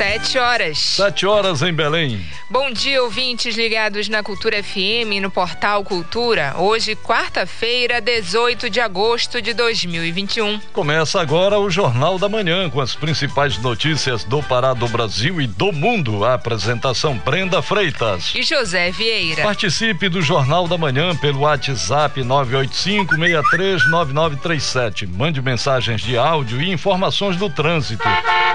Sete 0.00 0.38
horas. 0.38 0.78
Sete 0.78 1.26
horas 1.26 1.60
em 1.60 1.74
Belém. 1.74 2.24
Bom 2.48 2.70
dia, 2.70 3.02
ouvintes 3.02 3.54
ligados 3.54 4.08
na 4.08 4.22
Cultura 4.22 4.62
FM 4.62 5.20
no 5.20 5.30
portal 5.30 5.84
Cultura. 5.84 6.54
Hoje, 6.56 6.96
quarta-feira, 6.96 8.00
18 8.00 8.70
de 8.70 8.80
agosto 8.80 9.42
de 9.42 9.52
2021. 9.52 10.58
Começa 10.72 11.20
agora 11.20 11.58
o 11.58 11.68
Jornal 11.68 12.18
da 12.18 12.30
Manhã 12.30 12.70
com 12.70 12.80
as 12.80 12.94
principais 12.94 13.58
notícias 13.58 14.24
do 14.24 14.42
Pará, 14.42 14.72
do 14.72 14.88
Brasil 14.88 15.38
e 15.38 15.46
do 15.46 15.70
mundo. 15.70 16.24
A 16.24 16.32
apresentação 16.32 17.18
Brenda 17.18 17.60
Freitas 17.60 18.32
e 18.34 18.42
José 18.42 18.90
Vieira. 18.90 19.42
Participe 19.42 20.08
do 20.08 20.22
Jornal 20.22 20.66
da 20.66 20.78
Manhã 20.78 21.14
pelo 21.14 21.40
WhatsApp 21.40 22.22
985639937. 22.22 25.06
Mande 25.06 25.42
mensagens 25.42 26.00
de 26.00 26.16
áudio 26.16 26.62
e 26.62 26.72
informações 26.72 27.36
do 27.36 27.50
trânsito. 27.50 28.08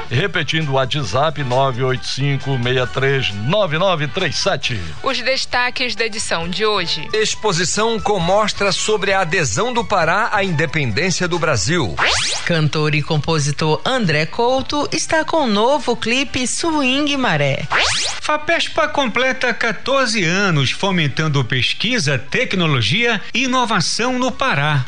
Repetindo 0.09 0.69
o 0.69 0.73
WhatsApp 0.73 1.34
985639937. 1.43 4.05
3937. 4.05 4.79
Os 5.03 5.21
destaques 5.21 5.95
da 5.95 6.05
edição 6.05 6.49
de 6.49 6.65
hoje. 6.65 7.07
Exposição 7.13 7.99
com 7.99 8.19
mostra 8.19 8.71
sobre 8.71 9.13
a 9.13 9.21
adesão 9.21 9.73
do 9.73 9.83
Pará 9.83 10.29
à 10.31 10.43
independência 10.43 11.27
do 11.27 11.37
Brasil. 11.37 11.95
Cantor 12.45 12.95
e 12.95 13.01
compositor 13.01 13.81
André 13.85 14.25
Couto 14.25 14.87
está 14.91 15.23
com 15.23 15.43
o 15.43 15.47
novo 15.47 15.95
clipe 15.95 16.47
Swing 16.47 17.15
Maré. 17.17 17.63
FAPESPA 18.21 18.87
completa 18.87 19.53
14 19.53 20.23
anos 20.23 20.71
fomentando 20.71 21.43
pesquisa, 21.45 22.17
tecnologia 22.17 23.21
e 23.33 23.43
inovação 23.43 24.17
no 24.17 24.31
Pará. 24.31 24.83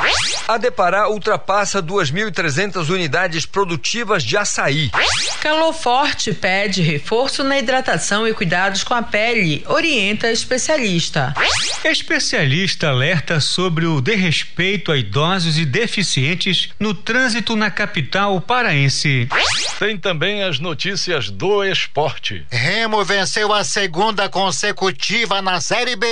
A 0.48 0.58
Depará 0.58 1.10
ultrapassa 1.10 1.84
2.300 1.84 2.90
unidades 2.90 3.46
produtivas 3.46 4.24
de 4.24 4.38
açaí. 4.38 4.90
Calor 5.40 5.74
forte 5.74 6.34
pede 6.38 6.82
reforço 6.82 7.44
na 7.44 7.58
hidratação 7.58 8.28
e 8.28 8.34
cuidados 8.34 8.84
com 8.84 8.94
a 8.94 9.02
pele, 9.02 9.64
orienta 9.68 10.32
especialista. 10.32 11.34
Especialista 11.84 12.90
alerta 12.90 13.40
sobre 13.40 13.86
o 13.86 14.00
desrespeito 14.00 14.92
a 14.92 14.98
idosos 14.98 15.58
e 15.58 15.66
deficientes 15.66 16.70
no 16.80 16.94
trânsito 16.94 17.56
na 17.56 17.72
capital 17.72 18.40
paraense. 18.40 19.28
Tem 19.80 19.98
também 19.98 20.44
as 20.44 20.60
notícias 20.60 21.30
do 21.30 21.64
esporte. 21.64 22.46
Remo 22.50 23.04
venceu 23.04 23.54
a 23.54 23.64
segunda 23.64 24.30
consecutiva 24.30 25.42
na 25.42 25.62
Série 25.62 25.96
B. 25.96 26.08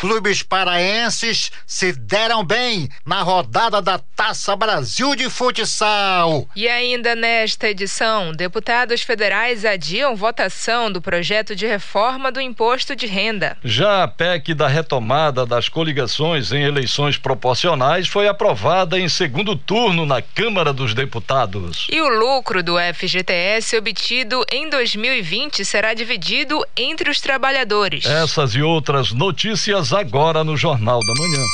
Clubes 0.00 0.42
paraenses 0.42 1.50
se 1.66 1.92
deram 1.92 2.44
bem 2.44 2.88
na 3.04 3.22
rodada 3.22 3.80
da 3.82 3.98
Taça 3.98 4.54
Brasil 4.54 5.14
de 5.14 5.28
Futsal. 5.28 6.48
E 6.54 6.68
ainda 6.68 7.14
nesta 7.14 7.68
edição, 7.68 8.32
deputados 8.32 9.02
federais 9.08 9.64
adiam 9.64 10.14
votação 10.14 10.92
do 10.92 11.00
projeto 11.00 11.56
de 11.56 11.66
reforma 11.66 12.30
do 12.30 12.42
imposto 12.42 12.94
de 12.94 13.06
renda. 13.06 13.56
Já 13.64 14.04
a 14.04 14.08
PEC 14.08 14.52
da 14.52 14.68
retomada 14.68 15.46
das 15.46 15.66
coligações 15.66 16.52
em 16.52 16.62
eleições 16.62 17.16
proporcionais 17.16 18.06
foi 18.06 18.28
aprovada 18.28 18.98
em 18.98 19.08
segundo 19.08 19.56
turno 19.56 20.04
na 20.04 20.20
Câmara 20.20 20.74
dos 20.74 20.92
Deputados. 20.92 21.86
E 21.90 21.98
o 22.02 22.08
lucro 22.08 22.62
do 22.62 22.74
FGTS 22.78 23.78
obtido 23.78 24.44
em 24.52 24.68
2020 24.68 25.64
será 25.64 25.94
dividido 25.94 26.62
entre 26.76 27.10
os 27.10 27.18
trabalhadores. 27.18 28.04
Essas 28.04 28.54
e 28.54 28.60
outras 28.60 29.10
notícias 29.10 29.90
agora 29.94 30.44
no 30.44 30.54
Jornal 30.54 31.00
da 31.00 31.14
Manhã. 31.14 31.44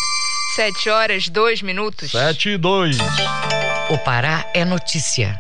Sete 0.56 0.90
horas, 0.90 1.28
dois 1.28 1.62
minutos. 1.62 2.10
Sete 2.10 2.48
e 2.48 2.56
dois. 2.56 2.96
O 3.90 3.98
Pará 3.98 4.44
é 4.52 4.64
notícia. 4.64 5.38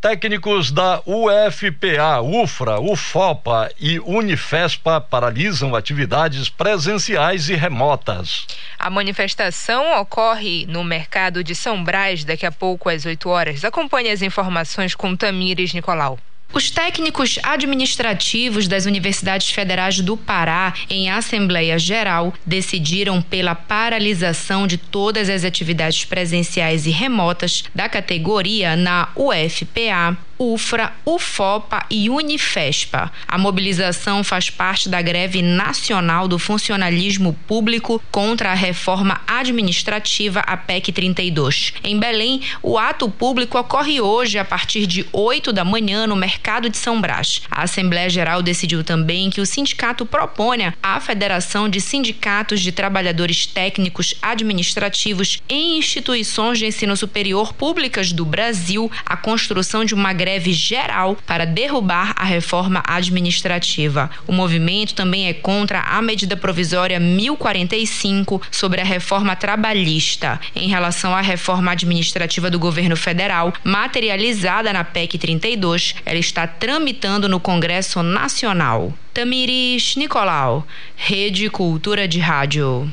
Técnicos 0.00 0.70
da 0.70 1.02
UFPA, 1.04 2.20
UFRA, 2.22 2.78
UFOPA 2.78 3.68
e 3.80 3.98
Unifespa 3.98 5.00
paralisam 5.00 5.74
atividades 5.74 6.48
presenciais 6.48 7.48
e 7.48 7.56
remotas. 7.56 8.46
A 8.78 8.88
manifestação 8.88 10.00
ocorre 10.00 10.66
no 10.68 10.84
mercado 10.84 11.42
de 11.42 11.52
São 11.52 11.82
Brás 11.82 12.22
daqui 12.22 12.46
a 12.46 12.52
pouco 12.52 12.88
às 12.88 13.04
8 13.04 13.28
horas. 13.28 13.64
Acompanhe 13.64 14.10
as 14.10 14.22
informações 14.22 14.94
com 14.94 15.16
Tamires 15.16 15.74
Nicolau. 15.74 16.16
Os 16.52 16.70
técnicos 16.70 17.38
administrativos 17.42 18.66
das 18.66 18.86
universidades 18.86 19.50
federais 19.50 20.00
do 20.00 20.16
Pará, 20.16 20.72
em 20.88 21.10
Assembleia 21.10 21.78
Geral, 21.78 22.32
decidiram 22.44 23.20
pela 23.20 23.54
paralisação 23.54 24.66
de 24.66 24.78
todas 24.78 25.28
as 25.28 25.44
atividades 25.44 26.06
presenciais 26.06 26.86
e 26.86 26.90
remotas 26.90 27.64
da 27.74 27.86
categoria 27.86 28.76
na 28.76 29.08
UFPA, 29.14 30.16
UFRA, 30.38 30.92
UFOPA 31.04 31.84
e 31.90 32.08
Unifespa. 32.08 33.10
A 33.26 33.36
mobilização 33.36 34.22
faz 34.22 34.48
parte 34.48 34.88
da 34.88 35.02
greve 35.02 35.42
nacional 35.42 36.28
do 36.28 36.38
funcionalismo 36.38 37.36
público 37.46 38.00
contra 38.10 38.52
a 38.52 38.54
reforma 38.54 39.20
administrativa, 39.26 40.40
a 40.40 40.56
PEC 40.56 40.92
32. 40.92 41.74
Em 41.82 41.98
Belém, 41.98 42.40
o 42.62 42.78
ato 42.78 43.10
público 43.10 43.58
ocorre 43.58 44.00
hoje 44.00 44.38
a 44.38 44.44
partir 44.44 44.86
de 44.86 45.04
8 45.12 45.52
da 45.52 45.64
manhã 45.64 46.06
no 46.06 46.14
mercado 46.14 46.37
de 46.70 46.76
São 46.76 47.00
Brás. 47.00 47.42
A 47.50 47.62
Assembleia 47.62 48.08
Geral 48.08 48.42
decidiu 48.42 48.82
também 48.82 49.28
que 49.28 49.40
o 49.40 49.46
sindicato 49.46 50.06
proponha 50.06 50.74
à 50.82 50.98
Federação 51.00 51.68
de 51.68 51.80
Sindicatos 51.80 52.60
de 52.60 52.72
Trabalhadores 52.72 53.46
Técnicos 53.46 54.14
Administrativos 54.22 55.42
em 55.48 55.78
instituições 55.78 56.58
de 56.58 56.66
ensino 56.66 56.96
superior 56.96 57.52
públicas 57.52 58.12
do 58.12 58.24
Brasil 58.24 58.90
a 59.04 59.16
construção 59.16 59.84
de 59.84 59.94
uma 59.94 60.12
greve 60.12 60.28
greve 60.28 60.52
geral 60.52 61.16
para 61.26 61.44
derrubar 61.44 62.12
a 62.16 62.24
reforma 62.24 62.82
administrativa. 62.86 64.10
O 64.26 64.32
movimento 64.32 64.94
também 64.94 65.26
é 65.26 65.32
contra 65.32 65.80
a 65.80 66.00
medida 66.00 66.36
provisória 66.36 67.00
1045 67.00 68.40
sobre 68.50 68.80
a 68.80 68.84
reforma 68.84 69.34
trabalhista 69.34 70.40
em 70.54 70.68
relação 70.68 71.14
à 71.14 71.20
reforma 71.20 71.72
administrativa 71.72 72.50
do 72.50 72.58
governo 72.58 72.96
federal, 72.96 73.52
materializada 73.64 74.72
na 74.72 74.84
PEC 74.84 75.18
32. 75.18 75.94
Ela 76.04 76.18
está 76.28 76.46
tramitando 76.46 77.26
no 77.26 77.40
Congresso 77.40 78.02
Nacional. 78.02 78.92
Tamiris 79.14 79.96
Nicolau, 79.96 80.66
Rede 80.94 81.48
Cultura 81.48 82.06
de 82.06 82.20
Rádio. 82.20 82.92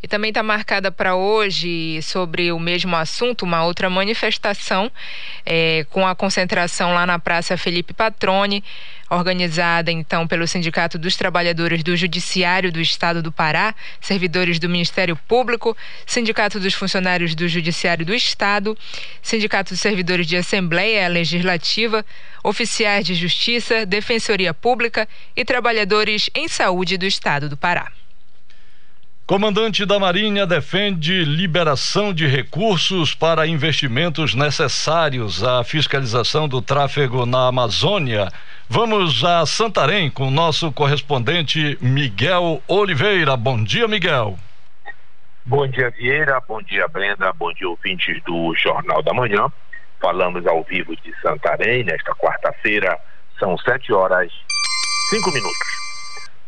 E 0.00 0.06
também 0.06 0.28
está 0.28 0.44
marcada 0.44 0.92
para 0.92 1.16
hoje, 1.16 2.00
sobre 2.02 2.52
o 2.52 2.58
mesmo 2.58 2.94
assunto, 2.94 3.42
uma 3.42 3.64
outra 3.64 3.90
manifestação 3.90 4.92
é, 5.44 5.84
com 5.90 6.06
a 6.06 6.14
concentração 6.14 6.94
lá 6.94 7.04
na 7.04 7.18
Praça 7.18 7.56
Felipe 7.56 7.92
Patrone, 7.92 8.62
organizada 9.10 9.90
então 9.90 10.24
pelo 10.24 10.46
Sindicato 10.46 10.98
dos 10.98 11.16
Trabalhadores 11.16 11.82
do 11.82 11.96
Judiciário 11.96 12.70
do 12.70 12.80
Estado 12.80 13.20
do 13.20 13.32
Pará, 13.32 13.74
servidores 14.00 14.60
do 14.60 14.68
Ministério 14.68 15.16
Público, 15.26 15.76
Sindicato 16.06 16.60
dos 16.60 16.74
Funcionários 16.74 17.34
do 17.34 17.48
Judiciário 17.48 18.06
do 18.06 18.14
Estado, 18.14 18.78
Sindicato 19.20 19.72
dos 19.72 19.80
Servidores 19.80 20.28
de 20.28 20.36
Assembleia 20.36 21.08
Legislativa, 21.08 22.06
oficiais 22.44 23.04
de 23.04 23.16
Justiça, 23.16 23.84
Defensoria 23.84 24.54
Pública 24.54 25.08
e 25.34 25.44
trabalhadores 25.44 26.30
em 26.36 26.46
saúde 26.46 26.96
do 26.96 27.04
Estado 27.04 27.48
do 27.48 27.56
Pará. 27.56 27.90
Comandante 29.28 29.84
da 29.84 29.98
Marinha 29.98 30.46
defende 30.46 31.22
liberação 31.22 32.14
de 32.14 32.26
recursos 32.26 33.14
para 33.14 33.46
investimentos 33.46 34.34
necessários 34.34 35.44
à 35.44 35.62
fiscalização 35.62 36.48
do 36.48 36.62
tráfego 36.62 37.26
na 37.26 37.46
Amazônia. 37.48 38.30
Vamos 38.70 39.22
a 39.22 39.44
Santarém 39.44 40.10
com 40.10 40.30
nosso 40.30 40.72
correspondente 40.72 41.76
Miguel 41.78 42.62
Oliveira. 42.66 43.36
Bom 43.36 43.62
dia, 43.62 43.86
Miguel. 43.86 44.38
Bom 45.44 45.68
dia, 45.68 45.90
Vieira. 45.90 46.40
Bom 46.48 46.62
dia, 46.62 46.88
Brenda. 46.88 47.30
Bom 47.34 47.52
dia, 47.52 47.68
ouvintes 47.68 48.22
do 48.24 48.54
Jornal 48.56 49.02
da 49.02 49.12
Manhã. 49.12 49.52
Falamos 50.00 50.46
ao 50.46 50.64
vivo 50.64 50.96
de 50.96 51.14
Santarém 51.20 51.84
nesta 51.84 52.14
quarta-feira. 52.14 52.98
São 53.38 53.58
sete 53.58 53.92
horas, 53.92 54.32
cinco 55.10 55.30
minutos. 55.32 55.77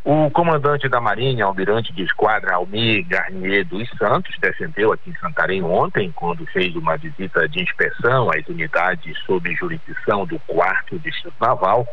O 0.03 0.31
comandante 0.31 0.89
da 0.89 0.99
Marinha, 0.99 1.45
almirante 1.45 1.93
de 1.93 2.03
esquadra 2.05 2.55
Almir 2.55 3.07
Garnier 3.07 3.67
dos 3.67 3.87
Santos, 3.99 4.35
defendeu 4.41 4.93
aqui 4.93 5.11
em 5.11 5.17
Santarém 5.17 5.63
ontem, 5.63 6.11
quando 6.13 6.47
fez 6.47 6.75
uma 6.75 6.97
visita 6.97 7.47
de 7.47 7.63
inspeção 7.63 8.31
às 8.31 8.47
unidades 8.49 9.19
sob 9.27 9.55
jurisdição 9.55 10.25
do 10.25 10.39
4 10.47 10.99
Distrito 11.01 11.35
Naval, 11.39 11.87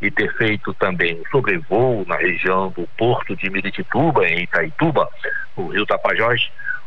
e 0.00 0.08
ter 0.08 0.32
feito 0.36 0.72
também 0.74 1.20
um 1.20 1.30
sobrevoo 1.32 2.04
na 2.06 2.14
região 2.14 2.70
do 2.70 2.86
Porto 2.96 3.34
de 3.34 3.50
Miritituba, 3.50 4.24
em 4.28 4.44
Itaituba, 4.44 5.08
no 5.56 5.66
Rio 5.68 5.84
Tapajós, 5.84 6.40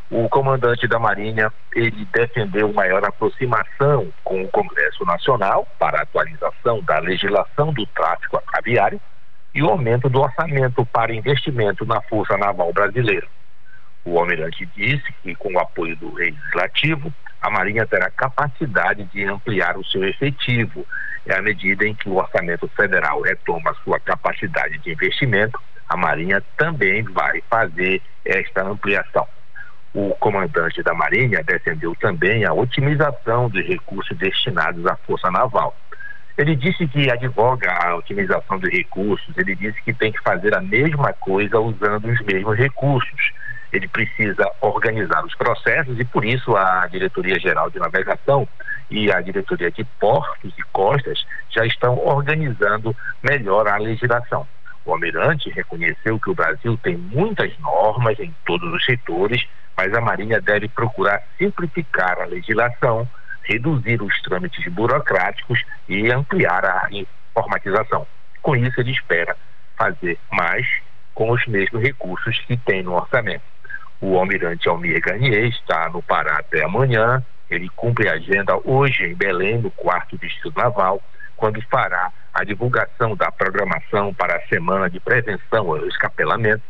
o 0.10 0.30
comandante 0.30 0.88
da 0.88 0.98
Marinha 0.98 1.52
ele 1.76 2.08
defendeu 2.14 2.72
maior 2.72 3.04
aproximação 3.04 4.08
com 4.24 4.42
o 4.42 4.48
Congresso 4.48 5.06
Nacional 5.06 5.68
para 5.78 6.00
a 6.00 6.04
atualização 6.04 6.82
da 6.84 7.00
legislação 7.00 7.74
do 7.74 7.86
tráfico 7.88 8.42
aviário 8.54 9.00
e 9.54 9.62
o 9.62 9.70
aumento 9.70 10.10
do 10.10 10.22
orçamento 10.22 10.86
para 10.86 11.14
investimento 11.14 11.86
na 11.86 12.02
Força 12.02 12.38
Naval 12.38 12.72
Brasileira. 12.72 13.28
O 14.04 14.18
almirante 14.18 14.66
disse 14.76 15.14
que, 15.22 15.36
com 15.36 15.54
o 15.54 15.60
apoio 15.60 15.96
do 15.96 16.14
Legislativo, 16.14 17.14
a 17.42 17.50
Marinha 17.50 17.86
terá 17.86 18.10
capacidade 18.10 19.04
de 19.06 19.26
ampliar 19.26 19.78
o 19.78 19.86
seu 19.86 20.04
efetivo. 20.04 20.86
E 21.26 21.32
à 21.32 21.42
medida 21.42 21.86
em 21.86 21.94
que 21.94 22.10
o 22.10 22.16
orçamento 22.16 22.68
federal 22.70 23.22
retoma 23.22 23.76
sua 23.84 24.00
capacidade 24.00 24.78
de 24.80 24.92
investimento, 24.92 25.60
a 25.88 25.98
Marinha 25.98 26.42
também 26.58 27.04
vai 27.04 27.42
fazer 27.50 28.02
esta 28.26 28.64
ampliação. 28.64 29.28
O 29.94 30.16
comandante 30.16 30.82
da 30.82 30.94
Marinha 30.94 31.44
defendeu 31.44 31.94
também 31.96 32.46
a 32.46 32.54
otimização 32.54 33.50
dos 33.50 33.66
recursos 33.68 34.18
destinados 34.18 34.86
à 34.86 34.96
Força 34.96 35.30
Naval. 35.30 35.76
Ele 36.38 36.56
disse 36.56 36.88
que 36.88 37.12
advoga 37.12 37.72
a 37.72 37.96
otimização 37.96 38.58
dos 38.58 38.70
recursos, 38.70 39.38
ele 39.38 39.56
disse 39.56 39.82
que 39.84 39.94
tem 39.94 40.12
que 40.12 40.22
fazer 40.22 40.56
a 40.56 40.62
mesma 40.62 41.14
coisa 41.14 41.60
usando 41.60 42.08
os 42.08 42.22
mesmos 42.22 42.58
recursos. 42.58 43.34
Ele 43.72 43.88
precisa 43.88 44.50
organizar 44.60 45.24
os 45.24 45.36
processos 45.36 46.00
e, 46.00 46.06
por 46.06 46.26
isso, 46.26 46.56
a 46.56 46.88
Diretoria 46.88 47.40
Geral 47.40 47.70
de 47.70 47.80
Navegação 47.80 48.48
e 48.90 49.12
a 49.12 49.22
Diretoria 49.22 49.72
de 49.72 49.84
Portos 50.00 50.54
e 50.58 50.64
Costas 50.74 51.26
já 51.50 51.66
estão 51.66 51.98
organizando 51.98 52.96
melhor 53.24 53.68
a 53.68 53.78
legislação. 53.78 54.46
O 54.84 54.92
almirante 54.92 55.50
reconheceu 55.52 56.20
que 56.20 56.30
o 56.30 56.36
Brasil 56.36 56.78
tem 56.82 56.98
muitas 56.98 57.58
normas 57.60 58.20
em 58.20 58.34
todos 58.46 58.74
os 58.74 58.84
setores, 58.84 59.42
mas 59.78 59.94
a 59.94 60.02
Marinha 60.02 60.42
deve 60.42 60.68
procurar 60.68 61.22
simplificar 61.38 62.20
a 62.20 62.26
legislação, 62.26 63.08
reduzir 63.44 64.02
os 64.02 64.22
trâmites 64.22 64.66
burocráticos 64.72 65.64
e 65.88 66.12
ampliar 66.12 66.66
a 66.66 66.88
informatização. 66.92 68.06
Com 68.42 68.56
isso, 68.56 68.80
ele 68.80 68.92
espera 68.92 69.36
fazer 69.78 70.18
mais 70.32 70.66
com 71.14 71.32
os 71.32 71.46
mesmos 71.48 71.82
recursos 71.82 72.40
que 72.42 72.58
tem 72.58 72.84
no 72.84 72.94
orçamento. 72.94 73.44
O 74.00 74.18
almirante 74.18 74.68
Almir 74.68 75.00
Garnier 75.00 75.46
está 75.46 75.90
no 75.90 76.02
Pará 76.02 76.40
até 76.40 76.64
amanhã. 76.64 77.24
Ele 77.50 77.70
cumpre 77.76 78.10
a 78.10 78.14
agenda 78.14 78.58
hoje 78.64 79.04
em 79.04 79.16
Belém, 79.16 79.60
no 79.60 79.70
quarto 79.72 80.18
distrito 80.18 80.58
naval, 80.58 81.02
quando 81.36 81.62
fará 81.70 82.12
a 82.34 82.44
divulgação 82.44 83.16
da 83.16 83.32
programação 83.32 84.14
para 84.14 84.38
a 84.38 84.48
semana 84.48 84.90
de 84.90 85.00
prevenção 85.00 85.70
ao 85.70 85.86
escapelamento, 85.86 86.64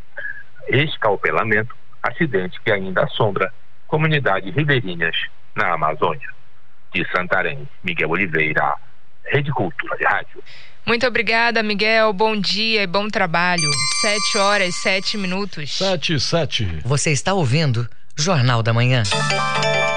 escalpelamento, 0.68 1.76
acidente 2.02 2.60
que 2.62 2.72
ainda 2.72 3.04
assombra 3.04 3.54
comunidades 3.88 4.54
ribeirinhas 4.56 5.16
na 5.56 5.74
Amazônia. 5.74 6.41
De 6.94 7.06
Santarém, 7.16 7.68
Miguel 7.84 8.10
Oliveira, 8.10 8.76
Rede 9.26 9.52
Cultura 9.52 9.98
de 9.98 10.04
Rádio. 10.04 10.44
Muito 10.86 11.06
obrigada, 11.06 11.62
Miguel. 11.62 12.12
Bom 12.12 12.36
dia 12.36 12.84
e 12.84 12.88
bom 12.88 13.08
trabalho. 13.08 13.70
Sete 14.02 14.38
horas, 14.38 14.76
sete 14.76 15.18
minutos. 15.18 15.78
Sete, 15.78 16.20
sete. 16.20 16.66
Você 16.84 17.12
está 17.12 17.34
ouvindo 17.34 17.88
Jornal 18.18 18.64
da 18.64 18.74
Manhã. 18.74 19.04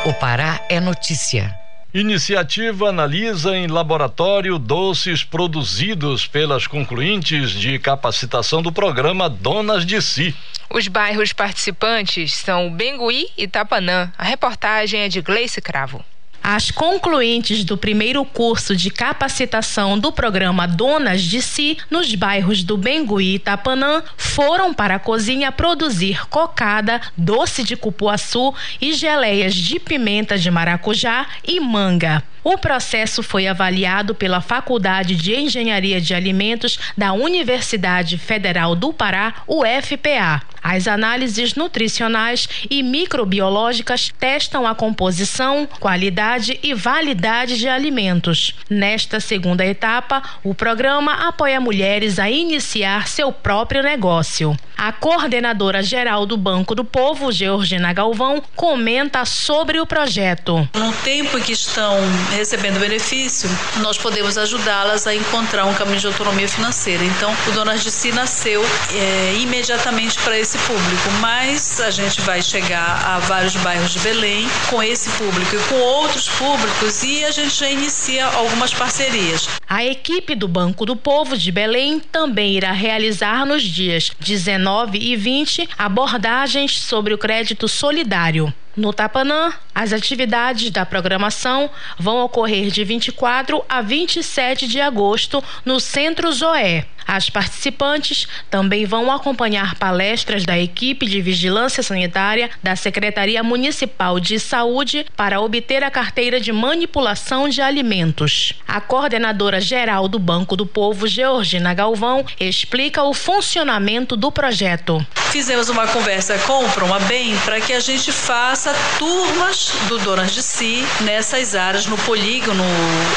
O 0.05 0.12
Pará 0.14 0.61
é 0.69 0.79
notícia. 0.81 1.55
Iniciativa 1.93 2.88
analisa 2.88 3.56
em 3.56 3.69
laboratório 3.69 4.58
doces 4.58 5.23
produzidos 5.25 6.26
pelas 6.26 6.67
concluintes 6.67 7.50
de 7.52 7.79
capacitação 7.79 8.61
do 8.61 8.73
programa 8.73 9.31
Donas 9.31 9.87
de 9.87 10.02
Si. 10.02 10.35
Os 10.69 10.88
bairros 10.88 11.32
participantes 11.32 12.35
são 12.35 12.70
Bengui 12.70 13.29
e 13.38 13.47
Tapanã. 13.47 14.12
A 14.19 14.25
reportagem 14.25 15.02
é 15.02 15.08
de 15.08 15.23
Gleice 15.23 15.62
Cravo. 15.62 16.05
As 16.46 16.70
concluintes 16.70 17.64
do 17.64 17.75
primeiro 17.75 18.23
curso 18.23 18.76
de 18.76 18.91
capacitação 18.91 19.99
do 19.99 20.12
programa 20.12 20.69
Donas 20.69 21.23
de 21.23 21.41
Si, 21.41 21.79
nos 21.91 22.14
bairros 22.14 22.62
do 22.62 22.76
Bengui 22.76 23.25
e 23.25 23.35
Itapanã, 23.37 24.02
foram 24.14 24.75
para 24.75 24.96
a 24.96 24.99
cozinha 24.99 25.50
produzir 25.50 26.29
cocada, 26.29 27.00
doce 27.17 27.64
de 27.64 27.76
cupuaçu 27.76 28.52
e 28.79 28.93
geleias 28.93 29.55
de 29.55 29.81
pimenta 29.81 30.37
de 30.37 30.50
maracujá 30.50 31.26
e 31.43 31.58
manga. 31.58 32.23
O 32.44 32.58
processo 32.58 33.23
foi 33.23 33.46
avaliado 33.46 34.14
pela 34.14 34.43
Faculdade 34.43 35.17
de 35.17 35.35
Engenharia 35.35 35.99
de 35.99 36.12
Alimentos 36.12 36.79
da 36.94 37.14
Universidade 37.14 38.19
Federal 38.19 38.76
do 38.76 38.93
Pará, 38.93 39.37
UFPA. 39.49 40.43
As 40.62 40.87
análises 40.87 41.55
nutricionais 41.55 42.49
e 42.70 42.82
microbiológicas 42.82 44.12
testam 44.19 44.67
a 44.67 44.75
composição, 44.75 45.67
qualidade 45.81 46.58
e 46.62 46.75
validade 46.75 47.58
de 47.58 47.69
alimentos. 47.69 48.55
Nesta 48.69 49.20
segunda 49.20 49.64
etapa, 49.64 50.23
o 50.43 50.55
programa 50.55 51.29
apoia 51.29 51.61
mulheres 51.61 52.19
a 52.19 52.31
iniciar 52.31 53.08
seu 53.08 53.32
próprio 53.32 53.82
negócio. 53.82 54.56
A 54.76 54.90
coordenadora 54.90 55.82
geral 55.82 56.26
do 56.26 56.37
Banco 56.37 56.75
do 56.75 56.85
Povo, 56.85 57.31
Georgina 57.31 57.93
Galvão, 57.93 58.43
comenta 58.56 59.25
sobre 59.25 59.79
o 59.81 59.87
projeto. 59.87 60.69
No 60.75 60.93
tempo 61.05 61.40
que 61.40 61.52
estão 61.52 61.97
recebendo 62.35 62.79
benefício, 62.79 63.49
nós 63.81 63.97
podemos 63.97 64.37
ajudá-las 64.37 65.07
a 65.07 65.15
encontrar 65.15 65.65
um 65.65 65.75
caminho 65.75 66.01
de 66.01 66.07
autonomia 66.07 66.49
financeira. 66.49 67.05
Então, 67.05 67.35
o 67.49 67.53
Donas 67.53 67.83
de 67.83 67.91
Si 67.91 68.13
nasceu 68.13 68.63
é, 68.93 69.35
imediatamente 69.39 70.19
para 70.21 70.39
esse 70.39 70.59
público, 70.59 71.11
mas 71.21 71.81
a 71.81 71.91
gente 71.91 72.21
vai 72.23 72.43
chegar 72.43 73.03
a 73.07 73.19
vários 73.21 73.57
bairros 73.57 73.93
de 73.93 73.99
Belém 74.01 74.47
com 74.69 74.83
esse 74.83 75.09
público 75.11 75.55
e 75.55 75.59
com 75.69 75.77
outros 75.77 76.29
públicos 76.29 77.03
e 77.03 77.25
a 77.25 77.31
gente 77.31 77.55
já 77.55 77.71
inicia 77.71 78.27
algumas 78.27 78.73
parcerias. 78.73 79.49
A 79.69 79.85
equipe 79.85 80.35
do 80.35 80.49
Banco 80.49 80.85
do 80.85 80.97
Povo 80.97 81.37
de 81.37 81.51
Belém 81.51 82.01
também 82.01 82.57
irá 82.57 82.73
realizar 82.73 83.47
nos 83.47 83.63
dias 83.63 84.11
19 84.21 84.99
e 84.99 85.17
20 85.17 85.69
abordagens 85.79 86.81
sobre 86.81 87.15
o 87.15 87.19
crédito 87.19 87.69
solidário. 87.69 88.53
No 88.76 88.93
Tapanã, 88.93 89.53
as 89.73 89.93
atividades 89.93 90.71
da 90.71 90.85
programação 90.85 91.71
vão 91.97 92.25
ocorrer 92.25 92.71
de 92.71 92.82
24 92.82 93.65
a 93.69 93.81
27 93.81 94.67
de 94.67 94.81
agosto 94.81 95.43
no 95.65 95.79
Centro 95.79 96.32
Zoé. 96.32 96.87
As 97.06 97.29
participantes 97.29 98.27
também 98.51 98.85
vão 98.85 99.11
acompanhar 99.11 99.75
palestras 99.77 100.45
da 100.45 100.59
equipe 100.59 101.06
de 101.06 101.21
vigilância 101.21 101.83
sanitária 101.83 102.51
da 102.62 102.77
Secretaria 102.77 103.43
Municipal 103.43 104.19
de 104.19 104.39
Saúde 104.39 105.06
para 105.17 105.41
obter 105.41 105.83
a 105.83 105.91
carteira 105.91 106.41
de 106.41 106.53
manipulação 106.53 107.49
de 107.49 107.61
alimentos. 107.61 108.55
A 108.67 108.81
coordenadora 108.81 109.61
geral 109.61 110.09
do 110.09 110.19
Banco 110.19 110.56
do 110.56 110.67
Povo, 110.67 111.06
Georgina 111.06 111.75
Galvão, 111.75 112.25
explica 112.39 113.02
o 113.02 113.12
funcionamento 113.12 114.17
do 114.17 114.31
projeto. 114.31 115.05
Fizemos 115.31 115.69
uma 115.69 115.87
conversa 115.88 116.38
com 116.38 116.64
o 116.64 116.71
Proma 116.71 117.00
Bem 117.00 117.37
para 117.45 117.61
que 117.61 117.73
a 117.73 117.81
gente 117.81 118.12
faça 118.12 118.73
turmas 118.99 119.73
do 119.88 119.99
Donas 119.99 120.33
de 120.33 120.43
Si 120.43 120.85
nessas 121.00 121.55
áreas, 121.57 121.87
no 121.87 121.99
polígono 121.99 122.64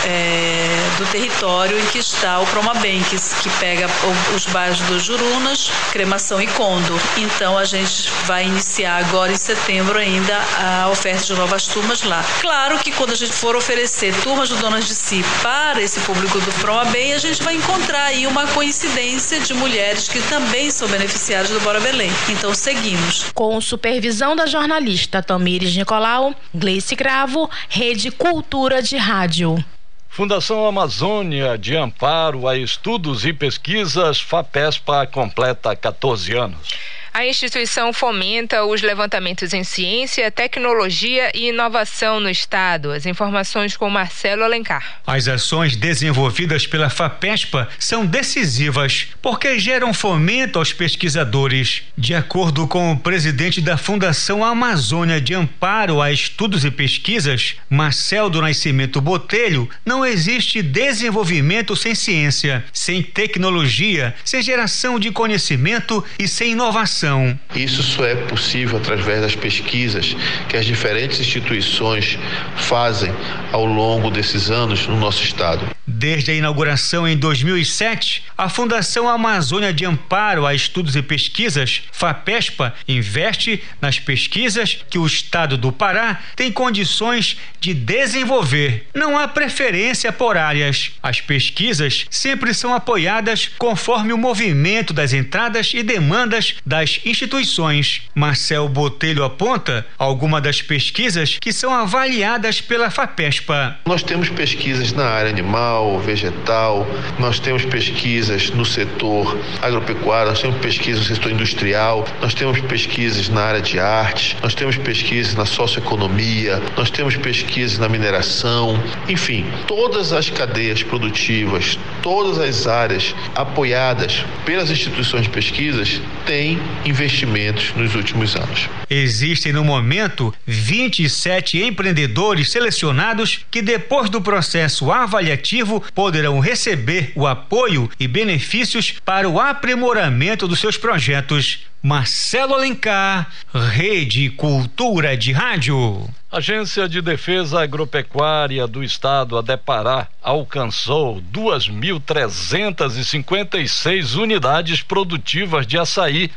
é, 0.05 0.97
do 0.97 1.05
território 1.11 1.77
em 1.77 1.85
que 1.87 1.99
está 1.99 2.39
o 2.39 2.47
Proma 2.47 2.73
Bem, 2.75 3.03
que, 3.03 3.17
que 3.17 3.49
pega 3.59 3.76
pega 3.77 3.87
os 4.35 4.47
bairros 4.47 4.79
dos 4.81 5.03
Jurunas, 5.03 5.69
Cremação 5.91 6.41
e 6.41 6.47
Condo. 6.47 6.99
Então 7.15 7.55
a 7.55 7.63
gente 7.63 8.09
vai 8.25 8.43
iniciar 8.43 9.05
agora 9.05 9.31
em 9.31 9.35
setembro 9.35 9.99
ainda 9.99 10.35
a 10.59 10.89
oferta 10.89 11.23
de 11.23 11.33
novas 11.33 11.67
turmas 11.67 12.01
lá. 12.01 12.25
Claro 12.41 12.79
que 12.79 12.91
quando 12.91 13.11
a 13.11 13.15
gente 13.15 13.33
for 13.33 13.55
oferecer 13.55 14.15
turmas 14.23 14.49
do 14.49 14.55
Donas 14.57 14.85
de 14.85 14.95
Si 14.95 15.23
para 15.43 15.79
esse 15.79 15.99
público 15.99 16.39
do 16.39 16.51
Proma 16.53 16.85
Bem, 16.85 17.13
a 17.13 17.19
gente 17.19 17.43
vai 17.43 17.55
encontrar 17.55 18.05
aí 18.05 18.25
uma 18.25 18.47
coincidência 18.47 19.39
de 19.39 19.53
mulheres 19.53 20.07
que 20.07 20.21
também 20.23 20.71
são 20.71 20.87
beneficiadas 20.87 21.51
do 21.51 21.59
Bora 21.59 21.79
Belém. 21.79 22.09
Então 22.29 22.55
seguimos. 22.55 23.25
Com 23.35 23.61
supervisão 23.61 24.35
da 24.35 24.47
jornalista 24.47 25.21
Tamires 25.21 25.75
Nicolau, 25.75 26.33
Gleice 26.53 26.95
Cravo, 26.95 27.47
Rede 27.69 28.09
Cultura 28.09 28.81
de 28.81 28.97
Rádio. 28.97 29.63
Fundação 30.09 30.65
Amazônia 30.65 31.57
de 31.57 31.75
Amparo 31.75 32.47
a 32.47 32.57
Estudos 32.57 33.25
e 33.25 33.33
Pesquisas, 33.33 34.19
FAPESPA, 34.19 35.05
completa 35.07 35.75
14 35.75 36.35
anos. 36.35 36.96
A 37.17 37.25
instituição 37.25 37.91
fomenta 37.91 38.63
os 38.63 38.83
levantamentos 38.83 39.51
em 39.51 39.63
ciência, 39.63 40.29
tecnologia 40.29 41.31
e 41.33 41.49
inovação 41.49 42.19
no 42.19 42.29
Estado. 42.29 42.91
As 42.91 43.07
informações 43.07 43.75
com 43.75 43.89
Marcelo 43.89 44.43
Alencar. 44.43 44.99
As 45.07 45.27
ações 45.27 45.75
desenvolvidas 45.75 46.67
pela 46.67 46.91
FAPESPA 46.91 47.69
são 47.79 48.05
decisivas 48.05 49.07
porque 49.19 49.57
geram 49.57 49.95
fomento 49.95 50.59
aos 50.59 50.73
pesquisadores. 50.73 51.81
De 51.97 52.13
acordo 52.13 52.67
com 52.67 52.91
o 52.91 52.99
presidente 52.99 53.61
da 53.61 53.77
Fundação 53.77 54.43
Amazônia 54.43 55.19
de 55.19 55.33
Amparo 55.33 55.99
a 55.99 56.11
Estudos 56.11 56.63
e 56.63 56.69
Pesquisas, 56.69 57.55
Marcel 57.67 58.29
do 58.29 58.43
Nascimento 58.43 59.01
Botelho, 59.01 59.67
não 59.83 60.05
existe 60.05 60.61
desenvolvimento 60.61 61.75
sem 61.75 61.95
ciência, 61.95 62.63
sem 62.71 63.01
tecnologia, 63.01 64.13
sem 64.23 64.39
geração 64.39 64.99
de 64.99 65.09
conhecimento 65.09 66.05
e 66.19 66.27
sem 66.27 66.51
inovação 66.51 67.06
Isso 67.55 67.83
só 67.83 68.05
é 68.05 68.15
possível 68.15 68.77
através 68.77 69.21
das 69.21 69.35
pesquisas 69.35 70.15
que 70.47 70.57
as 70.57 70.65
diferentes 70.65 71.19
instituições 71.19 72.17
fazem 72.55 73.11
ao 73.51 73.65
longo 73.65 74.09
desses 74.09 74.49
anos 74.49 74.87
no 74.87 74.97
nosso 74.97 75.23
estado. 75.23 75.77
Desde 75.89 76.31
a 76.31 76.35
inauguração 76.35 77.07
em 77.07 77.15
2007, 77.17 78.23
a 78.37 78.49
Fundação 78.49 79.07
Amazônia 79.07 79.73
de 79.73 79.85
Amparo 79.85 80.45
a 80.45 80.53
Estudos 80.53 80.95
e 80.95 81.01
Pesquisas, 81.01 81.81
FAPESPA, 81.91 82.73
investe 82.87 83.63
nas 83.81 83.97
pesquisas 83.97 84.77
que 84.89 84.99
o 84.99 85.07
estado 85.07 85.57
do 85.57 85.71
Pará 85.71 86.19
tem 86.35 86.51
condições 86.51 87.37
de 87.59 87.73
desenvolver. 87.73 88.85
Não 88.93 89.17
há 89.17 89.27
preferência 89.27 90.11
por 90.11 90.37
áreas. 90.37 90.91
As 91.01 91.21
pesquisas 91.21 92.05
sempre 92.09 92.53
são 92.53 92.73
apoiadas 92.73 93.49
conforme 93.57 94.11
o 94.13 94.17
movimento 94.17 94.93
das 94.93 95.13
entradas 95.13 95.71
e 95.73 95.81
demandas 95.81 96.55
das 96.65 96.86
instituições. 97.05 98.03
Marcel 98.15 98.67
Botelho 98.69 99.23
aponta 99.23 99.85
algumas 99.97 100.41
das 100.41 100.61
pesquisas 100.61 101.37
que 101.39 101.51
são 101.51 101.73
avaliadas 101.73 102.61
pela 102.61 102.89
FAPESPA. 102.89 103.79
Nós 103.85 104.03
temos 104.03 104.29
pesquisas 104.29 104.91
na 104.93 105.05
área 105.05 105.29
animal, 105.29 105.99
vegetal, 105.99 106.87
nós 107.19 107.39
temos 107.39 107.65
pesquisas 107.65 108.49
no 108.51 108.65
setor 108.65 109.37
agropecuário, 109.61 110.29
nós 110.29 110.41
temos 110.41 110.57
pesquisas 110.57 111.07
no 111.07 111.15
setor 111.15 111.31
industrial, 111.31 112.05
nós 112.21 112.33
temos 112.33 112.59
pesquisas 112.61 113.29
na 113.29 113.41
área 113.41 113.61
de 113.61 113.79
arte, 113.79 114.37
nós 114.41 114.53
temos 114.53 114.77
pesquisas 114.77 115.35
na 115.35 115.45
socioeconomia, 115.45 116.61
nós 116.75 116.89
temos 116.89 117.15
pesquisas 117.15 117.77
na 117.77 117.89
mineração, 117.89 118.81
enfim, 119.07 119.45
todas 119.67 120.13
as 120.13 120.29
cadeias 120.29 120.83
produtivas, 120.83 121.77
todas 122.01 122.37
as 122.39 122.67
áreas 122.67 123.15
apoiadas 123.35 124.25
pelas 124.45 124.69
instituições 124.69 125.23
de 125.23 125.29
pesquisas 125.29 126.01
têm 126.27 126.59
investimentos 126.85 127.73
nos 127.75 127.95
últimos 127.95 128.35
anos. 128.35 128.69
Existem 128.89 129.53
no 129.53 129.63
momento 129.63 130.33
27 130.45 131.63
empreendedores 131.63 132.51
selecionados 132.51 133.45
que 133.49 133.61
depois 133.61 134.09
do 134.09 134.21
processo 134.21 134.91
avaliativo 134.91 135.81
poderão 135.95 136.39
receber 136.39 137.13
o 137.15 137.25
apoio 137.25 137.89
e 137.97 138.07
benefícios 138.07 138.93
para 139.03 139.27
o 139.27 139.39
aprimoramento 139.39 140.47
dos 140.47 140.59
seus 140.59 140.77
projetos. 140.77 141.65
Marcelo 141.81 142.55
Alencar, 142.55 143.29
Rede 143.53 144.29
Cultura 144.31 145.15
de 145.15 145.31
Rádio. 145.31 146.09
Agência 146.29 146.89
de 146.89 147.01
Defesa 147.01 147.61
Agropecuária 147.61 148.67
do 148.67 148.83
Estado, 148.83 149.37
a 149.37 149.41
Depará, 149.41 150.09
alcançou 150.21 151.21
2.356 151.21 154.21
unidades 154.21 154.81
produtivas 154.81 155.65
de 155.65 155.77
açaí 155.77 156.29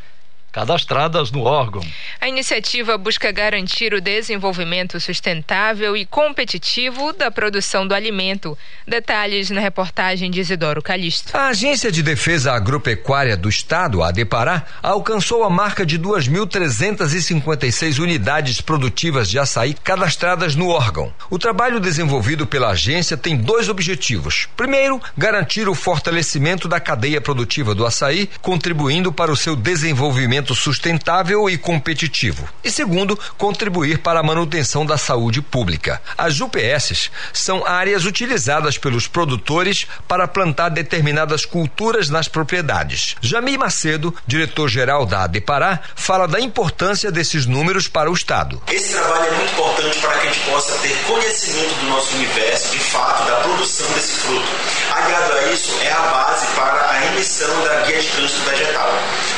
cadastradas 0.52 1.30
no 1.30 1.42
órgão. 1.42 1.82
A 2.20 2.28
iniciativa 2.28 2.98
busca 2.98 3.32
garantir 3.32 3.94
o 3.94 4.00
desenvolvimento 4.00 5.00
sustentável 5.00 5.96
e 5.96 6.04
competitivo 6.04 7.12
da 7.12 7.30
produção 7.30 7.86
do 7.86 7.94
alimento. 7.94 8.58
Detalhes 8.86 9.50
na 9.50 9.60
reportagem 9.60 10.30
de 10.30 10.40
Isidoro 10.40 10.82
Calixto. 10.82 11.36
A 11.36 11.48
Agência 11.48 11.92
de 11.92 12.02
Defesa 12.02 12.52
Agropecuária 12.52 13.36
do 13.36 13.48
Estado, 13.48 14.02
a 14.02 14.08
ADEPARÁ, 14.08 14.64
alcançou 14.82 15.44
a 15.44 15.50
marca 15.50 15.86
de 15.86 15.98
2.356 15.98 17.98
unidades 17.98 18.60
produtivas 18.60 19.28
de 19.28 19.38
açaí 19.38 19.74
cadastradas 19.74 20.54
no 20.54 20.68
órgão. 20.68 21.12
O 21.28 21.38
trabalho 21.38 21.78
desenvolvido 21.78 22.46
pela 22.46 22.70
agência 22.70 23.16
tem 23.16 23.36
dois 23.36 23.68
objetivos. 23.68 24.48
Primeiro, 24.56 25.00
garantir 25.16 25.68
o 25.68 25.74
fortalecimento 25.74 26.66
da 26.66 26.80
cadeia 26.80 27.20
produtiva 27.20 27.74
do 27.74 27.86
açaí, 27.86 28.28
contribuindo 28.40 29.12
para 29.12 29.30
o 29.30 29.36
seu 29.36 29.54
desenvolvimento 29.54 30.39
desenvolvimento 30.40 30.54
sustentável 30.54 31.48
e 31.48 31.58
competitivo. 31.58 32.48
E 32.64 32.70
segundo, 32.70 33.18
contribuir 33.36 33.98
para 33.98 34.20
a 34.20 34.22
manutenção 34.22 34.84
da 34.84 34.96
saúde 34.96 35.42
pública. 35.42 36.00
As 36.16 36.40
UPS 36.40 37.10
são 37.32 37.66
áreas 37.66 38.04
utilizadas 38.04 38.78
pelos 38.78 39.06
produtores 39.06 39.86
para 40.08 40.26
plantar 40.26 40.70
determinadas 40.70 41.44
culturas 41.44 42.08
nas 42.08 42.28
propriedades. 42.28 43.16
Jamir 43.20 43.58
Macedo, 43.58 44.14
diretor-geral 44.26 45.06
da 45.06 45.24
ADEPARÁ, 45.24 45.80
fala 45.94 46.26
da 46.26 46.40
importância 46.40 47.10
desses 47.12 47.46
números 47.46 47.86
para 47.88 48.10
o 48.10 48.14
Estado. 48.14 48.62
Esse 48.68 48.94
trabalho 48.94 49.26
é 49.26 49.36
muito 49.36 49.52
importante 49.52 49.98
para 49.98 50.12
que 50.14 50.28
a 50.28 50.32
gente 50.32 50.50
possa 50.50 50.78
ter 50.78 50.96
conhecimento 51.06 51.74
do 51.80 51.86
nosso 51.86 52.14
universo, 52.16 52.70
de 52.70 52.78
fato, 52.78 53.24
da 53.24 53.36
produção 53.40 53.86
desse 53.92 54.12
fruto. 54.12 54.48
Aliado 54.92 55.32
a 55.32 55.52
isso, 55.52 55.70
é 55.82 55.92
a 55.92 56.00
base 56.00 56.46
para 56.54 56.90
a 56.90 57.06
emissão 57.06 57.64
da 57.64 57.80
guia 57.82 58.00
de 58.00 58.08
trânsito 58.08 58.50
vegetal. 58.50 58.90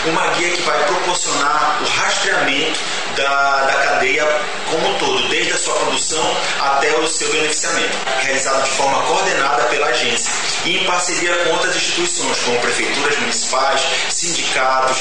Uma 0.05 0.27
guia 0.29 0.51
que 0.51 0.63
vai 0.63 0.85
proporcionar 0.87 1.79
o 1.81 1.85
rastreamento 1.85 2.81
da, 3.17 3.63
da 3.63 3.75
cadeia 3.75 4.27
como 4.69 4.89
um 4.89 4.99
todo, 4.99 5.29
desde 5.29 5.53
a 5.53 5.57
sua 5.57 5.75
produção 5.75 6.37
até 6.61 6.97
o 6.99 7.07
seu 7.07 7.31
beneficiamento, 7.31 7.97
realizado 8.21 8.65
de 8.65 8.71
forma 8.71 9.01
coordenada 9.03 9.63
pela 9.65 9.87
agência 9.87 10.33
e 10.65 10.79
em 10.79 10.85
parceria 10.87 11.37
com 11.45 11.51
outras 11.51 11.77
instituições, 11.77 12.41
como 12.41 12.59
prefeituras 12.61 13.17
municipais, 13.19 13.83
sindicatos, 14.09 14.99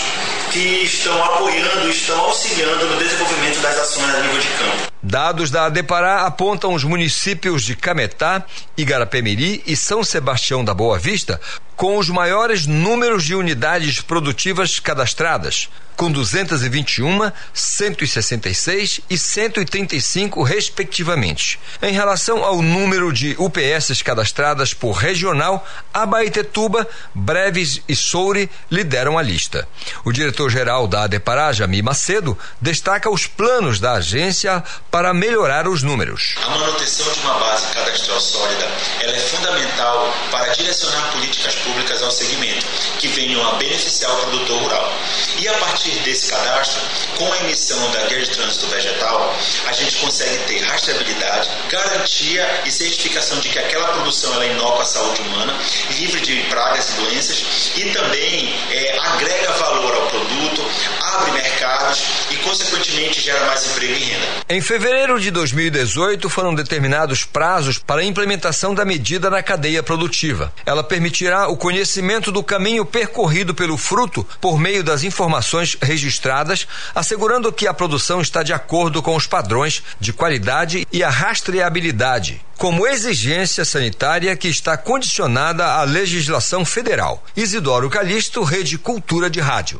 que 0.51 0.84
estão 0.84 1.24
apoiando 1.24 1.89
estão 1.89 2.20
auxiliando 2.25 2.86
no 2.86 2.98
desenvolvimento 2.98 3.60
das 3.62 3.79
ações 3.79 4.13
a 4.13 4.20
nível 4.20 4.39
de 4.39 4.48
campo. 4.50 4.90
Dados 5.03 5.50
da 5.50 5.65
Adepará 5.65 6.27
apontam 6.27 6.75
os 6.75 6.84
municípios 6.84 7.63
de 7.63 7.75
Cametá, 7.75 8.46
Igarapé-Miri 8.77 9.63
e 9.65 9.75
São 9.75 10.03
Sebastião 10.03 10.63
da 10.63 10.75
Boa 10.75 11.00
Vista 11.00 11.41
com 11.81 11.98
os 11.98 12.10
maiores 12.10 12.67
números 12.67 13.24
de 13.24 13.34
unidades 13.34 14.01
produtivas 14.01 14.79
cadastradas, 14.79 15.67
com 15.96 16.12
221, 16.12 17.31
166 17.51 19.01
e 19.10 19.17
135, 19.17 20.43
respectivamente. 20.43 21.60
Em 21.81 21.91
relação 21.91 22.43
ao 22.43 22.62
número 22.62 23.12
de 23.12 23.36
UPS 23.39 24.03
cadastradas 24.03 24.75
por 24.75 24.91
regional, 24.91 25.67
Abaetetuba, 25.91 26.88
Breves 27.15 27.81
e 27.89 27.96
Soure 27.96 28.48
lideram 28.70 29.17
a 29.17 29.24
lista. 29.24 29.67
O 30.05 30.12
diretor-geral 30.12 30.88
da 30.88 31.05
Adepará, 31.05 31.51
Jami 31.51 31.81
Macedo, 31.81 32.38
destaca 32.62 33.10
os 33.10 33.25
planos 33.25 33.79
da 33.79 33.93
agência 33.93 34.63
para 34.91 35.13
melhorar 35.13 35.69
os 35.69 35.81
números. 35.81 36.36
A 36.43 36.50
manutenção 36.50 37.10
de 37.13 37.19
uma 37.21 37.36
base 37.36 37.67
cadastral 37.67 38.19
sólida 38.19 38.67
ela 39.00 39.15
é 39.15 39.19
fundamental 39.19 40.13
para 40.29 40.48
direcionar 40.50 41.12
políticas 41.13 41.55
públicas 41.55 42.03
ao 42.03 42.12
segmento, 42.12 42.65
que 43.00 43.07
venham 43.07 43.41
a 43.48 43.53
beneficiar 43.53 44.12
o 44.12 44.17
produtor 44.17 44.62
rural. 44.62 44.93
E 45.39 45.48
a 45.48 45.53
partir 45.53 45.91
desse 46.00 46.29
cadastro, 46.29 46.81
com 47.17 47.31
a 47.31 47.38
emissão 47.39 47.89
da 47.91 48.01
guia 48.07 48.21
de 48.21 48.31
trânsito 48.31 48.67
vegetal, 48.67 49.33
a 49.65 49.71
gente 49.71 49.95
consegue 49.98 50.38
ter 50.39 50.62
rastreabilidade, 50.65 51.50
garantia 51.69 52.62
e 52.65 52.71
certificação 52.71 53.39
de 53.39 53.48
que 53.48 53.60
aquela 53.60 53.88
produção 53.93 54.33
ela 54.33 54.43
é 54.43 54.51
inócua 54.51 54.81
à 54.81 54.86
saúde 54.86 55.21
humana, 55.21 55.57
livre 55.91 56.19
de 56.19 56.36
pragas 56.50 56.89
e 56.89 56.93
doenças 57.01 57.71
e 57.77 57.86
também 57.91 58.53
é, 58.71 59.00
agrega 59.00 59.53
valor 59.53 59.95
ao 59.95 60.07
produto, 60.07 60.69
abre 61.13 61.31
mercados 61.31 62.03
e, 62.29 62.36
consequentemente, 62.38 63.21
gera 63.21 63.45
mais 63.45 63.65
emprego 63.67 63.93
e 63.93 64.00
renda. 64.00 64.27
Em 64.50 64.62
fevereiro 64.62 64.80
de 65.19 65.29
2018, 65.29 66.27
foram 66.27 66.55
determinados 66.55 67.23
prazos 67.23 67.77
para 67.77 68.01
a 68.01 68.03
implementação 68.03 68.73
da 68.73 68.83
medida 68.83 69.29
na 69.29 69.43
cadeia 69.43 69.83
produtiva. 69.83 70.51
Ela 70.65 70.83
permitirá 70.83 71.47
o 71.47 71.55
conhecimento 71.55 72.31
do 72.31 72.43
caminho 72.43 72.83
percorrido 72.83 73.53
pelo 73.53 73.77
fruto 73.77 74.25
por 74.39 74.59
meio 74.59 74.83
das 74.83 75.03
informações 75.03 75.77
registradas, 75.79 76.67
assegurando 76.95 77.51
que 77.53 77.67
a 77.67 77.73
produção 77.73 78.21
está 78.21 78.41
de 78.41 78.53
acordo 78.53 79.03
com 79.03 79.15
os 79.15 79.27
padrões 79.27 79.83
de 80.00 80.11
qualidade 80.11 80.88
e 80.91 81.03
a 81.03 81.09
rastreabilidade, 81.09 82.41
como 82.57 82.88
exigência 82.88 83.63
sanitária 83.63 84.35
que 84.35 84.47
está 84.47 84.75
condicionada 84.77 85.65
à 85.65 85.83
legislação 85.83 86.65
federal. 86.65 87.23
Isidoro 87.38 87.89
Calixto, 87.89 88.43
Rede 88.43 88.77
Cultura 88.77 89.29
de 89.29 89.39
Rádio. 89.39 89.79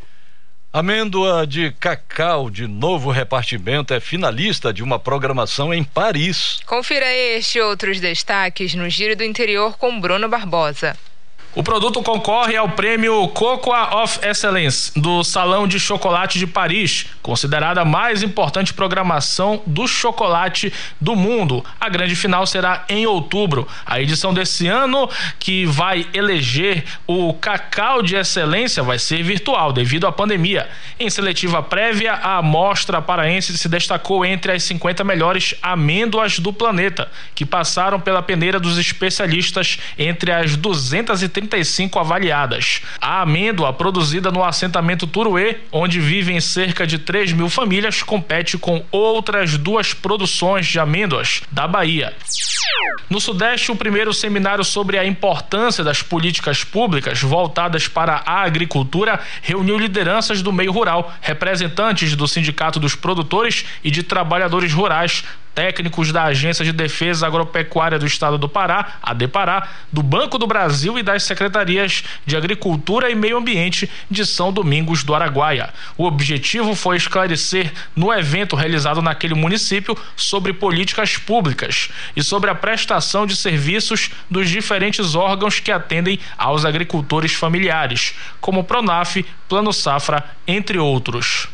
Amêndoa 0.74 1.46
de 1.46 1.70
cacau 1.82 2.50
de 2.50 2.66
novo 2.66 3.12
repartimento 3.12 3.94
é 3.94 4.00
finalista 4.00 4.72
de 4.72 4.82
uma 4.82 4.98
programação 4.98 5.74
em 5.74 5.84
Paris. 5.84 6.62
Confira 6.66 7.14
este 7.14 7.58
e 7.58 7.62
outros 7.62 8.00
destaques 8.00 8.74
no 8.74 8.90
Giro 8.90 9.14
do 9.14 9.24
Interior 9.26 9.78
com 9.78 10.00
Bruno 10.00 10.30
Barbosa. 10.30 10.96
O 11.54 11.62
produto 11.62 12.02
concorre 12.02 12.56
ao 12.56 12.70
prêmio 12.70 13.28
Cocoa 13.28 14.02
of 14.04 14.26
Excellence 14.26 14.98
do 14.98 15.22
Salão 15.22 15.68
de 15.68 15.82
Chocolate 15.82 16.40
de 16.40 16.48
Paris, 16.48 17.08
considerada 17.22 17.82
a 17.82 17.86
mais 17.86 18.24
importante 18.24 18.74
programação 18.74 19.62
do 19.68 19.86
chocolate 19.86 20.72
do 21.02 21.14
mundo. 21.14 21.62
A 21.78 21.90
grande 21.90 22.16
final 22.16 22.48
será 22.48 22.86
em 22.88 23.06
outubro. 23.06 23.68
A 23.86 24.00
edição 24.00 24.34
desse 24.34 24.66
ano, 24.68 25.10
que 25.40 25.66
vai 25.66 26.08
eleger 26.14 26.86
o 27.06 27.34
cacau 27.34 28.02
de 28.02 28.16
excelência, 28.16 28.82
vai 28.82 28.98
ser 28.98 29.22
virtual 29.22 29.74
devido 29.74 30.08
à 30.08 30.12
pandemia. 30.12 30.70
Em 30.98 31.10
seletiva 31.10 31.62
prévia, 31.62 32.14
a 32.14 32.38
amostra 32.38 33.02
paraense 33.02 33.58
se 33.58 33.68
destacou 33.68 34.26
entre 34.26 34.54
as 34.54 34.64
50 34.64 35.04
melhores 35.04 35.54
amêndoas 35.62 36.40
do 36.40 36.54
planeta, 36.54 37.12
que 37.36 37.46
passaram 37.46 38.00
pela 38.00 38.22
peneira 38.22 38.58
dos 38.58 38.78
especialistas 38.78 39.78
entre 39.98 40.32
as 40.32 40.56
230 40.56 41.41
35 41.42 41.98
avaliadas. 41.98 42.82
A 43.00 43.22
amêndoa, 43.22 43.74
produzida 43.74 44.32
no 44.32 44.44
assentamento 44.44 45.08
Turuê, 45.08 45.58
onde 45.72 46.00
vivem 46.00 46.40
cerca 46.40 46.86
de 46.86 47.00
3 47.00 47.34
mil 47.34 47.50
famílias, 47.50 48.04
compete 48.04 48.58
com 48.58 48.84
outras 48.92 49.58
duas 49.58 49.94
produções 49.94 50.68
de 50.68 50.80
amêndoas 50.80 51.42
da 51.52 51.68
Bahia. 51.68 52.14
No 53.10 53.20
Sudeste, 53.20 53.72
o 53.72 53.76
primeiro 53.76 54.14
seminário 54.14 54.64
sobre 54.64 54.98
a 54.98 55.06
importância 55.06 55.84
das 55.84 56.02
políticas 56.02 56.64
públicas 56.64 57.22
voltadas 57.22 57.88
para 57.88 58.22
a 58.26 58.44
agricultura 58.44 59.20
reuniu 59.42 59.78
lideranças 59.78 60.42
do 60.42 60.54
meio 60.54 60.72
rural, 60.72 61.14
representantes 61.22 62.16
do 62.16 62.28
Sindicato 62.28 62.80
dos 62.80 62.96
Produtores 62.96 63.66
e 63.84 63.92
de 63.92 64.04
Trabalhadores 64.04 64.72
Rurais, 64.72 65.26
técnicos 65.54 66.12
da 66.12 66.24
Agência 66.24 66.64
de 66.64 66.72
Defesa 66.72 67.28
Agropecuária 67.28 68.00
do 68.00 68.06
Estado 68.06 68.38
do 68.38 68.50
Pará, 68.50 68.98
a 69.02 69.14
DEPARÁ, 69.14 69.68
do 69.92 70.02
Banco 70.02 70.38
do 70.38 70.48
Brasil 70.48 70.98
e 70.98 71.04
das 71.04 71.24
Secretarias 71.24 72.04
de 72.26 72.36
Agricultura 72.36 73.10
e 73.10 73.16
Meio 73.16 73.38
Ambiente 73.38 73.90
de 74.10 74.26
São 74.26 74.52
Domingos 74.52 75.04
do 75.04 75.14
Araguaia. 75.14 75.74
O 75.98 76.06
objetivo 76.06 76.76
foi 76.76 76.98
esclarecer 76.98 77.72
no 77.96 78.14
evento 78.14 78.56
realizado 78.56 79.02
naquele 79.02 79.34
município 79.34 79.98
sobre 80.16 80.54
políticas 80.54 81.18
públicas 81.18 81.90
e 82.16 82.24
sobre 82.24 82.50
a 82.50 82.56
prestação 82.56 83.26
de 83.26 83.36
serviços 83.36 84.10
dos 84.30 84.50
diferentes 84.50 85.16
órgãos 85.16 85.60
que 85.60 85.72
atendem 85.72 86.20
aos 86.38 86.66
agricultores 86.66 87.34
familiares, 87.34 88.14
como 88.40 88.64
Pronaf, 88.64 89.26
Plano 89.48 89.74
Safra, 89.74 90.24
entre 90.48 90.78
outros. 90.78 91.48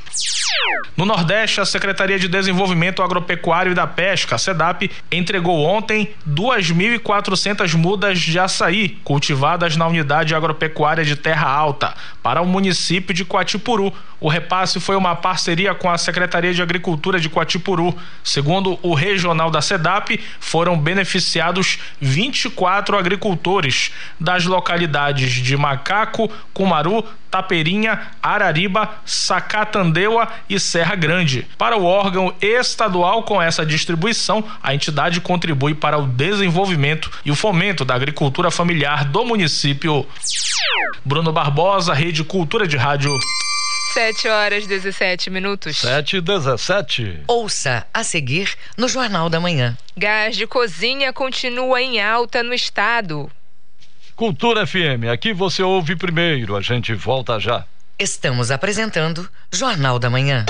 No 0.97 1.05
Nordeste, 1.05 1.61
a 1.61 1.65
Secretaria 1.65 2.17
de 2.17 2.27
Desenvolvimento 2.27 3.03
Agropecuário 3.03 3.71
e 3.71 3.75
da 3.75 3.85
Pesca, 3.85 4.35
a 4.35 4.39
SEDAP, 4.39 4.89
entregou 5.11 5.63
ontem 5.63 6.09
2.400 6.27 7.75
mudas 7.75 8.19
de 8.19 8.39
açaí 8.39 8.97
cultivadas 9.03 9.77
na 9.77 9.85
unidade 9.85 10.33
agropecuária 10.33 11.05
de 11.05 11.15
Terra 11.15 11.47
Alta 11.47 11.93
para 12.23 12.41
o 12.41 12.47
município 12.47 13.13
de 13.13 13.23
Coatipuru. 13.23 13.93
O 14.19 14.27
repasse 14.27 14.79
foi 14.79 14.95
uma 14.95 15.15
parceria 15.15 15.75
com 15.75 15.87
a 15.87 15.97
Secretaria 15.99 16.51
de 16.51 16.63
Agricultura 16.63 17.19
de 17.19 17.29
Coatipuru. 17.29 17.95
Segundo 18.23 18.79
o 18.81 18.95
regional 18.95 19.51
da 19.51 19.61
SEDAP, 19.61 20.19
foram 20.39 20.79
beneficiados 20.79 21.77
24 22.01 22.97
agricultores 22.97 23.91
das 24.19 24.45
localidades 24.45 25.31
de 25.31 25.55
Macaco, 25.55 26.31
Cumaru, 26.51 27.03
Taperinha, 27.29 28.07
Arariba, 28.21 28.89
Sacatandeua 29.05 30.27
e 30.49 30.59
Serra 30.59 30.95
Grande. 30.95 31.47
Para 31.57 31.77
o 31.77 31.85
órgão 31.85 32.33
estadual 32.41 33.23
com 33.23 33.41
essa 33.41 33.65
distribuição, 33.65 34.43
a 34.61 34.73
entidade 34.73 35.21
contribui 35.21 35.73
para 35.73 35.97
o 35.97 36.07
desenvolvimento 36.07 37.11
e 37.25 37.31
o 37.31 37.35
fomento 37.35 37.83
da 37.83 37.95
agricultura 37.95 38.51
familiar 38.51 39.05
do 39.05 39.25
município. 39.25 40.05
Bruno 41.03 41.31
Barbosa, 41.31 41.93
Rede 41.93 42.23
Cultura 42.23 42.67
de 42.67 42.77
Rádio. 42.77 43.11
7 43.93 44.27
horas 44.27 44.67
17 44.67 45.29
minutos. 45.29 45.77
7 45.77 46.17
e 46.17 46.21
17. 46.21 47.21
Ouça 47.27 47.87
a 47.93 48.03
seguir 48.03 48.53
no 48.77 48.87
Jornal 48.87 49.29
da 49.29 49.39
Manhã. 49.39 49.77
Gás 49.97 50.35
de 50.35 50.45
cozinha 50.45 51.11
continua 51.11 51.81
em 51.81 51.99
alta 51.99 52.43
no 52.43 52.53
estado. 52.53 53.31
Cultura 54.15 54.67
FM, 54.67 55.09
aqui 55.11 55.33
você 55.33 55.63
ouve 55.63 55.95
primeiro, 55.95 56.55
a 56.55 56.61
gente 56.61 56.93
volta 56.93 57.39
já. 57.39 57.65
Estamos 57.99 58.51
apresentando 58.51 59.27
Jornal 59.51 59.97
da 59.97 60.07
Manhã. 60.07 60.45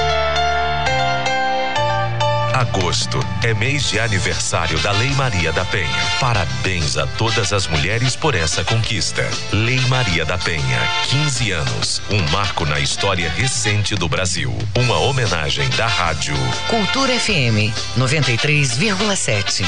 Agosto 2.53 3.19
é 3.41 3.53
mês 3.53 3.89
de 3.89 3.99
aniversário 3.99 4.77
da 4.79 4.91
Lei 4.91 5.11
Maria 5.11 5.53
da 5.53 5.63
Penha. 5.63 5.87
Parabéns 6.19 6.97
a 6.97 7.07
todas 7.07 7.53
as 7.53 7.65
mulheres 7.67 8.17
por 8.17 8.35
essa 8.35 8.65
conquista. 8.65 9.23
Lei 9.53 9.79
Maria 9.87 10.25
da 10.25 10.37
Penha, 10.37 10.81
15 11.07 11.51
anos, 11.51 12.01
um 12.11 12.21
marco 12.31 12.65
na 12.65 12.81
história 12.81 13.29
recente 13.29 13.95
do 13.95 14.09
Brasil. 14.09 14.53
Uma 14.75 14.97
homenagem 14.99 15.69
da 15.69 15.87
rádio 15.87 16.35
Cultura 16.67 17.17
FM 17.17 17.71
93,7. 17.97 19.63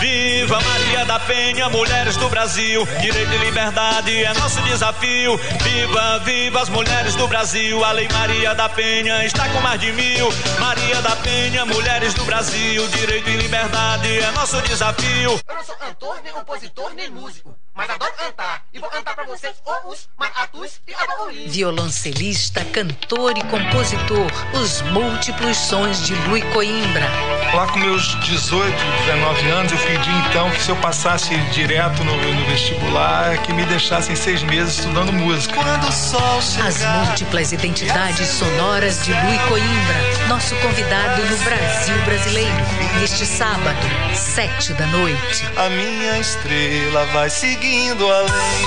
Viva 0.00 0.60
Maria 0.60 1.04
da 1.04 1.18
Penha, 1.18 1.68
mulheres 1.68 2.16
do 2.16 2.28
Brasil. 2.28 2.86
Direito 3.00 3.32
e 3.32 3.38
liberdade 3.38 4.22
é 4.22 4.32
nosso 4.34 4.60
desafio. 4.62 5.36
Viva, 5.36 6.18
viva 6.20 6.62
as 6.62 6.68
mulheres 6.68 7.16
do 7.16 7.26
Brasil. 7.26 7.84
A 7.84 7.92
Lei 7.92 8.08
Maria 8.12 8.54
da 8.54 8.68
Penha 8.68 9.24
está 9.24 9.48
com 9.48 9.60
mais 9.60 9.80
de 9.80 9.92
mil. 9.92 10.28
Maria 10.60 11.02
da 11.02 11.16
Penha, 11.16 11.66
mulheres 11.66 12.14
do 12.14 12.24
Brasil. 12.24 12.86
Direito 12.88 13.28
e 13.28 13.36
liberdade 13.36 14.20
é 14.20 14.30
nosso 14.30 14.60
desafio. 14.62 15.40
Eu 15.48 15.54
não 15.54 15.64
sou 15.64 15.74
cantor, 15.76 16.20
nem 16.22 16.32
compositor, 16.32 16.94
nem 16.94 17.10
músico. 17.10 17.54
Mas 17.78 17.88
adoro 17.90 18.12
cantar 18.18 18.64
e 18.74 18.80
vou 18.80 18.90
cantar 18.90 19.14
pra 19.14 19.24
vocês 19.24 19.54
os 19.86 20.08
maratus 20.18 20.80
e 20.88 20.92
abaúris. 20.92 21.54
Violoncelista, 21.54 22.64
cantor 22.64 23.38
e 23.38 23.42
compositor, 23.44 24.26
os 24.52 24.82
múltiplos 24.82 25.56
sons 25.56 26.04
de 26.04 26.12
Lui 26.26 26.42
Coimbra. 26.52 27.06
Lá 27.54 27.68
com 27.68 27.78
meus 27.78 28.20
18, 28.24 28.66
19 29.06 29.50
anos, 29.50 29.72
eu 29.72 29.78
pedi 29.78 30.10
então 30.28 30.50
que 30.50 30.60
se 30.60 30.70
eu 30.70 30.76
passasse 30.78 31.36
direto 31.52 32.02
no, 32.02 32.16
no 32.16 32.46
vestibular, 32.46 33.40
que 33.42 33.52
me 33.52 33.64
deixassem 33.66 34.16
seis 34.16 34.42
meses 34.42 34.80
estudando 34.80 35.12
música. 35.12 35.54
Quando 35.54 35.88
o 35.88 35.92
sol 35.92 36.42
chegar, 36.42 36.66
As 36.66 36.84
múltiplas 36.84 37.52
identidades 37.52 38.26
sonoras 38.26 39.04
de 39.04 39.12
Lui 39.12 39.38
Coimbra, 39.48 40.26
nosso 40.28 40.56
convidado 40.56 41.24
no 41.24 41.36
Brasil 41.44 41.96
brasileiro, 42.04 42.56
neste 43.00 43.24
sábado, 43.24 43.86
sete 44.14 44.72
da 44.74 44.86
noite. 44.88 45.46
A 45.56 45.70
minha 45.70 46.18
estrela 46.18 47.06
vai 47.06 47.30
seguindo 47.68 48.10
além. 48.10 48.66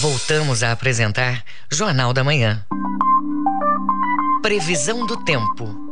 Voltamos 0.00 0.62
a 0.62 0.72
apresentar 0.72 1.42
Jornal 1.70 2.12
da 2.12 2.22
Manhã. 2.22 2.64
Previsão 4.42 5.06
do 5.06 5.16
tempo. 5.16 5.87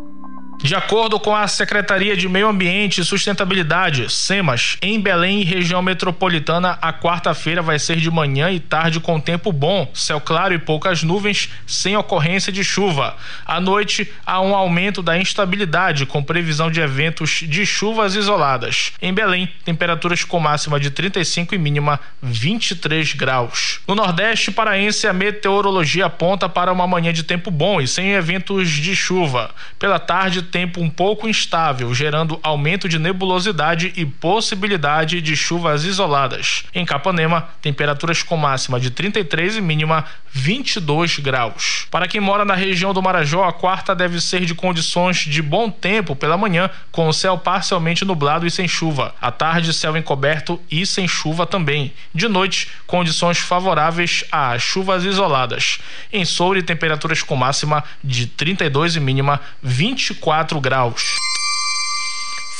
De 0.62 0.74
acordo 0.74 1.20
com 1.20 1.34
a 1.36 1.46
Secretaria 1.46 2.16
de 2.16 2.28
Meio 2.28 2.48
Ambiente 2.48 3.00
e 3.00 3.04
Sustentabilidade, 3.04 4.10
SEMAS, 4.10 4.78
em 4.82 5.00
Belém 5.00 5.40
e 5.40 5.44
região 5.44 5.80
metropolitana, 5.82 6.78
a 6.82 6.92
quarta-feira 6.92 7.62
vai 7.62 7.78
ser 7.78 7.98
de 7.98 8.10
manhã 8.10 8.50
e 8.50 8.58
tarde 8.58 8.98
com 8.98 9.20
tempo 9.20 9.52
bom, 9.52 9.88
céu 9.94 10.20
claro 10.20 10.54
e 10.54 10.58
poucas 10.58 11.02
nuvens, 11.02 11.50
sem 11.66 11.96
ocorrência 11.96 12.50
de 12.50 12.64
chuva. 12.64 13.16
À 13.44 13.60
noite, 13.60 14.10
há 14.24 14.40
um 14.40 14.56
aumento 14.56 15.02
da 15.02 15.16
instabilidade, 15.16 16.06
com 16.06 16.22
previsão 16.22 16.70
de 16.70 16.80
eventos 16.80 17.44
de 17.46 17.64
chuvas 17.64 18.16
isoladas. 18.16 18.92
Em 19.00 19.14
Belém, 19.14 19.48
temperaturas 19.64 20.24
com 20.24 20.40
máxima 20.40 20.80
de 20.80 20.90
35 20.90 21.54
e 21.54 21.58
mínima 21.58 22.00
23 22.22 23.12
graus. 23.12 23.80
No 23.86 23.94
Nordeste 23.94 24.50
paraense, 24.50 25.06
a 25.06 25.12
meteorologia 25.12 26.06
aponta 26.06 26.48
para 26.48 26.72
uma 26.72 26.86
manhã 26.86 27.12
de 27.12 27.22
tempo 27.22 27.50
bom 27.50 27.80
e 27.80 27.86
sem 27.86 28.12
eventos 28.14 28.68
de 28.70 28.96
chuva. 28.96 29.54
Pela 29.78 29.98
tarde, 29.98 30.45
tempo 30.46 30.80
um 30.80 30.88
pouco 30.88 31.28
instável, 31.28 31.92
gerando 31.94 32.40
aumento 32.42 32.88
de 32.88 32.98
nebulosidade 32.98 33.92
e 33.96 34.06
possibilidade 34.06 35.20
de 35.20 35.36
chuvas 35.36 35.84
isoladas. 35.84 36.64
Em 36.74 36.84
Capanema, 36.84 37.48
temperaturas 37.60 38.22
com 38.22 38.36
máxima 38.36 38.80
de 38.80 38.90
33 38.90 39.56
e 39.56 39.60
mínima 39.60 40.04
22 40.36 41.18
graus. 41.18 41.86
Para 41.90 42.06
quem 42.06 42.20
mora 42.20 42.44
na 42.44 42.54
região 42.54 42.92
do 42.92 43.02
Marajó, 43.02 43.44
a 43.44 43.52
quarta 43.52 43.94
deve 43.94 44.20
ser 44.20 44.44
de 44.44 44.54
condições 44.54 45.18
de 45.18 45.40
bom 45.40 45.70
tempo 45.70 46.14
pela 46.14 46.36
manhã, 46.36 46.68
com 46.92 47.08
o 47.08 47.12
céu 47.12 47.38
parcialmente 47.38 48.04
nublado 48.04 48.46
e 48.46 48.50
sem 48.50 48.68
chuva. 48.68 49.14
À 49.20 49.30
tarde, 49.30 49.72
céu 49.72 49.96
encoberto 49.96 50.60
e 50.70 50.84
sem 50.86 51.08
chuva 51.08 51.46
também. 51.46 51.92
De 52.14 52.28
noite, 52.28 52.68
condições 52.86 53.38
favoráveis 53.38 54.24
a 54.30 54.58
chuvas 54.58 55.04
isoladas. 55.04 55.78
Em 56.12 56.24
Soure, 56.24 56.62
temperaturas 56.62 57.22
com 57.22 57.34
máxima 57.34 57.82
de 58.04 58.26
32 58.26 58.96
e 58.96 59.00
mínima 59.00 59.40
24 59.62 60.35
graus. 60.60 61.16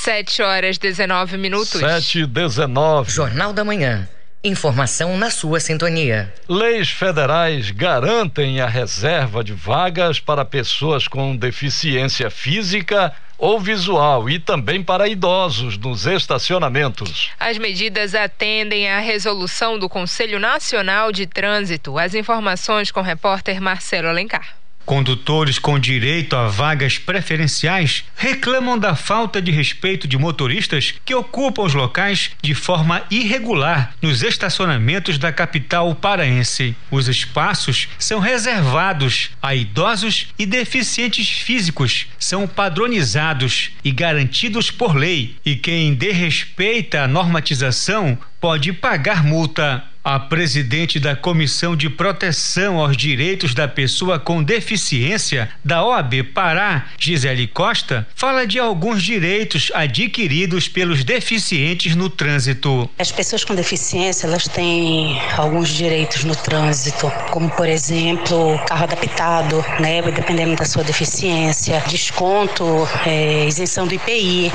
7 0.02 0.42
horas 0.42 0.78
19 0.78 1.36
minutos. 1.36 1.80
7 1.80 2.20
e 2.20 2.26
19. 2.26 3.10
Jornal 3.10 3.52
da 3.52 3.64
Manhã. 3.64 4.08
Informação 4.44 5.18
na 5.18 5.30
sua 5.30 5.58
sintonia. 5.58 6.32
Leis 6.48 6.88
federais 6.90 7.72
garantem 7.72 8.60
a 8.60 8.66
reserva 8.68 9.42
de 9.42 9.52
vagas 9.52 10.20
para 10.20 10.44
pessoas 10.44 11.08
com 11.08 11.36
deficiência 11.36 12.30
física 12.30 13.12
ou 13.36 13.60
visual 13.60 14.30
e 14.30 14.38
também 14.38 14.82
para 14.82 15.08
idosos 15.08 15.76
nos 15.76 16.06
estacionamentos. 16.06 17.30
As 17.38 17.58
medidas 17.58 18.14
atendem 18.14 18.88
à 18.88 19.00
resolução 19.00 19.78
do 19.78 19.88
Conselho 19.88 20.38
Nacional 20.38 21.12
de 21.12 21.26
Trânsito. 21.26 21.98
As 21.98 22.14
informações 22.14 22.90
com 22.90 23.00
o 23.00 23.02
repórter 23.02 23.60
Marcelo 23.60 24.08
Alencar. 24.08 24.56
Condutores 24.86 25.58
com 25.58 25.80
direito 25.80 26.36
a 26.36 26.46
vagas 26.46 26.96
preferenciais 26.96 28.04
reclamam 28.14 28.78
da 28.78 28.94
falta 28.94 29.42
de 29.42 29.50
respeito 29.50 30.06
de 30.06 30.16
motoristas 30.16 30.94
que 31.04 31.12
ocupam 31.12 31.64
os 31.64 31.74
locais 31.74 32.30
de 32.40 32.54
forma 32.54 33.02
irregular 33.10 33.92
nos 34.00 34.22
estacionamentos 34.22 35.18
da 35.18 35.32
capital 35.32 35.92
paraense. 35.92 36.76
Os 36.88 37.08
espaços 37.08 37.88
são 37.98 38.20
reservados 38.20 39.30
a 39.42 39.56
idosos 39.56 40.28
e 40.38 40.46
deficientes 40.46 41.28
físicos, 41.28 42.06
são 42.16 42.46
padronizados 42.46 43.72
e 43.82 43.90
garantidos 43.90 44.70
por 44.70 44.94
lei, 44.94 45.34
e 45.44 45.56
quem 45.56 45.94
desrespeita 45.94 47.02
a 47.02 47.08
normatização 47.08 48.16
pode 48.40 48.72
pagar 48.72 49.24
multa. 49.24 49.82
A 50.08 50.20
presidente 50.20 51.00
da 51.00 51.16
Comissão 51.16 51.74
de 51.74 51.90
Proteção 51.90 52.78
aos 52.78 52.96
Direitos 52.96 53.54
da 53.54 53.66
Pessoa 53.66 54.20
com 54.20 54.40
Deficiência 54.40 55.50
da 55.64 55.84
OAB 55.84 56.22
Pará, 56.32 56.86
Gisele 56.96 57.48
Costa, 57.48 58.06
fala 58.14 58.46
de 58.46 58.56
alguns 58.56 59.02
direitos 59.02 59.72
adquiridos 59.74 60.68
pelos 60.68 61.02
deficientes 61.02 61.96
no 61.96 62.08
trânsito. 62.08 62.88
As 63.00 63.10
pessoas 63.10 63.42
com 63.42 63.52
deficiência, 63.56 64.28
elas 64.28 64.46
têm 64.46 65.20
alguns 65.36 65.70
direitos 65.70 66.22
no 66.22 66.36
trânsito, 66.36 67.10
como 67.32 67.50
por 67.50 67.68
exemplo, 67.68 68.60
carro 68.68 68.84
adaptado, 68.84 69.64
né, 69.80 70.02
dependendo 70.02 70.54
da 70.54 70.64
sua 70.64 70.84
deficiência, 70.84 71.82
desconto, 71.88 72.88
é, 73.04 73.44
isenção 73.48 73.88
do 73.88 73.94
IPI. 73.94 74.52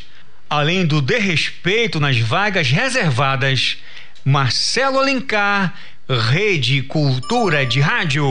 além 0.50 0.86
do 0.86 1.02
desrespeito 1.02 2.00
nas 2.00 2.18
vagas 2.18 2.70
reservadas. 2.70 3.78
Marcelo 4.24 5.00
Alencar, 5.00 5.74
Rede 6.08 6.82
Cultura 6.84 7.66
de 7.66 7.80
Rádio. 7.80 8.26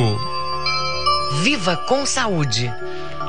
Viva 1.43 1.77
com 1.77 2.07
saúde! 2.07 2.73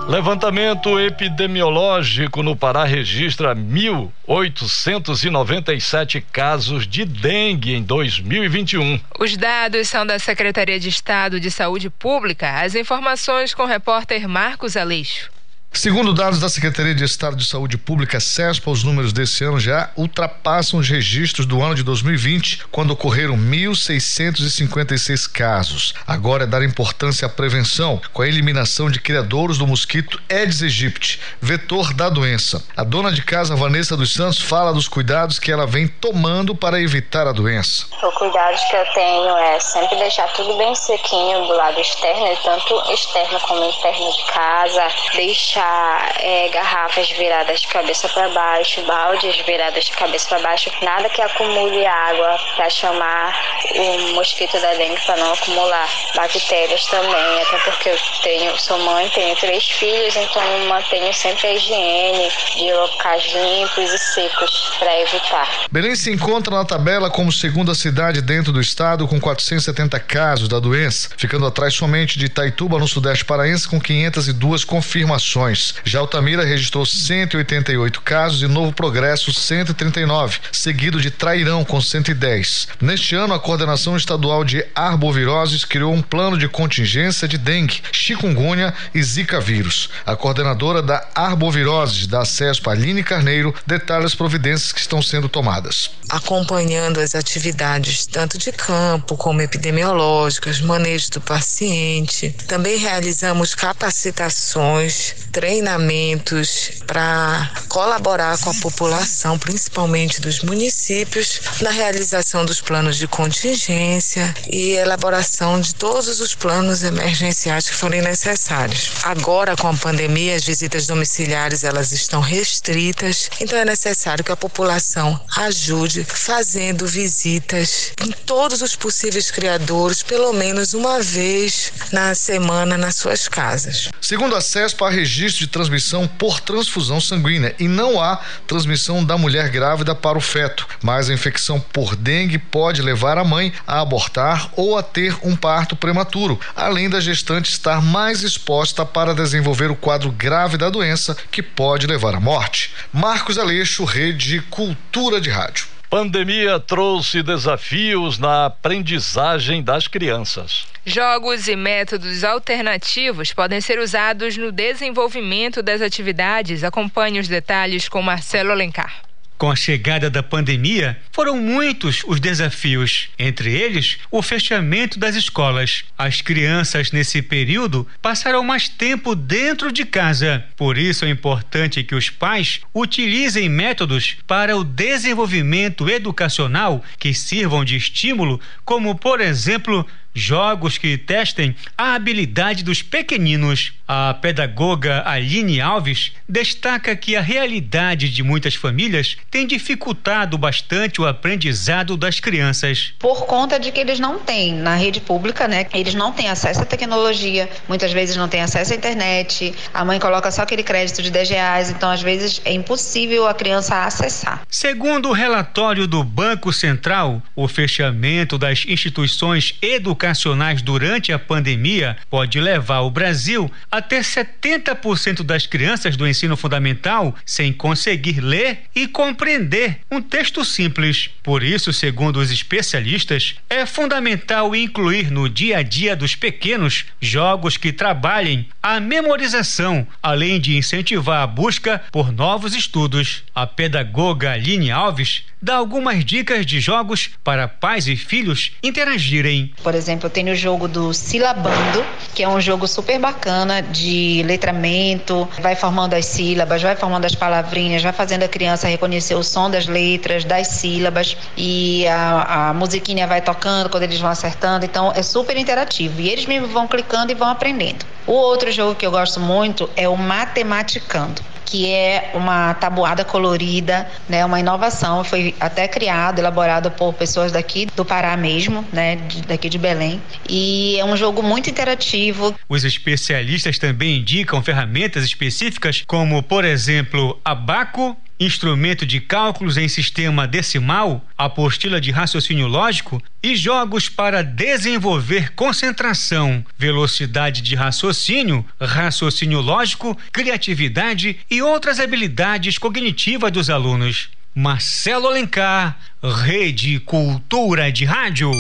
Levantamento 0.10 1.00
epidemiológico 1.00 2.42
no 2.42 2.56
Pará 2.56 2.84
registra 2.84 3.56
1.897 3.56 6.24
casos 6.32 6.88
de 6.88 7.06
dengue 7.06 7.76
em 7.76 7.84
2021. 7.84 9.00
Os 9.20 9.38
dados 9.38 9.88
são 9.88 10.08
da 10.08 10.18
Secretaria 10.18 10.80
de 10.80 10.90
Estado 10.90 11.40
de 11.40 11.52
Saúde 11.52 11.92
Pública. 11.92 12.60
As 12.60 12.74
informações 12.74 13.54
com 13.54 13.62
o 13.62 13.68
repórter 13.68 14.28
Marcos 14.28 14.76
Aleixo. 14.76 15.30
Segundo 15.72 16.14
dados 16.14 16.40
da 16.40 16.50
Secretaria 16.50 16.96
de 16.96 17.04
Estado 17.06 17.38
de 17.38 17.46
Saúde 17.46 17.78
Pública, 17.78 18.20
CESPA, 18.20 18.72
os 18.72 18.84
números 18.84 19.14
desse 19.14 19.46
ano 19.46 19.60
já 19.60 19.92
ultrapassam 19.96 20.80
os 20.80 20.90
registros 20.90 21.46
do 21.46 21.62
ano 21.62 21.76
de 21.76 21.84
2020, 21.84 22.66
quando 22.70 22.92
ocorreram 22.92 23.38
1.656 23.38 25.32
casos. 25.32 25.94
Agora 26.06 26.44
é 26.44 26.48
dar 26.48 26.64
importância 26.64 27.28
à 27.28 27.30
prevenção, 27.30 28.02
com 28.12 28.22
a 28.22 28.28
eliminação 28.28 28.92
de 28.92 29.00
criadouros 29.00 29.58
do 29.58 29.66
mosquito 29.66 30.20
Aedes 30.30 30.62
aegypti, 30.62 31.22
vetor 31.40 31.94
da 31.94 32.10
doença. 32.10 32.62
A 32.76 32.84
dona 32.84 33.12
de 33.12 33.22
casa, 33.22 33.56
Vanessa 33.56 33.96
dos 33.96 34.14
Santos, 34.14 34.42
fala 34.42 34.74
dos 34.74 34.88
cuidados 34.88 35.40
que 35.40 35.52
ela 35.52 35.66
vem 35.68 35.88
tomando 35.88 36.54
para 36.54 36.82
evitar 36.82 37.26
a 37.26 37.32
doença. 37.32 37.86
O 38.04 38.12
cuidado 38.14 38.58
que 38.70 38.76
eu 38.76 38.86
tenho 38.94 39.38
é 39.38 39.60
sempre 39.60 39.96
deixar 39.98 40.28
tudo 40.34 40.58
bem 40.58 40.76
sequinho 40.76 41.46
do 41.46 41.54
lado 41.54 41.80
externo, 41.80 42.36
tanto 42.44 42.92
externo 42.92 43.40
como 43.42 43.64
interno 43.64 44.12
de 44.12 44.26
casa, 44.34 44.88
deixar 45.16 45.59
deixar 45.60 46.16
é, 46.22 46.50
garrafas 46.50 47.10
viradas 47.12 47.62
de 47.62 47.68
cabeça 47.68 48.08
para 48.10 48.30
baixo, 48.30 48.82
baldes 48.84 49.36
viradas 49.46 49.86
de 49.86 49.92
cabeça 49.92 50.30
para 50.30 50.40
baixo, 50.40 50.72
nada 50.82 51.10
que 51.10 51.22
acumule 51.22 51.86
água 51.86 52.38
para 52.56 52.70
chamar 52.70 53.36
o 53.76 54.14
mosquito 54.14 54.60
da 54.60 54.74
dengue 54.76 55.00
para 55.06 55.18
não 55.18 55.34
acumular 55.34 55.88
bactérias 56.16 56.86
também, 56.86 57.42
até 57.42 57.58
porque 57.60 57.90
eu 57.90 57.98
tenho, 58.24 58.58
sou 58.58 58.80
mãe, 58.80 59.10
tenho 59.10 59.36
três 59.36 59.64
filhos, 59.70 60.16
então 60.16 60.42
mantenho 60.68 61.14
sempre 61.14 61.48
a 61.48 61.54
higiene 61.54 62.32
de 62.56 62.74
locais 62.74 63.24
limpos 63.34 63.92
e 63.92 63.98
secos 63.98 64.72
para 64.80 65.02
evitar. 65.02 65.48
Belém 65.72 65.96
se 65.96 66.12
encontra 66.12 66.56
na 66.56 66.66
tabela 66.66 67.10
como 67.10 67.32
segunda 67.32 67.76
cidade 67.76 68.22
dentro 68.22 68.52
do 68.52 68.62
estado 68.62 69.08
com 69.08 69.20
470 69.20 70.00
casos 70.00 70.48
da 70.48 70.60
doença, 70.60 71.10
ficando 71.18 71.46
atrás 71.46 71.74
somente 71.74 72.18
de 72.18 72.26
Itaituba 72.26 72.80
no 72.80 72.88
sudeste 72.88 73.26
paraense 73.26 73.68
com 73.68 73.80
502 73.80 74.64
confirmações. 74.64 75.49
Já 75.84 76.00
Altamira 76.00 76.44
registrou 76.44 76.86
188 76.86 78.02
casos 78.02 78.42
e 78.42 78.48
Novo 78.48 78.72
Progresso 78.72 79.34
139, 79.34 80.40
seguido 80.52 81.02
de 81.02 81.10
Trairão 81.10 81.66
com 81.66 81.82
110. 81.82 82.68
Neste 82.80 83.16
ano, 83.16 83.34
a 83.34 83.40
Coordenação 83.40 83.98
Estadual 83.98 84.44
de 84.44 84.66
Arboviroses 84.76 85.66
criou 85.66 85.94
um 85.94 86.02
plano 86.02 86.38
de 86.38 86.48
contingência 86.48 87.28
de 87.28 87.38
dengue, 87.38 87.82
chikungunya 87.92 88.74
e 88.94 89.02
zika 89.02 89.40
vírus. 89.40 89.90
A 90.06 90.16
coordenadora 90.16 90.82
da 90.82 91.08
Arboviroses 91.16 92.08
da 92.08 92.24
CESP, 92.26 92.70
Aline 92.70 93.04
Carneiro, 93.04 93.54
detalha 93.66 94.06
as 94.06 94.16
providências 94.16 94.72
que 94.72 94.80
estão 94.80 95.02
sendo 95.02 95.28
tomadas. 95.28 95.92
Acompanhando 96.10 97.00
as 97.00 97.16
atividades 97.16 98.06
tanto 98.06 98.38
de 98.38 98.52
campo 98.52 99.16
como 99.16 99.42
epidemiológicas, 99.42 100.62
manejo 100.62 101.12
do 101.12 101.22
paciente. 101.22 102.36
Também 102.48 102.78
realizamos 102.78 103.56
capacitações 103.56 105.16
treinamentos 105.32 106.72
para 106.86 107.52
colaborar 107.68 108.38
com 108.40 108.50
a 108.50 108.56
população, 108.56 109.38
principalmente 109.38 110.20
dos 110.22 110.42
municípios, 110.42 111.42
na 111.62 111.70
realização 111.70 112.46
dos 112.46 112.62
planos 112.62 112.98
de 112.98 113.08
contingência 113.08 114.34
e 114.52 114.72
elaboração 114.72 115.60
de 115.60 115.76
todos 115.76 116.20
os 116.20 116.36
planos 116.36 116.84
emergenciais 116.84 117.70
que 117.70 117.76
forem 117.76 118.02
necessários. 118.02 118.92
Agora, 119.04 119.56
com 119.56 119.68
a 119.68 119.74
pandemia, 119.74 120.36
as 120.36 120.44
visitas 120.44 120.88
domiciliares 120.88 121.64
elas 121.64 121.92
estão 121.92 122.22
restritas, 122.22 123.30
então 123.40 123.58
é 123.58 123.66
necessário 123.66 124.24
que 124.24 124.32
a 124.32 124.38
população 124.38 125.20
ajude 125.38 126.04
fazendo 126.04 126.88
visitas 126.88 127.92
em 128.04 128.12
todos 128.26 128.62
os 128.62 128.76
possíveis 128.76 129.32
criadores, 129.32 130.04
pelo 130.04 130.34
menos 130.34 130.74
uma 130.74 131.02
vez 131.02 131.72
na 131.92 132.16
semana 132.16 132.78
nas 132.78 132.96
suas 132.96 133.28
casas. 133.28 133.90
Segundo 134.02 134.36
a 134.36 134.42
CESP, 134.42 134.84
há 134.84 134.90
registro 135.20 135.46
de 135.46 135.52
transmissão 135.52 136.08
por 136.08 136.40
transfusão 136.40 137.02
sanguínea 137.02 137.54
e 137.60 137.68
não 137.68 138.02
há 138.02 138.22
transmissão 138.48 139.04
da 139.04 139.18
mulher 139.18 139.50
grávida 139.50 139.94
para 139.94 140.18
o 140.18 140.22
feto, 140.22 140.66
mas 140.82 141.10
a 141.10 141.14
infecção 141.14 141.60
por 141.60 141.94
dengue 141.96 142.38
pode 142.38 142.82
levar 142.82 143.18
a 143.18 143.24
mãe 143.26 143.52
a 143.68 143.82
abortar 143.82 144.50
ou 144.56 144.78
a 144.78 144.84
ter 144.84 145.18
um 145.22 145.36
parto 145.36 145.76
prematuro, 145.76 146.40
além 146.56 146.90
da 146.90 147.02
gestante 147.02 147.52
estar 147.52 147.82
mais 147.82 148.24
exposta 148.24 148.86
para 148.86 149.14
desenvolver 149.14 149.70
o 149.70 149.76
quadro 149.76 150.10
grave 150.10 150.56
da 150.56 150.70
doença 150.70 151.18
que 151.30 151.44
pode 151.44 151.86
levar 151.86 152.16
à 152.16 152.20
morte. 152.20 152.74
Marcos 152.94 153.38
Aleixo, 153.38 153.84
Rede 153.84 154.42
Cultura 154.50 155.20
de 155.20 155.30
Rádio. 155.30 155.79
Pandemia 155.90 156.60
trouxe 156.60 157.24
desafios 157.24 158.20
na 158.20 158.46
aprendizagem 158.46 159.64
das 159.64 159.88
crianças. 159.88 160.68
Jogos 160.86 161.48
e 161.48 161.56
métodos 161.56 162.24
alternativos 162.24 163.34
podem 163.34 163.60
ser 163.60 163.80
usados 163.80 164.38
no 164.38 164.52
desenvolvimento 164.52 165.64
das 165.64 165.82
atividades. 165.82 166.64
Acompanhe 166.64 167.20
os 167.20 167.28
detalhes 167.28 167.90
com 167.90 168.04
Marcelo 168.04 168.52
Alencar. 168.52 169.09
Com 169.40 169.50
a 169.50 169.56
chegada 169.56 170.10
da 170.10 170.22
pandemia, 170.22 171.00
foram 171.14 171.38
muitos 171.38 172.04
os 172.06 172.20
desafios, 172.20 173.08
entre 173.18 173.54
eles 173.54 173.98
o 174.12 174.22
fechamento 174.22 175.00
das 175.00 175.16
escolas. 175.16 175.86
As 175.98 176.22
crianças 176.22 176.92
nesse 176.92 177.22
período 177.22 177.88
passaram 178.02 178.44
mais 178.44 178.68
tempo 178.68 179.16
dentro 179.16 179.72
de 179.72 179.86
casa. 179.86 180.44
Por 180.58 180.78
isso 180.78 181.06
é 181.06 181.10
importante 181.10 181.86
que 181.86 181.96
os 181.96 182.10
pais 182.10 182.60
utilizem 182.76 183.48
métodos 183.48 184.18
para 184.28 184.58
o 184.58 184.64
desenvolvimento 184.66 185.90
educacional 185.90 186.84
que 187.00 187.14
sirvam 187.14 187.64
de 187.64 187.78
estímulo, 187.78 188.42
como 188.66 188.94
por 188.94 189.22
exemplo, 189.22 189.88
jogos 190.14 190.78
que 190.78 190.98
testem 190.98 191.56
a 191.78 191.96
habilidade 191.96 192.64
dos 192.64 192.82
pequeninos. 192.82 193.74
A 193.88 194.14
pedagoga 194.14 195.02
Aline 195.06 195.60
Alves 195.60 196.12
destaca 196.28 196.96
que 196.96 197.16
a 197.16 197.22
realidade 197.22 198.10
de 198.10 198.22
muitas 198.22 198.54
famílias 198.54 199.18
tem 199.32 199.48
dificultado 199.48 200.38
bastante 200.38 201.02
o 201.02 201.08
aprendizado 201.08 201.98
das 201.98 202.20
crianças. 202.20 202.94
Por 203.00 203.26
conta 203.26 203.60
de 203.60 203.72
que 203.72 203.80
eles 203.80 204.00
não 204.00 204.20
têm 204.20 204.54
na 204.54 204.76
rede 204.76 205.02
pública, 205.02 205.48
né? 205.48 205.66
Eles 205.74 205.96
não 205.96 206.12
têm 206.12 206.30
acesso 206.30 206.62
à 206.62 206.66
tecnologia, 206.66 207.50
muitas 207.68 207.92
vezes 207.92 208.16
não 208.16 208.28
têm 208.28 208.42
acesso 208.42 208.74
à 208.74 208.76
internet. 208.76 209.56
A 209.74 209.84
mãe 209.84 210.00
coloca 210.00 210.30
só 210.30 210.44
aquele 210.44 210.64
crédito 210.64 211.02
de 211.02 211.10
10 211.10 211.30
reais, 211.30 211.72
então 211.72 211.90
às 211.90 212.02
vezes 212.02 212.42
é 212.46 212.54
impossível 212.54 213.28
a 213.28 213.34
criança 213.34 213.84
acessar. 213.84 214.42
Segundo 214.50 215.10
o 215.10 215.14
relatório 215.14 215.88
do 215.88 216.04
Banco 216.04 216.54
Central, 216.54 217.24
o 217.36 217.48
fechamento 217.48 218.38
das 218.38 218.66
instituições 218.68 219.56
educacionais 219.62 219.99
educacionais 220.00 220.62
durante 220.62 221.12
a 221.12 221.20
pandemia 221.20 221.98
pode 222.10 222.40
levar 222.40 222.80
o 222.80 222.90
Brasil 222.90 223.52
a 223.70 223.82
ter 223.82 224.02
70% 224.02 225.24
das 225.24 225.46
crianças 225.46 225.98
do 225.98 226.08
ensino 226.08 226.38
fundamental 226.38 227.14
sem 227.26 227.52
conseguir 227.52 228.22
ler 228.22 228.60
e 228.74 228.88
compreender 228.88 229.80
um 229.92 230.02
texto 230.02 230.46
simples. 230.46 231.10
Por 231.22 231.44
isso, 231.44 231.74
segundo 231.74 232.18
os 232.18 232.32
especialistas, 232.32 233.36
é 233.50 233.66
fundamental 233.66 234.56
incluir 234.56 235.12
no 235.12 235.28
dia 235.28 235.58
a 235.58 235.64
dia 235.64 235.96
dos 235.96 236.16
pequenos 236.16 236.86
jogos 237.02 237.58
que 237.58 237.74
trabalhem 237.74 238.48
a 238.64 238.80
memorização, 238.80 239.86
além 240.02 240.40
de 240.40 240.56
incentivar 240.56 241.24
a 241.24 241.28
busca 241.28 241.82
por 241.92 242.12
novos 242.14 242.56
estudos. 242.56 243.24
A 243.36 243.46
pedagoga 243.46 244.32
Aline 244.32 244.72
Alves 244.72 245.24
dá 245.42 245.56
algumas 245.56 246.04
dicas 246.04 246.46
de 246.46 246.60
jogos 246.60 247.10
para 247.24 247.48
pais 247.48 247.88
e 247.88 247.96
filhos 247.96 248.52
interagirem. 248.62 249.54
Por 249.64 249.74
exemplo, 249.74 249.89
eu 250.06 250.10
tenho 250.10 250.34
o 250.34 250.36
jogo 250.36 250.68
do 250.68 250.94
Silabando, 250.94 251.84
que 252.14 252.24
é 252.24 252.28
um 252.28 252.40
jogo 252.40 252.68
super 252.68 253.00
bacana 253.00 253.62
de 253.62 254.24
letramento, 254.26 255.28
vai 255.42 255.56
formando 255.56 255.94
as 255.94 256.06
sílabas, 256.06 256.62
vai 256.62 256.76
formando 256.76 257.06
as 257.06 257.16
palavrinhas, 257.16 257.82
vai 257.82 257.94
fazendo 257.94 258.24
a 258.24 258.28
criança 258.28 258.68
reconhecer 258.68 259.16
o 259.16 259.24
som 259.24 259.50
das 259.50 259.68
letras, 259.68 260.24
das 260.24 260.48
sílabas 260.48 261.18
e 261.38 261.88
a, 261.88 262.50
a 262.50 262.54
musiquinha 262.54 263.08
vai 263.08 263.22
tocando 263.22 263.70
quando 263.70 263.84
eles 263.84 264.00
vão 264.00 264.10
acertando, 264.10 264.66
então 264.66 264.92
é 264.96 265.02
super 265.02 265.38
interativo 265.38 266.02
e 266.02 266.10
eles 266.10 266.26
mesmo 266.26 266.48
vão 266.48 266.68
clicando 266.68 267.12
e 267.12 267.16
vão 267.16 267.30
aprendendo. 267.30 267.86
O 268.06 268.14
outro 268.14 268.52
jogo 268.52 268.76
que 268.76 268.86
eu 268.86 268.92
gosto 268.92 269.20
muito 269.20 269.70
é 269.76 269.88
o 269.88 269.96
Matematicando 269.96 271.22
que 271.50 271.68
é 271.68 272.12
uma 272.14 272.54
tabuada 272.54 273.04
colorida, 273.04 273.90
né, 274.08 274.24
uma 274.24 274.40
inovação, 274.40 275.04
foi 275.04 275.34
até 275.40 275.68
criado, 275.68 276.20
elaborado 276.20 276.70
por 276.70 276.94
pessoas 276.94 277.32
daqui 277.32 277.68
do 277.76 277.84
Pará 277.84 278.16
mesmo, 278.16 278.64
né, 278.72 279.00
daqui 279.28 279.50
de 279.50 279.58
Belém, 279.58 280.00
e 280.30 280.78
é 280.80 280.86
um 280.86 280.96
jogo 280.96 281.24
muito 281.24 281.50
interativo. 281.50 282.36
Os 282.48 282.64
especialistas 282.64 283.58
também 283.58 283.98
indicam 283.98 284.44
ferramentas 284.44 285.04
específicas 285.04 285.84
como, 285.88 286.22
por 286.22 286.46
exemplo, 286.46 287.20
Abaco 287.26 287.98
instrumento 288.20 288.86
de 288.86 289.00
cálculos 289.00 289.58
em 289.58 289.68
sistema 289.68 290.28
decimal, 290.28 291.06
apostila 291.18 291.80
de 291.80 291.92
raciocínio 291.92 292.48
lógico 292.48 293.02
e 293.24 293.36
jogos 293.36 293.88
para 293.88 294.22
desenvolver 294.22 295.34
concentração, 295.34 296.46
velocidade 296.58 297.42
de 297.42 297.56
raciocínio, 297.56 298.46
raciocínio 298.60 299.40
lógico, 299.40 299.98
criatividade 300.12 301.20
e 301.30 301.42
outras 301.42 301.80
habilidades 301.80 302.58
cognitivas 302.58 303.32
dos 303.32 303.50
alunos. 303.50 304.10
Marcelo 304.36 305.08
Alencar, 305.08 305.78
Rede 306.04 306.80
Cultura 306.80 307.72
de 307.72 307.86
Rádio. 307.86 308.32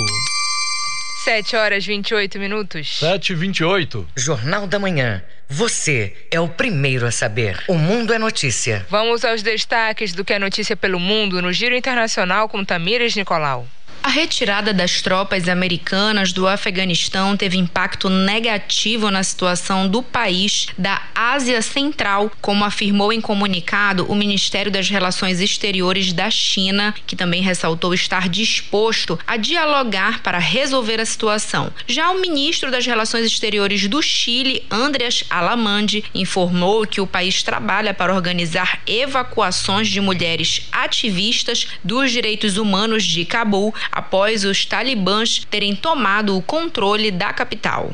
7 1.24 1.56
horas 1.56 1.86
28 1.86 2.40
minutos. 2.40 3.00
7 3.00 3.34
e 3.34 3.36
28. 3.36 4.08
Jornal 4.16 4.68
da 4.68 4.80
Manhã. 4.80 5.22
Você 5.52 6.14
é 6.30 6.40
o 6.40 6.48
primeiro 6.48 7.08
a 7.08 7.12
saber. 7.12 7.64
O 7.68 7.74
Mundo 7.74 8.14
é 8.14 8.20
Notícia. 8.20 8.86
Vamos 8.88 9.26
aos 9.26 9.42
destaques 9.42 10.14
do 10.14 10.24
que 10.24 10.34
é 10.34 10.38
notícia 10.38 10.78
pelo 10.78 11.00
mundo 11.00 11.42
no 11.42 11.52
Giro 11.52 11.76
Internacional 11.76 12.48
com 12.48 12.64
Tamires 12.64 13.16
Nicolau. 13.16 13.68
A 14.02 14.08
retirada 14.08 14.74
das 14.74 15.02
tropas 15.02 15.50
americanas 15.50 16.32
do 16.32 16.48
Afeganistão 16.48 17.36
teve 17.36 17.58
impacto 17.58 18.10
negativo 18.10 19.12
na 19.12 19.22
situação 19.22 19.90
do 19.90 20.02
país 20.02 20.68
da 20.78 21.02
Ásia 21.14 21.62
Central, 21.62 22.32
como 22.42 22.64
afirmou 22.64 23.12
em 23.12 23.20
comunicado 23.20 24.06
o 24.06 24.16
Ministério 24.16 24.72
das 24.72 24.90
Relações 24.90 25.42
Exteriores 25.42 26.14
da 26.14 26.32
China, 26.32 26.96
que 27.06 27.16
também 27.16 27.42
ressaltou 27.42 27.94
estar 27.94 28.30
disposto 28.30 29.20
a 29.28 29.36
dialogar 29.36 30.24
para 30.24 30.40
resolver 30.40 31.02
a 31.02 31.06
situação. 31.06 31.72
Já 31.86 32.10
o 32.10 32.22
ministro 32.22 32.72
das 32.72 32.86
Relações 32.86 33.26
Exteriores 33.26 33.86
do 33.90 34.02
Chile, 34.02 34.64
Andreas 34.72 35.26
Alamande, 35.30 36.06
informou 36.16 36.88
que 36.88 37.02
o 37.02 37.08
país 37.08 37.44
trabalha 37.44 37.94
para 37.94 38.16
organizar 38.16 38.80
evacuações 38.88 39.90
de 39.90 40.00
mulheres 40.00 40.68
ativistas 40.72 41.68
dos 41.84 42.12
direitos 42.12 42.58
humanos 42.58 43.04
de 43.04 43.26
Cabul 43.26 43.74
após 43.92 44.44
os 44.44 44.66
talibãs 44.66 45.46
terem 45.50 45.76
tomado 45.76 46.38
o 46.38 46.42
controle 46.42 47.12
da 47.12 47.34
capital. 47.34 47.92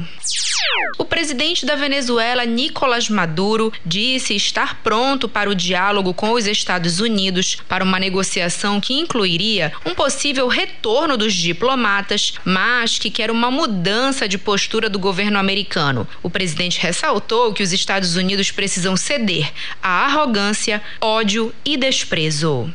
O 0.97 1.05
presidente 1.05 1.65
da 1.65 1.75
Venezuela, 1.75 2.45
Nicolás 2.45 3.09
Maduro, 3.09 3.71
disse 3.85 4.35
estar 4.35 4.81
pronto 4.81 5.27
para 5.27 5.49
o 5.49 5.55
diálogo 5.55 6.13
com 6.13 6.31
os 6.31 6.47
Estados 6.47 6.99
Unidos 6.99 7.57
para 7.67 7.83
uma 7.83 7.99
negociação 7.99 8.79
que 8.79 8.93
incluiria 8.93 9.73
um 9.85 9.93
possível 9.93 10.47
retorno 10.47 11.17
dos 11.17 11.33
diplomatas, 11.33 12.33
mas 12.43 12.97
que 12.97 13.09
quer 13.09 13.29
uma 13.29 13.51
mudança 13.51 14.27
de 14.27 14.37
postura 14.37 14.89
do 14.89 14.99
governo 14.99 15.37
americano. 15.37 16.07
O 16.23 16.29
presidente 16.29 16.79
ressaltou 16.79 17.53
que 17.53 17.63
os 17.63 17.71
Estados 17.71 18.15
Unidos 18.15 18.51
precisam 18.51 18.97
ceder 18.97 19.51
à 19.81 20.05
arrogância, 20.05 20.81
ódio 20.99 21.53
e 21.63 21.77
desprezo. 21.77 22.73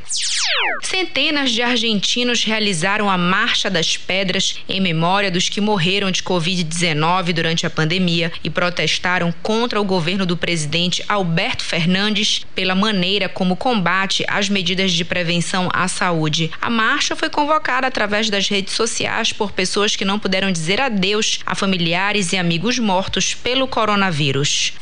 Centenas 0.83 1.51
de 1.51 1.63
argentinos 1.63 2.45
realizaram 2.45 3.10
a 3.11 3.19
Marcha 3.19 3.69
das 3.69 3.97
Pedras 3.97 4.57
em 4.69 4.81
memória 4.81 5.31
dos 5.31 5.49
que 5.49 5.61
morreram 5.61 6.11
de 6.11 6.23
Covid-19 6.23 7.33
durante 7.33 7.67
a 7.67 7.71
pandemia 7.71 8.33
e 8.43 8.49
protestaram 8.49 9.33
contra 9.43 9.81
o 9.81 9.85
governo 9.85 10.25
do 10.25 10.37
presidente 10.37 11.05
Alberto 11.09 11.65
Fernandes 11.65 12.47
pela 12.55 12.75
maneira 12.75 13.29
como 13.29 13.57
combate 13.57 14.25
as 14.29 14.49
medidas 14.49 14.93
de 14.93 15.05
prevenção 15.05 15.69
à 15.73 15.89
saúde. 15.89 16.51
A 16.61 16.71
marcha 16.71 17.17
foi 17.17 17.29
convocada 17.29 17.87
através 17.87 18.31
das 18.31 18.49
redes 18.49 18.75
sociais 18.75 19.33
por 19.33 19.53
pessoas 19.53 19.97
que 19.97 20.05
não 20.05 20.19
puderam 20.19 20.53
dizer 20.53 20.81
adeus 20.81 21.41
a 21.45 21.55
familiares 21.55 22.33
e 22.33 22.37
amigos 22.37 22.79
mortos 22.79 23.35
pelo 23.35 23.67
coronavírus. 23.67 24.73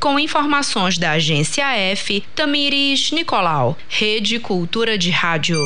Com 0.00 0.18
informações 0.18 0.98
da 0.98 1.12
agência 1.12 1.64
F, 1.76 2.22
Tamires 2.34 3.10
Nicolau, 3.10 3.76
Rede 3.88 4.38
Cultura 4.38 4.98
de 4.98 5.10
Rádio. 5.10 5.58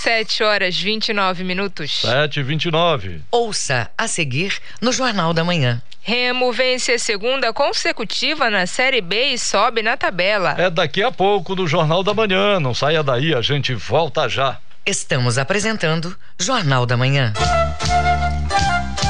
7 0.00 0.42
horas 0.42 0.80
29 0.80 1.44
minutos. 1.44 2.00
7 2.00 2.40
e 2.40 2.42
29 2.42 3.20
Ouça 3.30 3.90
a 3.98 4.08
seguir 4.08 4.56
no 4.80 4.92
Jornal 4.92 5.34
da 5.34 5.44
Manhã. 5.44 5.82
Remo 6.00 6.50
vence 6.54 6.92
a 6.92 6.98
segunda 6.98 7.52
consecutiva 7.52 8.48
na 8.48 8.66
Série 8.66 9.02
B 9.02 9.34
e 9.34 9.38
sobe 9.38 9.82
na 9.82 9.98
tabela. 9.98 10.54
É 10.56 10.70
daqui 10.70 11.02
a 11.02 11.12
pouco 11.12 11.54
no 11.54 11.66
Jornal 11.66 12.02
da 12.02 12.14
Manhã. 12.14 12.58
Não 12.58 12.72
saia 12.72 13.02
daí, 13.02 13.34
a 13.34 13.42
gente 13.42 13.74
volta 13.74 14.26
já. 14.26 14.56
Estamos 14.86 15.36
apresentando 15.36 16.16
Jornal 16.38 16.86
da 16.86 16.96
Manhã. 16.96 17.34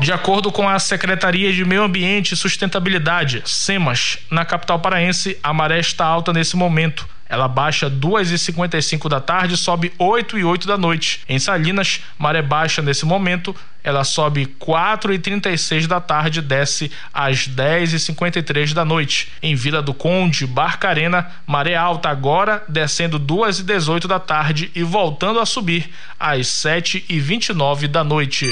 De 0.00 0.12
acordo 0.12 0.50
com 0.50 0.68
a 0.68 0.78
Secretaria 0.78 1.52
de 1.52 1.64
Meio 1.64 1.82
Ambiente 1.82 2.32
e 2.32 2.36
Sustentabilidade, 2.36 3.42
SEMAS, 3.44 4.18
na 4.30 4.44
capital 4.44 4.80
paraense, 4.80 5.38
a 5.42 5.52
maré 5.52 5.78
está 5.78 6.04
alta 6.04 6.32
nesse 6.32 6.56
momento. 6.56 7.06
Ela 7.28 7.48
baixa 7.48 7.88
2h55 7.88 9.08
da 9.08 9.20
tarde 9.20 9.54
e 9.54 9.56
sobe 9.56 9.92
8 9.98 10.38
e 10.38 10.44
8 10.44 10.66
da 10.66 10.76
noite. 10.76 11.20
Em 11.28 11.38
Salinas, 11.38 12.00
maré 12.18 12.42
baixa 12.42 12.82
nesse 12.82 13.06
momento, 13.06 13.56
ela 13.82 14.04
sobe 14.04 14.46
4 14.58 15.14
e 15.14 15.18
36 15.18 15.86
da 15.86 16.00
tarde 16.00 16.40
e 16.40 16.42
desce 16.42 16.90
às 17.12 17.46
10 17.46 17.94
e 17.94 17.98
53 17.98 18.74
da 18.74 18.84
noite. 18.84 19.32
Em 19.42 19.54
Vila 19.54 19.80
do 19.80 19.94
Conde, 19.94 20.46
Barcarena, 20.46 21.30
maré 21.46 21.74
alta 21.74 22.10
agora, 22.10 22.64
descendo 22.68 23.18
2 23.18 23.60
e 23.60 23.62
18 23.62 24.06
da 24.06 24.18
tarde 24.18 24.70
e 24.74 24.82
voltando 24.82 25.40
a 25.40 25.46
subir 25.46 25.88
às 26.18 26.48
7 26.48 27.04
e 27.08 27.18
29 27.18 27.88
da 27.88 28.04
noite. 28.04 28.46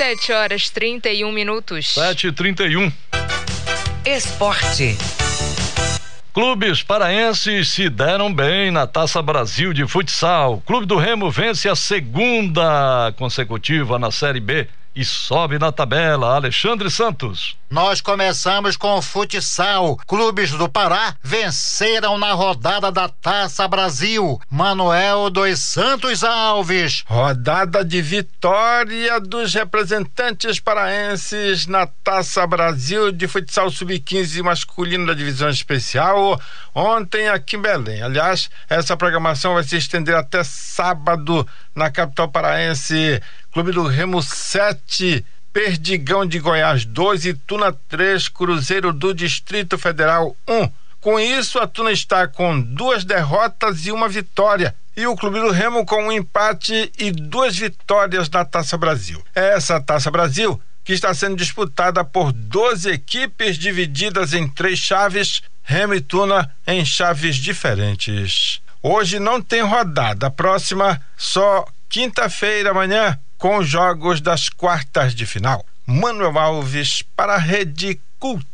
7 0.00 0.32
horas 0.32 0.70
31 0.70 1.30
minutos. 1.30 1.92
7 1.92 2.28
e 2.28 2.32
31 2.32 2.90
Esporte. 4.06 4.96
Clubes 6.32 6.82
paraenses 6.82 7.68
se 7.68 7.90
deram 7.90 8.32
bem 8.32 8.70
na 8.70 8.86
Taça 8.86 9.20
Brasil 9.20 9.74
de 9.74 9.86
futsal. 9.86 10.62
Clube 10.64 10.86
do 10.86 10.96
Remo 10.96 11.30
vence 11.30 11.68
a 11.68 11.76
segunda 11.76 13.12
consecutiva 13.18 13.98
na 13.98 14.10
Série 14.10 14.40
B 14.40 14.66
e 15.00 15.04
sobe 15.04 15.58
na 15.58 15.72
tabela. 15.72 16.34
Alexandre 16.34 16.90
Santos. 16.90 17.56
Nós 17.70 18.02
começamos 18.02 18.76
com 18.76 18.98
o 18.98 19.02
futsal. 19.02 19.96
Clubes 20.06 20.50
do 20.50 20.68
Pará 20.68 21.14
venceram 21.22 22.18
na 22.18 22.32
rodada 22.32 22.92
da 22.92 23.08
Taça 23.08 23.66
Brasil. 23.66 24.38
Manuel 24.50 25.30
dos 25.30 25.58
Santos 25.60 26.22
Alves. 26.22 27.02
Rodada 27.06 27.82
de 27.82 28.02
vitória 28.02 29.18
dos 29.20 29.54
representantes 29.54 30.60
paraenses 30.60 31.66
na 31.66 31.86
Taça 31.86 32.46
Brasil 32.46 33.10
de 33.10 33.26
futsal 33.26 33.70
sub-15 33.70 34.42
masculino 34.42 35.06
da 35.06 35.14
divisão 35.14 35.48
especial 35.48 36.38
ontem 36.74 37.28
aqui 37.28 37.56
em 37.56 37.62
Belém. 37.62 38.02
Aliás, 38.02 38.50
essa 38.68 38.96
programação 38.96 39.54
vai 39.54 39.62
se 39.62 39.76
estender 39.76 40.14
até 40.14 40.44
sábado 40.44 41.46
na 41.74 41.90
capital 41.90 42.28
paraense. 42.28 43.20
Clube 43.52 43.72
do 43.72 43.84
Remo 43.84 44.22
7 44.22 45.24
Perdigão 45.52 46.24
de 46.24 46.38
Goiás 46.38 46.84
2 46.84 47.26
e 47.26 47.34
Tuna 47.34 47.72
3, 47.88 48.28
Cruzeiro 48.28 48.92
do 48.92 49.12
Distrito 49.12 49.76
Federal 49.76 50.36
1. 50.48 50.70
Com 51.00 51.18
isso, 51.18 51.58
a 51.58 51.66
Tuna 51.66 51.90
está 51.90 52.28
com 52.28 52.60
duas 52.60 53.04
derrotas 53.04 53.86
e 53.86 53.90
uma 53.90 54.08
vitória. 54.08 54.72
E 54.96 55.04
o 55.08 55.16
Clube 55.16 55.40
do 55.40 55.50
Remo 55.50 55.84
com 55.84 56.04
um 56.04 56.12
empate 56.12 56.92
e 56.96 57.10
duas 57.10 57.56
vitórias 57.56 58.30
na 58.30 58.44
Taça 58.44 58.78
Brasil. 58.78 59.20
Essa 59.34 59.80
Taça 59.80 60.12
Brasil, 60.12 60.60
que 60.84 60.92
está 60.92 61.12
sendo 61.12 61.34
disputada 61.34 62.04
por 62.04 62.30
12 62.32 62.88
equipes 62.88 63.58
divididas 63.58 64.32
em 64.32 64.46
três 64.46 64.78
chaves, 64.78 65.42
Remo 65.64 65.94
e 65.94 66.00
Tuna 66.00 66.54
em 66.64 66.84
chaves 66.84 67.34
diferentes. 67.34 68.60
Hoje 68.80 69.18
não 69.18 69.42
tem 69.42 69.62
rodada, 69.62 70.30
próxima 70.30 71.00
só 71.16 71.66
quinta-feira 71.88 72.70
amanhã 72.70 73.18
com 73.40 73.56
os 73.56 73.66
jogos 73.66 74.20
das 74.20 74.50
quartas 74.50 75.14
de 75.14 75.24
final. 75.24 75.64
Manuel 75.86 76.38
Alves 76.38 77.02
para 77.16 77.34
a 77.34 77.38
Rede 77.38 77.98
Cultura 78.18 78.49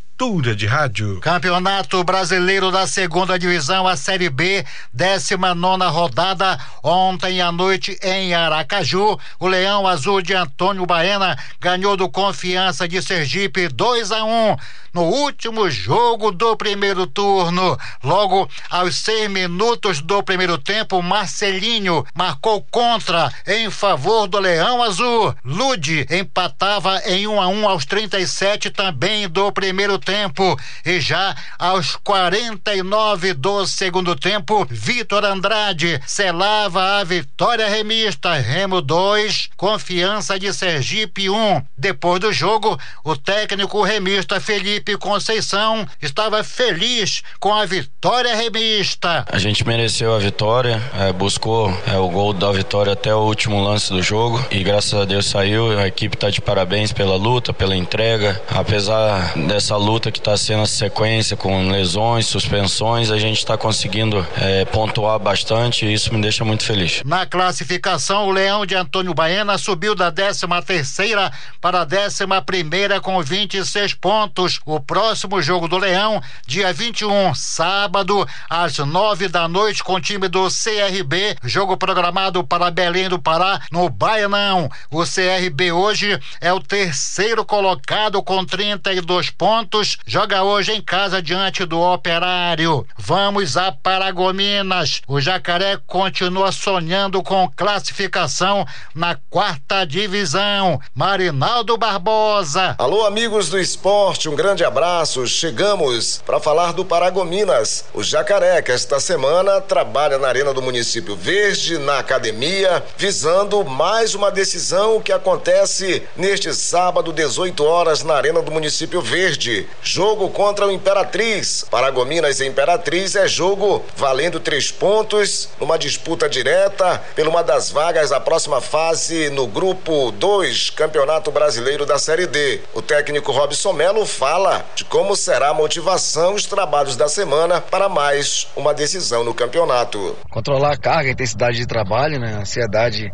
de 0.57 0.67
Rádio. 0.67 1.21
Campeonato 1.21 2.03
Brasileiro 2.03 2.71
da 2.71 2.87
Segunda 2.87 3.39
Divisão, 3.39 3.87
a 3.87 3.97
Série 3.99 4.31
B, 4.31 4.65
19 4.91 5.85
rodada. 5.91 6.59
Ontem 6.83 7.43
à 7.43 7.53
noite 7.53 7.99
em 8.03 8.33
Aracaju, 8.33 9.19
o 9.39 9.47
Leão 9.47 9.87
Azul 9.87 10.23
de 10.23 10.33
Antônio 10.33 10.87
Baena 10.87 11.37
ganhou 11.61 11.99
do 11.99 12.09
Confiança 12.09 12.89
de 12.89 13.03
Sergipe 13.03 13.69
2 13.69 14.11
a 14.11 14.25
1 14.25 14.57
no 14.97 15.03
último 15.03 15.69
jogo 15.69 16.33
do 16.33 16.57
primeiro 16.57 17.07
turno. 17.07 17.79
Logo 18.03 18.49
aos 18.71 18.97
seis 18.97 19.31
minutos 19.31 20.01
do 20.01 20.23
primeiro 20.23 20.57
tempo, 20.57 21.03
Marcelinho 21.03 22.03
marcou 22.15 22.67
contra 22.71 23.31
em 23.47 23.69
favor 23.69 24.27
do 24.27 24.39
Leão 24.39 24.83
Azul. 24.83 25.35
Lude 25.45 26.07
empatava 26.11 26.99
em 27.05 27.27
1 27.27 27.31
um 27.31 27.43
a 27.43 27.47
1 27.47 27.61
um 27.61 27.69
aos 27.69 27.85
37 27.85 28.71
também 28.71 29.29
do 29.29 29.53
primeiro 29.53 29.99
tempo. 30.07 30.57
E 30.85 31.01
já 31.01 31.35
aos 31.59 31.97
49 31.97 33.35
do 33.35 33.67
segundo 33.67 34.15
tempo, 34.15 34.65
Vitor 34.71 35.25
Andrade 35.25 36.01
selava 36.07 37.01
a 37.01 37.05
vitória 37.05 37.69
remista. 37.69 38.35
Remo 38.35 38.81
2, 38.81 39.51
Confiança 39.57 40.39
de 40.39 40.53
Sergipe 40.55 41.29
1. 41.29 41.35
Um. 41.35 41.63
Depois 41.77 42.21
do 42.21 42.33
jogo, 42.33 42.79
o 43.05 43.17
técnico 43.17 43.83
remista 43.83 44.41
Felipe 44.41 44.97
Conceição 44.97 45.87
estava 46.01 46.45
feliz 46.45 47.23
com 47.41 47.53
a 47.53 47.67
vitória 47.67 48.35
remista. 48.37 49.25
A 49.29 49.39
gente 49.39 49.67
mereceu 49.67 50.15
a 50.15 50.19
vitória, 50.19 50.81
é, 50.95 51.13
buscou 51.13 51.77
é, 51.87 51.97
o 51.99 52.09
gol 52.09 52.33
da 52.33 52.53
vitória 52.53 52.93
até 52.93 53.15
o 53.15 53.21
último 53.21 53.63
lance 53.63 53.93
do 53.93 54.03
jogo 54.03 54.45
e 54.51 54.63
graças 54.63 54.95
a 54.95 55.05
Deus 55.05 55.27
saiu. 55.27 55.79
A 55.79 55.89
equipe 55.89 56.15
está 56.15 56.31
de 56.31 56.41
parabéns 56.41 56.93
pela 56.93 57.17
luta, 57.17 57.53
pela 57.53 57.77
entrega. 57.77 58.41
Apesar 58.49 59.35
dessa 59.37 59.77
luta 59.77 59.96
que 60.01 60.19
está 60.19 60.37
sendo 60.37 60.63
a 60.63 60.67
sequência 60.67 61.37
com 61.37 61.69
lesões, 61.69 62.27
suspensões, 62.27 63.11
a 63.11 63.19
gente 63.19 63.39
está 63.39 63.57
conseguindo 63.57 64.27
é, 64.37 64.65
pontuar 64.67 65.19
bastante 65.19 65.87
e 65.87 65.93
isso 65.93 66.13
me 66.13 66.21
deixa 66.21 66.45
muito 66.45 66.65
feliz. 66.65 67.03
Na 67.05 67.25
classificação, 67.25 68.27
o 68.27 68.31
Leão 68.31 68.67
de 68.67 68.75
Antônio 68.75 69.15
Baena 69.15 69.57
subiu 69.59 69.95
da 69.95 70.13
13 70.13 70.47
terceira 70.65 71.33
para 71.61 71.83
a 71.83 71.87
11 71.87 72.25
primeira 72.45 73.01
com 73.01 73.21
26 73.23 73.95
pontos. 73.95 74.61
O 74.67 74.79
próximo 74.81 75.41
jogo 75.41 75.69
do 75.69 75.79
Leão, 75.79 76.21
dia 76.47 76.73
21, 76.73 77.35
sábado, 77.35 78.27
às 78.51 78.79
nove 78.79 79.29
da 79.29 79.49
noite, 79.49 79.83
com 79.83 79.95
o 79.95 80.01
time 80.01 80.29
do 80.29 80.49
CRB. 80.49 81.37
Jogo 81.45 81.77
programado 81.77 82.45
para 82.45 82.71
Belém 82.71 83.09
do 83.09 83.19
Pará, 83.19 83.61
no 83.71 83.89
Baianão. 83.89 84.69
O 84.91 85.03
CRB 85.05 85.73
hoje 85.73 86.19
é 86.41 86.53
o 86.53 86.61
terceiro 86.61 87.45
colocado 87.45 88.23
com 88.23 88.45
32 88.45 89.31
pontos 89.31 89.86
Santos 89.87 89.99
joga 90.07 90.43
hoje 90.43 90.73
em 90.73 90.81
casa 90.81 91.23
diante 91.23 91.65
do 91.65 91.81
Operário. 91.81 92.87
Vamos 92.99 93.57
a 93.57 93.71
Paragominas. 93.71 95.03
O 95.07 95.21
Jacaré 95.21 95.79
continua 95.87 96.51
sonhando 96.51 97.23
com 97.23 97.49
classificação 97.55 98.67
na 98.95 99.17
quarta 99.31 99.85
divisão. 99.85 100.81
Marinaldo 100.95 101.77
Barbosa. 101.77 102.75
Alô, 102.79 103.07
amigos 103.07 103.49
do 103.49 103.59
esporte, 103.59 104.29
um 104.29 104.35
grande 104.35 104.65
abraço. 104.65 105.27
Chegamos 105.27 106.23
para 106.25 106.41
falar 106.41 106.73
do 106.73 106.85
Paragominas. 106.85 107.85
O 107.95 108.03
Jacaré, 108.03 108.63
que 108.63 108.73
esta 108.73 108.99
semana 108.99 109.61
trabalha 109.61 110.19
na 110.19 110.29
Arena 110.29 110.53
do 110.53 110.63
Município 110.63 111.15
Verde, 111.15 111.79
na 111.79 111.99
academia, 111.99 112.83
visando 112.97 113.65
mais 113.65 114.15
uma 114.15 114.31
decisão 114.31 115.01
que 115.01 115.13
acontece 115.13 116.03
neste 116.17 116.53
sábado, 116.55 117.13
18 117.13 117.65
horas, 117.65 118.03
na 118.03 118.15
Arena 118.15 118.43
do 118.43 118.51
Município 118.51 119.01
Verde. 119.01 119.67
Jogo 119.83 120.31
contra 120.31 120.67
o 120.67 120.71
Imperatriz. 120.71 121.65
Paragominas 121.71 122.41
e 122.41 122.47
Imperatriz 122.47 123.15
é 123.15 123.29
jogo 123.29 123.85
valendo 123.97 124.41
três 124.41 124.71
pontos 124.71 125.49
numa 125.61 125.79
disputa 125.79 126.29
direta 126.29 127.03
por 127.15 127.29
uma 127.29 127.43
das 127.43 127.71
vagas 127.71 128.11
da 128.11 128.21
próxima 128.21 128.61
fase 128.61 129.31
no 129.31 129.47
grupo 129.47 130.11
2, 130.13 130.71
Campeonato 130.71 131.31
Brasileiro 131.31 131.87
da 131.87 131.99
Série 131.99 132.27
D. 132.27 132.61
O 132.75 132.83
técnico 132.83 133.33
Robson 133.33 133.73
Melo 133.73 134.07
fala 134.07 134.65
de 134.75 134.85
como 134.85 135.15
será 135.15 135.49
a 135.51 135.55
motivação 135.55 136.35
os 136.35 136.47
trabalhos 136.47 136.97
da 136.97 137.09
semana 137.09 137.61
para 137.61 137.89
mais 137.89 138.47
uma 138.57 138.75
decisão 138.75 139.25
no 139.25 139.35
campeonato. 139.35 140.17
Controlar 140.31 140.73
a 140.73 140.79
carga, 140.79 141.11
a 141.11 141.13
intensidade 141.13 141.57
de 141.59 141.67
trabalho, 141.67 142.19
né? 142.19 142.35
A 142.35 142.41
ansiedade 142.41 143.11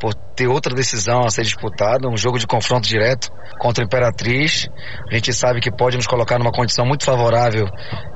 por 0.00 0.14
ter 0.34 0.46
outra 0.46 0.74
decisão 0.74 1.20
a 1.20 1.30
ser 1.30 1.42
disputada, 1.42 2.08
um 2.08 2.16
jogo 2.16 2.38
de 2.38 2.46
confronto 2.46 2.88
direto 2.88 3.30
contra 3.58 3.84
a 3.84 3.86
Imperatriz. 3.86 4.68
A 5.10 5.14
gente 5.14 5.32
sabe 5.32 5.60
que 5.60 5.70
pode 5.70 5.96
nos 5.96 6.06
colocar 6.06 6.38
numa 6.38 6.52
condição 6.52 6.84
muito 6.84 7.04
favorável 7.04 7.66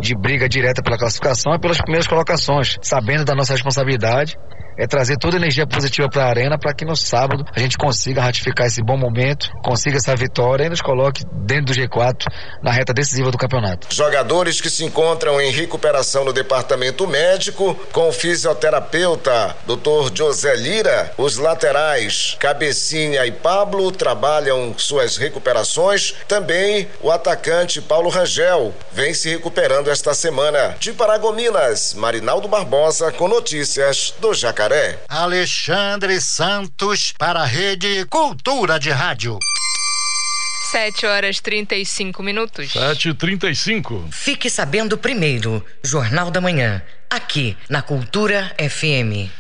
de 0.01 0.15
briga 0.15 0.49
direta 0.49 0.83
pela 0.83 0.99
classificação 0.99 1.55
e 1.55 1.59
pelas 1.59 1.79
primeiras 1.79 2.07
colocações, 2.07 2.77
sabendo 2.83 3.25
da 3.25 3.35
nossa 3.35 3.53
responsabilidade 3.53 4.37
é 4.79 4.87
trazer 4.87 5.17
toda 5.17 5.37
a 5.37 5.39
energia 5.39 5.67
positiva 5.67 6.09
para 6.09 6.25
a 6.25 6.29
arena 6.29 6.59
para 6.59 6.75
que 6.75 6.85
no 6.85 6.95
sábado 6.95 7.45
a 7.55 7.59
gente 7.59 7.79
consiga 7.79 8.21
ratificar 8.21 8.67
esse 8.67 8.83
bom 8.83 8.97
momento, 8.97 9.51
consiga 9.65 9.97
essa 9.97 10.15
vitória 10.15 10.67
e 10.67 10.69
nos 10.69 10.83
coloque 10.83 11.25
dentro 11.33 11.67
do 11.67 11.73
G4 11.73 12.27
na 12.63 12.71
reta 12.71 12.93
decisiva 12.93 13.31
do 13.31 13.39
campeonato. 13.39 13.89
Jogadores 13.91 14.61
que 14.61 14.69
se 14.69 14.85
encontram 14.85 15.41
em 15.41 15.51
recuperação 15.51 16.25
no 16.25 16.33
departamento 16.33 17.07
médico 17.07 17.75
com 17.93 18.09
o 18.09 18.13
fisioterapeuta 18.13 19.57
Dr. 19.67 20.15
José 20.15 20.55
Lira, 20.57 21.13
os 21.17 21.39
laterais 21.39 22.06
Cabecinha 22.39 23.25
e 23.27 23.33
Pablo 23.33 23.91
trabalham 23.91 24.75
suas 24.79 25.17
recuperações, 25.17 26.15
também 26.29 26.89
o 27.01 27.11
atacante 27.11 27.81
Paulo 27.81 28.09
Rangel 28.09 28.75
vem 28.93 29.15
se 29.15 29.29
recuperando 29.29 29.91
esta 29.91 30.15
semana. 30.15 30.77
De 30.79 30.93
Paragominas, 30.93 31.95
Marinaldo 31.95 32.49
Barbosa 32.49 33.13
com 33.13 33.29
notícias 33.29 34.15
do 34.19 34.33
Jacaré. 34.35 34.99
Alexandre 35.09 36.21
Santos 36.21 37.13
para 37.19 37.41
a 37.41 37.45
Rede 37.45 38.05
Cultura 38.07 38.79
de 38.79 38.91
Rádio. 38.91 39.39
7 40.71 41.07
horas 41.07 41.41
35 41.41 42.23
minutos. 42.23 42.73
7 42.73 43.15
35 43.15 44.09
Fique 44.11 44.51
sabendo 44.51 44.99
primeiro, 44.99 45.65
Jornal 45.83 46.31
da 46.31 46.41
Manhã, 46.41 46.83
aqui 47.09 47.57
na 47.69 47.83
Cultura 47.83 48.55
FM. 48.59 49.31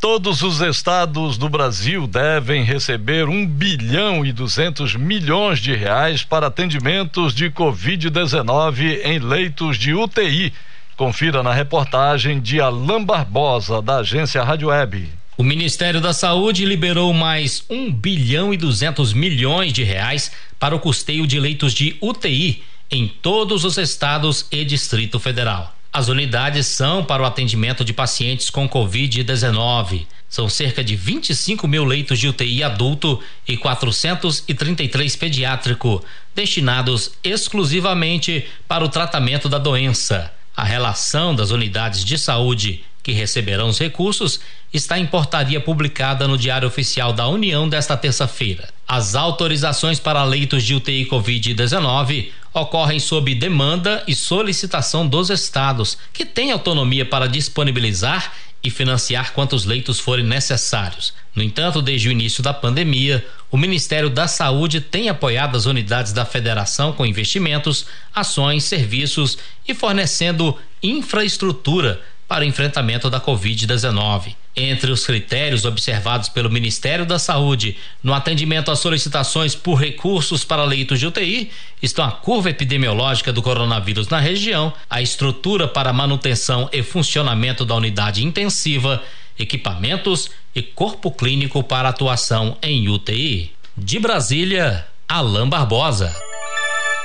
Todos 0.00 0.42
os 0.42 0.60
estados 0.60 1.36
do 1.36 1.48
Brasil 1.48 2.06
devem 2.06 2.62
receber 2.62 3.28
um 3.28 3.46
bilhão 3.46 4.24
e 4.24 4.32
duzentos 4.32 4.94
milhões 4.94 5.58
de 5.58 5.74
reais 5.74 6.22
para 6.22 6.46
atendimentos 6.46 7.34
de 7.34 7.50
Covid-19 7.50 9.00
em 9.04 9.18
leitos 9.18 9.76
de 9.76 9.92
UTI 9.92 10.52
Confira 10.98 11.44
na 11.44 11.54
reportagem 11.54 12.40
de 12.40 12.60
Alain 12.60 13.04
Barbosa, 13.04 13.80
da 13.80 13.98
agência 13.98 14.42
Rádio 14.42 14.66
Web. 14.66 15.08
O 15.36 15.44
Ministério 15.44 16.00
da 16.00 16.12
Saúde 16.12 16.64
liberou 16.64 17.14
mais 17.14 17.62
1 17.70 17.92
bilhão 17.92 18.52
e 18.52 18.56
200 18.56 19.12
milhões 19.12 19.72
de 19.72 19.84
reais 19.84 20.32
para 20.58 20.74
o 20.74 20.80
custeio 20.80 21.24
de 21.24 21.38
leitos 21.38 21.72
de 21.72 21.96
UTI 22.02 22.64
em 22.90 23.06
todos 23.06 23.64
os 23.64 23.78
estados 23.78 24.48
e 24.50 24.64
Distrito 24.64 25.20
Federal. 25.20 25.72
As 25.92 26.08
unidades 26.08 26.66
são 26.66 27.02
para 27.02 27.22
o 27.22 27.26
atendimento 27.26 27.84
de 27.84 27.92
pacientes 27.92 28.50
com 28.50 28.68
Covid-19. 28.68 30.06
São 30.28 30.48
cerca 30.48 30.84
de 30.84 30.94
25 30.94 31.66
mil 31.66 31.84
leitos 31.84 32.18
de 32.18 32.28
UTI 32.28 32.62
adulto 32.62 33.20
e 33.46 33.56
433 33.56 35.16
pediátrico, 35.16 36.04
destinados 36.34 37.12
exclusivamente 37.24 38.46
para 38.68 38.84
o 38.84 38.88
tratamento 38.88 39.48
da 39.48 39.58
doença. 39.58 40.32
A 40.54 40.64
relação 40.64 41.34
das 41.34 41.50
unidades 41.50 42.04
de 42.04 42.18
saúde 42.18 42.84
que 43.02 43.12
receberão 43.12 43.68
os 43.68 43.78
recursos 43.78 44.38
está 44.72 44.98
em 44.98 45.06
portaria 45.06 45.58
publicada 45.58 46.28
no 46.28 46.36
Diário 46.36 46.68
Oficial 46.68 47.10
da 47.10 47.26
União 47.26 47.66
desta 47.66 47.96
terça-feira. 47.96 48.68
As 48.86 49.14
autorizações 49.14 49.98
para 49.98 50.22
leitos 50.24 50.62
de 50.62 50.74
UTI 50.74 51.06
Covid-19 51.06 52.28
ocorrem 52.52 52.98
sob 52.98 53.34
demanda 53.34 54.02
e 54.06 54.14
solicitação 54.14 55.06
dos 55.06 55.30
estados, 55.30 55.98
que 56.12 56.24
têm 56.24 56.50
autonomia 56.50 57.04
para 57.04 57.28
disponibilizar 57.28 58.32
e 58.62 58.70
financiar 58.70 59.32
quantos 59.32 59.64
leitos 59.64 60.00
forem 60.00 60.24
necessários. 60.24 61.14
No 61.34 61.42
entanto, 61.42 61.80
desde 61.80 62.08
o 62.08 62.12
início 62.12 62.42
da 62.42 62.52
pandemia, 62.52 63.24
o 63.50 63.56
Ministério 63.56 64.10
da 64.10 64.26
Saúde 64.26 64.80
tem 64.80 65.08
apoiado 65.08 65.56
as 65.56 65.66
unidades 65.66 66.12
da 66.12 66.24
federação 66.24 66.92
com 66.92 67.06
investimentos, 67.06 67.86
ações, 68.14 68.64
serviços 68.64 69.38
e 69.66 69.74
fornecendo 69.74 70.56
infraestrutura 70.82 72.00
para 72.28 72.44
o 72.44 72.46
enfrentamento 72.46 73.08
da 73.08 73.18
Covid-19. 73.18 74.36
Entre 74.54 74.90
os 74.90 75.06
critérios 75.06 75.64
observados 75.64 76.28
pelo 76.28 76.50
Ministério 76.50 77.06
da 77.06 77.18
Saúde 77.18 77.76
no 78.02 78.12
atendimento 78.12 78.70
às 78.70 78.80
solicitações 78.80 79.54
por 79.54 79.76
recursos 79.76 80.44
para 80.44 80.64
leitos 80.64 81.00
de 81.00 81.06
UTI 81.06 81.50
estão 81.82 82.04
a 82.04 82.12
curva 82.12 82.50
epidemiológica 82.50 83.32
do 83.32 83.40
coronavírus 83.40 84.08
na 84.08 84.18
região, 84.18 84.72
a 84.90 85.00
estrutura 85.00 85.66
para 85.66 85.92
manutenção 85.92 86.68
e 86.70 86.82
funcionamento 86.82 87.64
da 87.64 87.74
unidade 87.74 88.22
intensiva, 88.22 89.02
equipamentos 89.38 90.30
e 90.54 90.60
corpo 90.60 91.10
clínico 91.10 91.62
para 91.62 91.88
atuação 91.88 92.58
em 92.60 92.88
UTI. 92.88 93.52
De 93.76 93.98
Brasília, 93.98 94.86
Alain 95.08 95.48
Barbosa. 95.48 96.14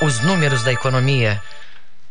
Os 0.01 0.19
números 0.21 0.63
da 0.63 0.73
economia 0.73 1.41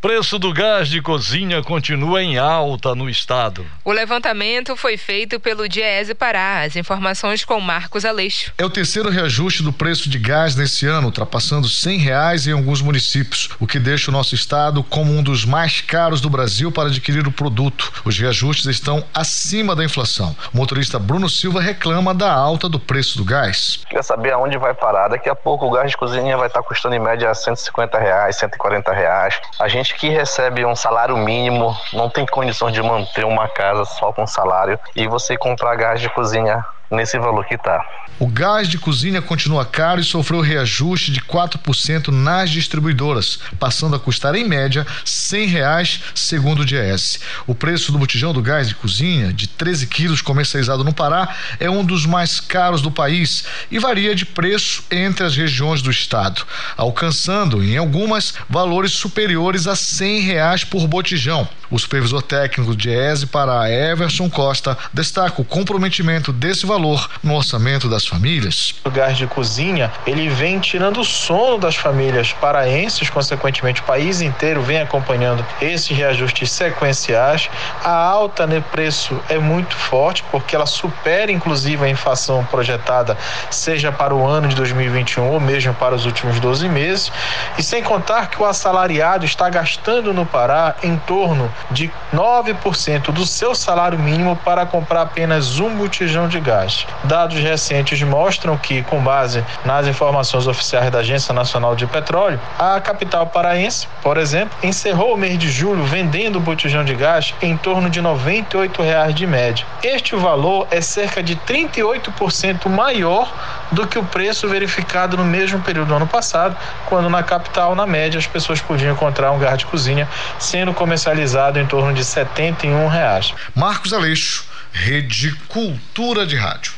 Preço 0.03 0.37
do 0.37 0.53
gás 0.53 0.89
de 0.89 1.01
cozinha 1.01 1.63
continua 1.63 2.21
em 2.21 2.37
alta 2.37 2.93
no 2.93 3.09
estado. 3.09 3.65
O 3.85 3.93
levantamento 3.93 4.77
foi 4.77 4.97
feito 4.97 5.39
pelo 5.39 5.69
Diese 5.69 6.13
Pará. 6.13 6.63
As 6.63 6.75
informações 6.75 7.45
com 7.45 7.61
Marcos 7.61 8.05
Aleixo. 8.05 8.53
É 8.59 8.65
o 8.65 8.69
terceiro 8.69 9.09
reajuste 9.09 9.63
do 9.63 9.73
preço 9.73 10.11
de 10.11 10.19
gás 10.19 10.57
nesse 10.57 10.89
ano, 10.89 11.07
ultrapassando 11.07 11.69
cem 11.69 11.99
reais 11.99 12.49
em 12.49 12.53
alguns 12.53 12.83
municípios, 12.83 13.51
o 13.61 13.67
que 13.67 13.79
deixa 13.79 14.11
o 14.11 14.13
nosso 14.13 14.35
estado 14.35 14.83
como 14.83 15.17
um 15.17 15.23
dos 15.23 15.45
mais 15.45 15.81
caros 15.81 16.21
do 16.21 16.29
Brasil 16.29 16.73
para 16.73 16.89
adquirir 16.89 17.25
o 17.29 17.31
produto. 17.31 17.93
Os 18.05 18.19
reajustes 18.19 18.67
estão 18.67 19.05
acima 19.15 19.77
da 19.77 19.85
inflação. 19.85 20.35
O 20.53 20.57
motorista 20.57 20.99
Bruno 20.99 21.31
Silva 21.31 21.61
reclama 21.61 22.13
da 22.13 22.33
alta 22.33 22.69
do 22.69 22.81
preço 22.81 23.19
do 23.19 23.25
gás. 23.25 23.79
Quer 23.89 24.03
saber 24.03 24.33
aonde 24.33 24.59
vai 24.59 24.75
parar? 24.75 25.07
Daqui 25.07 25.29
a 25.29 25.35
pouco 25.37 25.65
o 25.65 25.71
gás 25.71 25.93
de 25.93 25.97
cozinha 25.97 26.37
vai 26.37 26.49
estar 26.49 26.63
custando 26.65 26.97
em 26.97 27.01
média 27.01 27.33
150 27.33 27.97
reais, 28.01 28.35
140 28.35 28.93
reais. 28.93 29.41
A 29.61 29.69
gente 29.69 29.92
que 29.99 30.09
recebe 30.09 30.65
um 30.65 30.75
salário 30.75 31.17
mínimo 31.17 31.75
não 31.93 32.09
tem 32.09 32.27
condições 32.27 32.73
de 32.73 32.83
manter 32.83 33.25
uma 33.25 33.49
casa 33.49 33.85
só 33.85 34.13
com 34.13 34.27
salário 34.27 34.79
e 34.97 35.07
você 35.07 35.37
comprar 35.37 35.77
gás 35.77 36.01
de 36.01 36.09
cozinha 36.11 36.65
nesse 36.97 37.19
valor 37.19 37.45
que 37.47 37.55
está. 37.55 37.81
O 38.19 38.27
gás 38.29 38.69
de 38.69 38.79
cozinha 38.79 39.21
continua 39.21 39.65
caro 39.65 40.01
e 40.01 40.05
sofreu 40.05 40.41
reajuste 40.41 41.11
de 41.11 41.21
4% 41.21 42.09
nas 42.09 42.51
distribuidoras, 42.51 43.41
passando 43.59 43.97
a 43.97 43.99
custar 43.99 44.35
em 44.37 44.47
média 44.47 44.87
100 45.05 45.47
reais, 45.49 46.01
segundo 46.15 46.61
o 46.61 46.65
DS. 46.65 47.19
O 47.49 47.55
preço 47.55 47.91
do 47.91 47.99
botijão 47.99 48.33
do 48.33 48.41
gás 48.41 48.69
de 48.69 48.77
cozinha, 48.77 49.33
de 49.33 49.49
13 49.49 49.89
quilos 49.89 50.23
comercializado 50.23 50.85
no 50.85 50.95
Pará, 50.95 51.35
é 51.59 51.69
um 51.69 51.85
dos 51.85 52.07
mais 52.07 52.39
caros 52.39 52.81
do 52.81 52.93
país 52.93 53.45
e 53.71 53.79
varia 53.79 54.15
de 54.15 54.25
preço 54.25 54.85
entre 54.91 55.27
as 55.27 55.35
regiões 55.35 55.83
do 55.83 55.91
estado, 55.91 56.45
alcançando, 56.77 57.65
em 57.65 57.77
algumas, 57.77 58.35
valores 58.49 58.93
superiores 58.93 59.67
a 59.67 59.75
100 59.75 60.21
reais 60.21 60.65
por 60.65 60.87
botijão. 60.87 61.49
O 61.71 61.79
supervisor 61.79 62.21
técnico 62.21 62.71
do 62.71 62.77
DIESE 62.77 63.27
para 63.27 63.71
Everson 63.71 64.29
Costa 64.29 64.77
destaca 64.93 65.41
o 65.41 65.45
comprometimento 65.45 66.31
desse 66.31 66.67
valor 66.67 66.82
valor 66.83 67.09
no 67.23 67.37
orçamento 67.37 67.89
das 67.89 68.05
famílias. 68.05 68.75
O 68.85 68.91
gás 68.91 69.17
de 69.17 69.27
cozinha, 69.27 69.91
ele 70.05 70.29
vem 70.29 70.59
tirando 70.59 71.01
o 71.01 71.05
sono 71.05 71.57
das 71.57 71.77
famílias 71.77 72.33
paraenses, 72.33 73.09
consequentemente 73.09 73.81
o 73.81 73.85
país 73.85 74.21
inteiro 74.21 74.61
vem 74.63 74.81
acompanhando 74.81 75.47
esses 75.61 75.97
reajustes 75.97 76.51
sequenciais. 76.51 77.49
A 77.85 77.93
alta 77.93 78.47
no 78.47 78.61
preço 78.61 79.19
é 79.29 79.39
muito 79.39 79.77
forte 79.77 80.25
porque 80.31 80.57
ela 80.57 80.67
supera 80.67 81.31
inclusive 81.31 81.85
a 81.85 81.89
inflação 81.89 82.45
projetada, 82.47 83.17
seja 83.49 83.93
para 83.93 84.15
o 84.15 84.27
ano 84.27 84.49
de 84.49 84.57
2021 84.57 85.31
ou 85.31 85.39
mesmo 85.39 85.73
para 85.75 85.95
os 85.95 86.05
últimos 86.05 86.41
12 86.41 86.69
meses. 86.69 87.13
E 87.57 87.63
sem 87.63 87.83
contar 87.83 88.29
que 88.29 88.43
o 88.43 88.45
assalariado 88.45 89.25
está 89.25 89.49
gastando 89.49 90.13
no 90.13 90.27
Pará 90.27 90.75
em 90.83 90.97
torno 90.97 91.53
de 91.71 91.91
9% 92.13 93.13
do 93.13 93.25
seu 93.25 93.55
salário 93.55 93.99
mínimo 93.99 94.35
para 94.37 94.67
comprar 94.67 95.03
apenas 95.03 95.61
um 95.61 95.77
botijão 95.77 96.27
de 96.29 96.41
gás. 96.41 96.72
Dados 97.05 97.39
recentes 97.39 98.03
mostram 98.03 98.57
que, 98.57 98.83
com 98.83 99.01
base 99.01 99.45
nas 99.65 99.87
informações 99.87 100.47
oficiais 100.47 100.91
da 100.91 100.99
Agência 100.99 101.35
Nacional 101.35 101.75
de 101.75 101.87
Petróleo, 101.87 102.41
a 102.59 102.81
capital 102.81 103.27
paraense, 103.27 103.87
por 104.03 104.17
exemplo, 104.17 104.57
encerrou 104.63 105.15
o 105.15 105.17
mês 105.17 105.39
de 105.39 105.51
julho 105.51 105.85
vendendo 105.85 106.37
o 106.37 106.41
botijão 106.41 106.85
de 106.85 106.95
gás 106.95 107.35
em 107.43 107.57
torno 107.57 107.91
de 107.91 108.01
98 108.01 108.83
reais 108.83 109.15
de 109.15 109.27
média. 109.27 109.67
Este 109.83 110.15
valor 110.17 110.67
é 110.71 110.81
cerca 110.81 111.23
de 111.23 111.37
38% 111.37 112.69
maior 112.69 113.33
do 113.71 113.87
que 113.87 113.99
o 113.99 114.05
preço 114.05 114.49
verificado 114.49 115.17
no 115.17 115.25
mesmo 115.25 115.61
período 115.61 115.89
do 115.89 115.95
ano 115.95 116.07
passado, 116.07 116.57
quando 116.87 117.09
na 117.09 117.23
capital, 117.23 117.75
na 117.75 117.87
média, 117.87 118.19
as 118.19 118.27
pessoas 118.27 118.61
podiam 118.61 118.93
encontrar 118.93 119.33
um 119.33 119.39
gás 119.39 119.59
de 119.59 119.67
cozinha 119.67 120.09
sendo 120.39 120.73
comercializado 120.73 121.59
em 121.59 121.67
torno 121.67 121.93
de 121.93 122.05
71 122.05 122.89
reais. 122.89 123.35
Marcos 123.55 123.93
Aleixo, 123.93 124.45
Rede 124.73 125.35
Cultura 125.49 126.25
de 126.25 126.35
Rádio. 126.35 126.73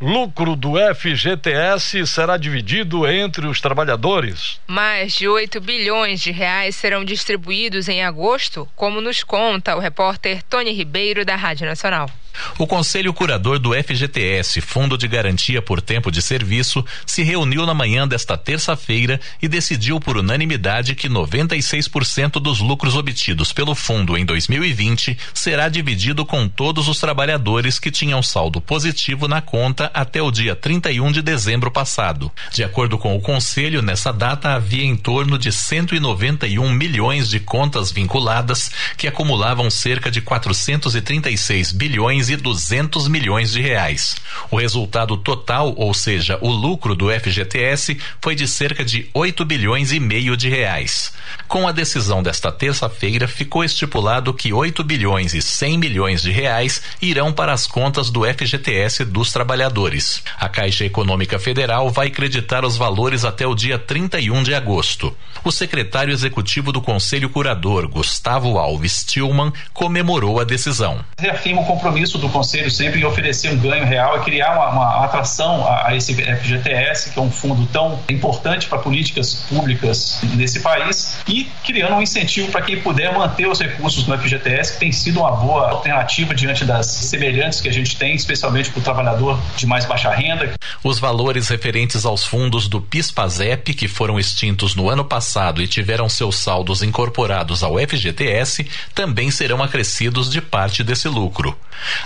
Lucro 0.00 0.56
do 0.56 0.72
FGTS 0.94 2.06
será 2.06 2.36
dividido 2.36 3.08
entre 3.08 3.46
os 3.46 3.60
trabalhadores. 3.60 4.60
Mais 4.66 5.14
de 5.14 5.26
8 5.26 5.58
bilhões 5.60 6.20
de 6.20 6.32
reais 6.32 6.76
serão 6.76 7.04
distribuídos 7.04 7.88
em 7.88 8.04
agosto, 8.04 8.68
como 8.74 9.00
nos 9.00 9.22
conta 9.22 9.76
o 9.76 9.80
repórter 9.80 10.42
Tony 10.42 10.72
Ribeiro 10.72 11.24
da 11.24 11.36
Rádio 11.36 11.66
Nacional. 11.66 12.10
O 12.58 12.66
Conselho 12.66 13.12
Curador 13.12 13.58
do 13.58 13.72
FGTS, 13.72 14.60
Fundo 14.60 14.96
de 14.96 15.06
Garantia 15.06 15.60
por 15.60 15.80
Tempo 15.80 16.10
de 16.10 16.22
Serviço, 16.22 16.84
se 17.04 17.22
reuniu 17.22 17.66
na 17.66 17.74
manhã 17.74 18.06
desta 18.06 18.36
terça-feira 18.36 19.20
e 19.40 19.48
decidiu 19.48 20.00
por 20.00 20.16
unanimidade 20.16 20.94
que 20.94 21.08
96% 21.08 22.32
dos 22.40 22.60
lucros 22.60 22.96
obtidos 22.96 23.52
pelo 23.52 23.74
fundo 23.74 24.16
em 24.16 24.24
2020 24.24 25.16
será 25.34 25.68
dividido 25.68 26.24
com 26.24 26.48
todos 26.48 26.88
os 26.88 26.98
trabalhadores 26.98 27.78
que 27.78 27.90
tinham 27.90 28.22
saldo 28.22 28.60
positivo 28.60 29.28
na 29.28 29.40
conta 29.40 29.90
até 29.92 30.20
o 30.22 30.30
dia 30.30 30.54
31 30.54 31.12
de 31.12 31.22
dezembro 31.22 31.70
passado. 31.70 32.30
De 32.52 32.64
acordo 32.64 32.98
com 32.98 33.16
o 33.16 33.20
Conselho, 33.20 33.82
nessa 33.82 34.12
data 34.12 34.50
havia 34.50 34.84
em 34.84 34.96
torno 34.96 35.38
de 35.38 35.52
191 35.52 36.72
milhões 36.72 37.28
de 37.28 37.40
contas 37.40 37.90
vinculadas 37.90 38.70
que 38.96 39.06
acumulavam 39.06 39.70
cerca 39.70 40.10
de 40.10 40.20
436 40.20 41.72
bilhões 41.72 42.25
e 42.28 42.36
200 42.36 43.08
milhões 43.08 43.52
de 43.52 43.60
reais. 43.60 44.16
O 44.50 44.56
resultado 44.56 45.16
total, 45.16 45.74
ou 45.76 45.92
seja, 45.92 46.38
o 46.40 46.50
lucro 46.50 46.94
do 46.94 47.10
FGTS, 47.10 47.98
foi 48.20 48.34
de 48.34 48.46
cerca 48.46 48.84
de 48.84 49.08
8 49.12 49.44
bilhões 49.44 49.92
e 49.92 50.00
meio 50.00 50.36
de 50.36 50.48
reais. 50.48 51.12
Com 51.48 51.66
a 51.66 51.72
decisão 51.72 52.22
desta 52.22 52.50
terça-feira, 52.50 53.28
ficou 53.28 53.62
estipulado 53.62 54.34
que 54.34 54.52
8 54.52 54.82
bilhões 54.82 55.34
e 55.34 55.42
100 55.42 55.78
milhões 55.78 56.22
de 56.22 56.30
reais 56.30 56.82
irão 57.00 57.32
para 57.32 57.52
as 57.52 57.66
contas 57.66 58.10
do 58.10 58.24
FGTS 58.24 59.04
dos 59.04 59.32
trabalhadores. 59.32 60.22
A 60.38 60.48
Caixa 60.48 60.84
Econômica 60.84 61.38
Federal 61.38 61.90
vai 61.90 62.10
creditar 62.10 62.64
os 62.64 62.76
valores 62.76 63.24
até 63.24 63.46
o 63.46 63.54
dia 63.54 63.78
31 63.78 64.42
de 64.42 64.54
agosto. 64.54 65.16
O 65.44 65.52
secretário 65.52 66.12
executivo 66.12 66.72
do 66.72 66.80
Conselho 66.80 67.30
Curador, 67.30 67.88
Gustavo 67.88 68.58
Alves 68.58 69.04
Tillman, 69.04 69.52
comemorou 69.72 70.40
a 70.40 70.44
decisão. 70.44 71.04
Reafirma 71.18 71.62
o 71.62 71.66
compromisso 71.66 72.15
do 72.18 72.28
Conselho 72.28 72.70
sempre 72.70 73.00
em 73.00 73.04
oferecer 73.04 73.50
um 73.50 73.56
ganho 73.56 73.84
real 73.84 74.16
e 74.18 74.20
criar 74.24 74.54
uma, 74.54 74.70
uma 74.70 75.04
atração 75.04 75.66
a, 75.66 75.88
a 75.88 75.96
esse 75.96 76.14
FGTS, 76.14 77.10
que 77.10 77.18
é 77.18 77.22
um 77.22 77.30
fundo 77.30 77.66
tão 77.72 77.98
importante 78.08 78.66
para 78.66 78.78
políticas 78.78 79.34
públicas 79.48 80.20
nesse 80.34 80.60
país, 80.60 81.18
e 81.28 81.44
criando 81.64 81.94
um 81.94 82.02
incentivo 82.02 82.50
para 82.50 82.62
quem 82.62 82.80
puder 82.80 83.12
manter 83.12 83.46
os 83.46 83.60
recursos 83.60 84.06
no 84.06 84.16
FGTS, 84.18 84.74
que 84.74 84.78
tem 84.78 84.92
sido 84.92 85.20
uma 85.20 85.32
boa 85.32 85.70
alternativa 85.70 86.34
diante 86.34 86.64
das 86.64 86.86
semelhantes 86.86 87.60
que 87.60 87.68
a 87.68 87.72
gente 87.72 87.96
tem, 87.96 88.14
especialmente 88.14 88.70
para 88.70 88.80
o 88.80 88.82
trabalhador 88.82 89.38
de 89.56 89.66
mais 89.66 89.84
baixa 89.84 90.10
renda. 90.10 90.54
Os 90.82 90.98
valores 90.98 91.48
referentes 91.48 92.04
aos 92.04 92.24
fundos 92.24 92.68
do 92.68 92.80
PIS/PASEP, 92.80 93.74
que 93.74 93.88
foram 93.88 94.18
extintos 94.18 94.74
no 94.74 94.88
ano 94.88 95.04
passado 95.04 95.62
e 95.62 95.68
tiveram 95.68 96.08
seus 96.08 96.36
saldos 96.36 96.82
incorporados 96.82 97.62
ao 97.62 97.78
FGTS, 97.78 98.66
também 98.94 99.30
serão 99.30 99.62
acrescidos 99.62 100.30
de 100.30 100.40
parte 100.40 100.82
desse 100.82 101.08
lucro. 101.08 101.56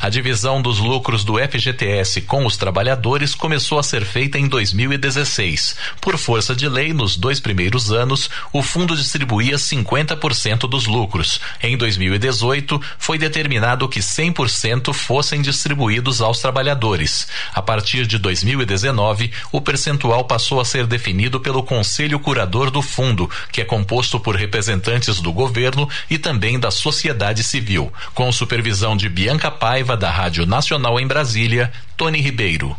A 0.02 0.08
divisão 0.08 0.62
dos 0.62 0.78
lucros 0.78 1.24
do 1.24 1.34
FGTS 1.36 2.22
com 2.22 2.46
os 2.46 2.56
trabalhadores 2.56 3.34
começou 3.34 3.78
a 3.78 3.82
ser 3.82 4.02
feita 4.02 4.38
em 4.38 4.48
2016. 4.48 5.76
Por 6.00 6.16
força 6.16 6.56
de 6.56 6.66
lei, 6.70 6.94
nos 6.94 7.16
dois 7.16 7.38
primeiros 7.38 7.92
anos, 7.92 8.30
o 8.50 8.62
fundo 8.62 8.96
distribuía 8.96 9.56
50% 9.56 10.60
dos 10.60 10.86
lucros. 10.86 11.38
Em 11.62 11.76
2018, 11.76 12.80
foi 12.98 13.18
determinado 13.18 13.86
que 13.90 14.00
100% 14.00 14.94
fossem 14.94 15.42
distribuídos 15.42 16.22
aos 16.22 16.40
trabalhadores. 16.40 17.28
A 17.52 17.60
partir 17.60 18.06
de 18.06 18.16
2019, 18.16 19.30
o 19.52 19.60
percentual 19.60 20.24
passou 20.24 20.60
a 20.60 20.64
ser 20.64 20.86
definido 20.86 21.38
pelo 21.40 21.62
Conselho 21.62 22.18
Curador 22.18 22.70
do 22.70 22.80
Fundo, 22.80 23.28
que 23.52 23.60
é 23.60 23.66
composto 23.66 24.18
por 24.18 24.34
representantes 24.34 25.20
do 25.20 25.30
governo 25.30 25.86
e 26.08 26.16
também 26.16 26.58
da 26.58 26.70
sociedade 26.70 27.44
civil, 27.44 27.92
com 28.14 28.32
supervisão 28.32 28.96
de 28.96 29.06
Bianca 29.06 29.50
Paiva, 29.80 29.96
da 29.96 30.10
Rádio 30.10 30.44
Nacional 30.44 31.00
em 31.00 31.06
Brasília, 31.06 31.72
Tony 31.96 32.20
Ribeiro. 32.20 32.76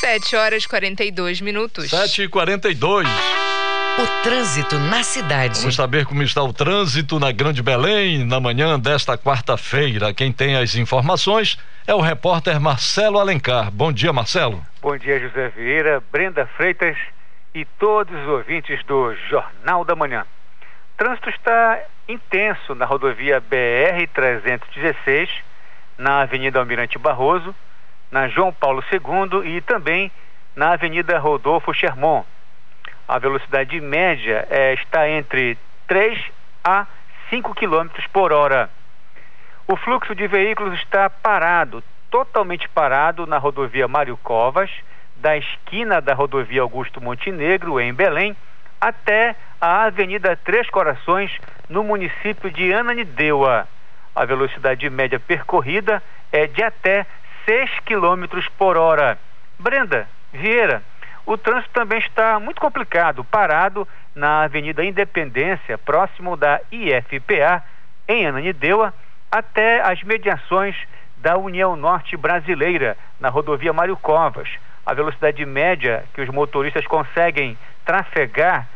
7 0.00 0.34
horas 0.34 0.64
e 0.64 0.68
42 0.68 1.42
minutos. 1.42 1.90
7 1.90 2.22
e 2.22 2.28
42 2.28 3.06
o 3.98 4.22
trânsito 4.22 4.78
na 4.78 5.02
cidade. 5.02 5.58
Vamos 5.60 5.74
saber 5.74 6.06
como 6.06 6.22
está 6.22 6.42
o 6.42 6.52
trânsito 6.52 7.18
na 7.18 7.32
Grande 7.32 7.62
Belém 7.62 8.24
na 8.24 8.38
manhã 8.38 8.78
desta 8.78 9.18
quarta-feira. 9.18 10.14
Quem 10.14 10.32
tem 10.32 10.56
as 10.56 10.74
informações 10.76 11.58
é 11.86 11.94
o 11.94 12.00
repórter 12.00 12.60
Marcelo 12.60 13.18
Alencar. 13.18 13.70
Bom 13.70 13.92
dia, 13.92 14.12
Marcelo. 14.12 14.64
Bom 14.80 14.96
dia, 14.96 15.18
José 15.18 15.48
Vieira, 15.50 16.02
Brenda 16.12 16.46
Freitas 16.56 16.96
e 17.54 17.64
todos 17.64 18.14
os 18.14 18.28
ouvintes 18.28 18.82
do 18.84 19.14
Jornal 19.28 19.84
da 19.84 19.96
Manhã. 19.96 20.24
O 20.94 20.96
trânsito 20.96 21.30
está 21.30 21.80
intenso 22.08 22.74
na 22.74 22.84
rodovia 22.84 23.40
BR-316, 23.40 25.28
na 25.98 26.22
Avenida 26.22 26.58
Almirante 26.58 26.98
Barroso, 26.98 27.54
na 28.10 28.28
João 28.28 28.52
Paulo 28.52 28.84
II 28.92 29.56
e 29.56 29.60
também 29.60 30.10
na 30.54 30.72
Avenida 30.72 31.18
Rodolfo 31.18 31.72
Sherman 31.74 32.24
a 33.10 33.18
velocidade 33.18 33.80
média 33.80 34.46
é, 34.48 34.72
está 34.74 35.08
entre 35.08 35.58
3 35.88 36.16
a 36.62 36.86
5 37.28 37.56
km 37.56 37.88
por 38.12 38.32
hora. 38.32 38.70
O 39.66 39.76
fluxo 39.76 40.14
de 40.14 40.28
veículos 40.28 40.78
está 40.78 41.10
parado 41.10 41.82
totalmente 42.08 42.68
parado 42.68 43.26
na 43.26 43.36
rodovia 43.36 43.88
Mário 43.88 44.16
Covas, 44.16 44.70
da 45.16 45.36
esquina 45.36 46.00
da 46.00 46.14
rodovia 46.14 46.62
Augusto 46.62 47.00
Montenegro, 47.00 47.80
em 47.80 47.92
Belém, 47.92 48.36
até 48.80 49.34
a 49.60 49.86
Avenida 49.86 50.36
Três 50.36 50.70
Corações, 50.70 51.32
no 51.68 51.82
município 51.82 52.48
de 52.48 52.72
Ananindeua. 52.72 53.66
A 54.14 54.24
velocidade 54.24 54.88
média 54.88 55.18
percorrida 55.18 56.00
é 56.30 56.46
de 56.46 56.62
até 56.62 57.04
6 57.44 57.70
km 57.80 58.40
por 58.56 58.76
hora. 58.76 59.18
Brenda 59.58 60.08
Vieira, 60.32 60.80
o 61.32 61.38
trânsito 61.38 61.70
também 61.72 62.00
está 62.00 62.40
muito 62.40 62.60
complicado, 62.60 63.22
parado 63.22 63.86
na 64.16 64.42
Avenida 64.42 64.84
Independência, 64.84 65.78
próximo 65.78 66.36
da 66.36 66.60
IFPA, 66.72 67.62
em 68.08 68.26
Ananindeua, 68.26 68.92
até 69.30 69.80
as 69.80 70.02
mediações 70.02 70.74
da 71.18 71.36
União 71.36 71.76
Norte 71.76 72.16
Brasileira, 72.16 72.96
na 73.20 73.28
rodovia 73.28 73.72
Mário 73.72 73.96
Covas. 73.96 74.48
A 74.84 74.92
velocidade 74.92 75.46
média 75.46 76.04
que 76.14 76.20
os 76.20 76.28
motoristas 76.30 76.84
conseguem 76.88 77.56
trafegar 77.84 78.66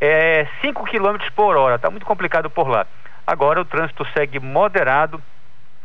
é 0.00 0.46
5 0.62 0.84
km 0.84 1.18
por 1.36 1.58
hora. 1.58 1.74
Está 1.74 1.90
muito 1.90 2.06
complicado 2.06 2.48
por 2.48 2.68
lá. 2.68 2.86
Agora 3.26 3.60
o 3.60 3.66
trânsito 3.66 4.06
segue 4.14 4.40
moderado 4.40 5.22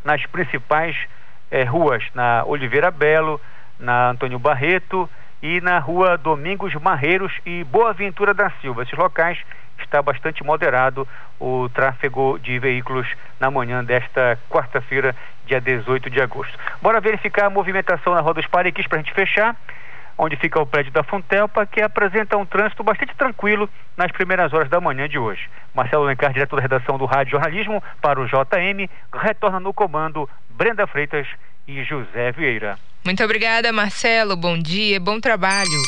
nas 0.05 0.25
principais 0.27 0.95
é, 1.51 1.63
ruas, 1.63 2.01
na 2.13 2.45
Oliveira 2.45 2.91
Belo, 2.91 3.41
na 3.77 4.11
Antônio 4.11 4.39
Barreto 4.39 5.09
e 5.43 5.59
na 5.59 5.77
rua 5.77 6.17
Domingos 6.17 6.73
Marreiros 6.75 7.33
e 7.45 7.65
Boa 7.65 7.91
Ventura 7.91 8.33
da 8.33 8.49
Silva. 8.61 8.83
Esses 8.83 8.97
locais 8.97 9.37
está 9.77 10.01
bastante 10.01 10.41
moderado 10.41 11.05
o 11.37 11.67
tráfego 11.67 12.39
de 12.39 12.57
veículos 12.57 13.05
na 13.41 13.51
manhã 13.51 13.83
desta 13.83 14.39
quarta-feira, 14.49 15.13
dia 15.45 15.59
18 15.59 16.09
de 16.09 16.21
agosto. 16.21 16.57
Bora 16.81 17.01
verificar 17.01 17.47
a 17.47 17.49
movimentação 17.49 18.15
na 18.15 18.21
Rua 18.21 18.35
dos 18.35 18.47
Parequis 18.47 18.87
para 18.87 18.99
a 18.99 19.01
gente 19.01 19.13
fechar, 19.13 19.53
onde 20.17 20.37
fica 20.37 20.61
o 20.61 20.65
prédio 20.65 20.93
da 20.93 21.03
Funtelpa, 21.03 21.65
que 21.65 21.81
apresenta 21.81 22.37
um 22.37 22.45
trânsito 22.45 22.81
bastante 22.81 23.13
tranquilo 23.13 23.69
nas 23.97 24.13
primeiras 24.13 24.53
horas 24.53 24.69
da 24.69 24.79
manhã 24.79 25.09
de 25.09 25.19
hoje. 25.19 25.49
Marcelo 25.75 26.05
Lencar, 26.05 26.31
diretor 26.31 26.55
da 26.55 26.61
redação 26.61 26.97
do 26.97 27.05
Rádio 27.05 27.31
Jornalismo, 27.31 27.83
para 28.01 28.21
o 28.21 28.25
JM, 28.25 28.89
retorna 29.13 29.59
no 29.59 29.73
comando 29.73 30.29
Brenda 30.51 30.87
Freitas 30.87 31.27
e 31.67 31.83
José 31.83 32.31
Vieira. 32.31 32.77
Muito 33.05 33.23
obrigada, 33.23 33.71
Marcelo. 33.71 34.35
Bom 34.35 34.57
dia, 34.57 34.99
bom 34.99 35.19
trabalho. 35.19 35.81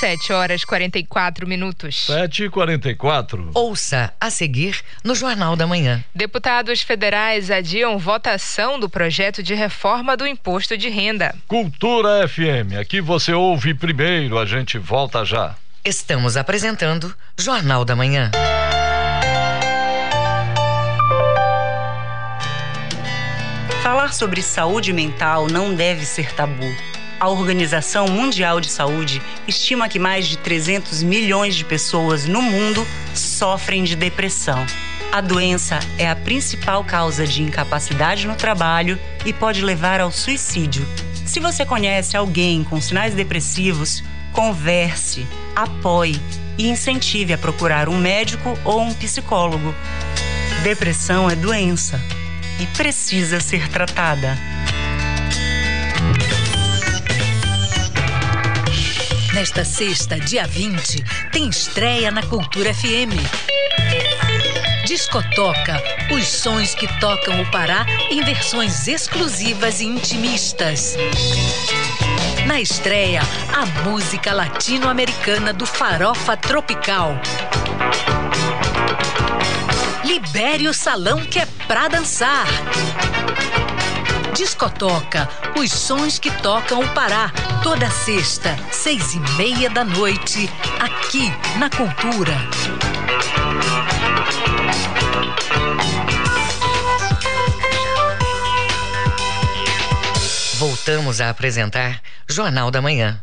7 0.00 0.32
horas 0.32 0.64
44 0.64 1.46
minutos. 1.46 2.06
7 2.06 2.44
e 2.44 2.50
44. 2.50 3.50
Ouça 3.54 4.12
a 4.20 4.30
seguir 4.30 4.80
no 5.02 5.14
Jornal 5.14 5.56
da 5.56 5.66
Manhã. 5.66 6.04
Deputados 6.14 6.82
federais 6.82 7.50
adiam 7.50 7.98
votação 7.98 8.78
do 8.78 8.88
projeto 8.88 9.42
de 9.42 9.54
reforma 9.54 10.16
do 10.16 10.26
imposto 10.26 10.76
de 10.76 10.88
renda. 10.88 11.34
Cultura 11.48 12.28
FM. 12.28 12.78
Aqui 12.80 13.00
você 13.00 13.32
ouve 13.32 13.74
primeiro, 13.74 14.38
a 14.38 14.44
gente 14.44 14.78
volta 14.78 15.24
já. 15.24 15.56
Estamos 15.84 16.36
apresentando 16.36 17.14
Jornal 17.36 17.84
da 17.84 17.96
Manhã. 17.96 18.30
Falar 23.88 24.12
sobre 24.12 24.42
saúde 24.42 24.92
mental 24.92 25.46
não 25.48 25.74
deve 25.74 26.04
ser 26.04 26.34
tabu. 26.34 26.76
A 27.18 27.26
Organização 27.30 28.06
Mundial 28.06 28.60
de 28.60 28.68
Saúde 28.68 29.22
estima 29.46 29.88
que 29.88 29.98
mais 29.98 30.28
de 30.28 30.36
300 30.36 31.02
milhões 31.02 31.56
de 31.56 31.64
pessoas 31.64 32.26
no 32.26 32.42
mundo 32.42 32.86
sofrem 33.14 33.84
de 33.84 33.96
depressão. 33.96 34.66
A 35.10 35.22
doença 35.22 35.78
é 35.96 36.06
a 36.06 36.14
principal 36.14 36.84
causa 36.84 37.26
de 37.26 37.42
incapacidade 37.42 38.26
no 38.26 38.34
trabalho 38.34 39.00
e 39.24 39.32
pode 39.32 39.64
levar 39.64 40.02
ao 40.02 40.12
suicídio. 40.12 40.86
Se 41.24 41.40
você 41.40 41.64
conhece 41.64 42.14
alguém 42.14 42.62
com 42.64 42.78
sinais 42.82 43.14
depressivos, 43.14 44.04
converse, 44.34 45.26
apoie 45.56 46.20
e 46.58 46.68
incentive 46.68 47.32
a 47.32 47.38
procurar 47.38 47.88
um 47.88 47.96
médico 47.96 48.52
ou 48.66 48.82
um 48.82 48.92
psicólogo. 48.92 49.74
Depressão 50.62 51.30
é 51.30 51.34
doença 51.34 51.98
e 52.58 52.66
precisa 52.68 53.40
ser 53.40 53.68
tratada. 53.68 54.36
Nesta 59.32 59.64
sexta, 59.64 60.18
dia 60.18 60.46
20, 60.46 61.04
tem 61.30 61.48
estreia 61.48 62.10
na 62.10 62.22
Cultura 62.22 62.74
FM. 62.74 63.14
Discotoca, 64.84 65.80
os 66.10 66.26
sons 66.26 66.74
que 66.74 66.88
tocam 66.98 67.40
o 67.40 67.50
Pará 67.50 67.86
em 68.10 68.22
versões 68.22 68.88
exclusivas 68.88 69.80
e 69.80 69.86
intimistas. 69.86 70.96
Na 72.46 72.60
estreia, 72.60 73.20
a 73.54 73.66
música 73.88 74.32
latino-americana 74.32 75.52
do 75.52 75.66
Farofa 75.66 76.36
Tropical. 76.36 77.20
Libere 80.08 80.66
o 80.66 80.72
salão 80.72 81.20
que 81.20 81.38
é 81.38 81.44
pra 81.66 81.86
dançar. 81.86 82.46
Discotoca, 84.34 85.28
os 85.54 85.70
sons 85.70 86.18
que 86.18 86.30
tocam 86.30 86.80
o 86.80 86.88
Pará. 86.94 87.30
Toda 87.62 87.90
sexta, 87.90 88.56
seis 88.72 89.12
e 89.12 89.20
meia 89.36 89.68
da 89.68 89.84
noite, 89.84 90.48
aqui 90.80 91.30
na 91.58 91.68
Cultura. 91.68 92.32
Voltamos 100.54 101.20
a 101.20 101.28
apresentar 101.28 102.00
Jornal 102.26 102.70
da 102.70 102.80
Manhã. 102.80 103.22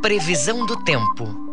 Previsão 0.00 0.64
do 0.64 0.76
tempo. 0.76 1.49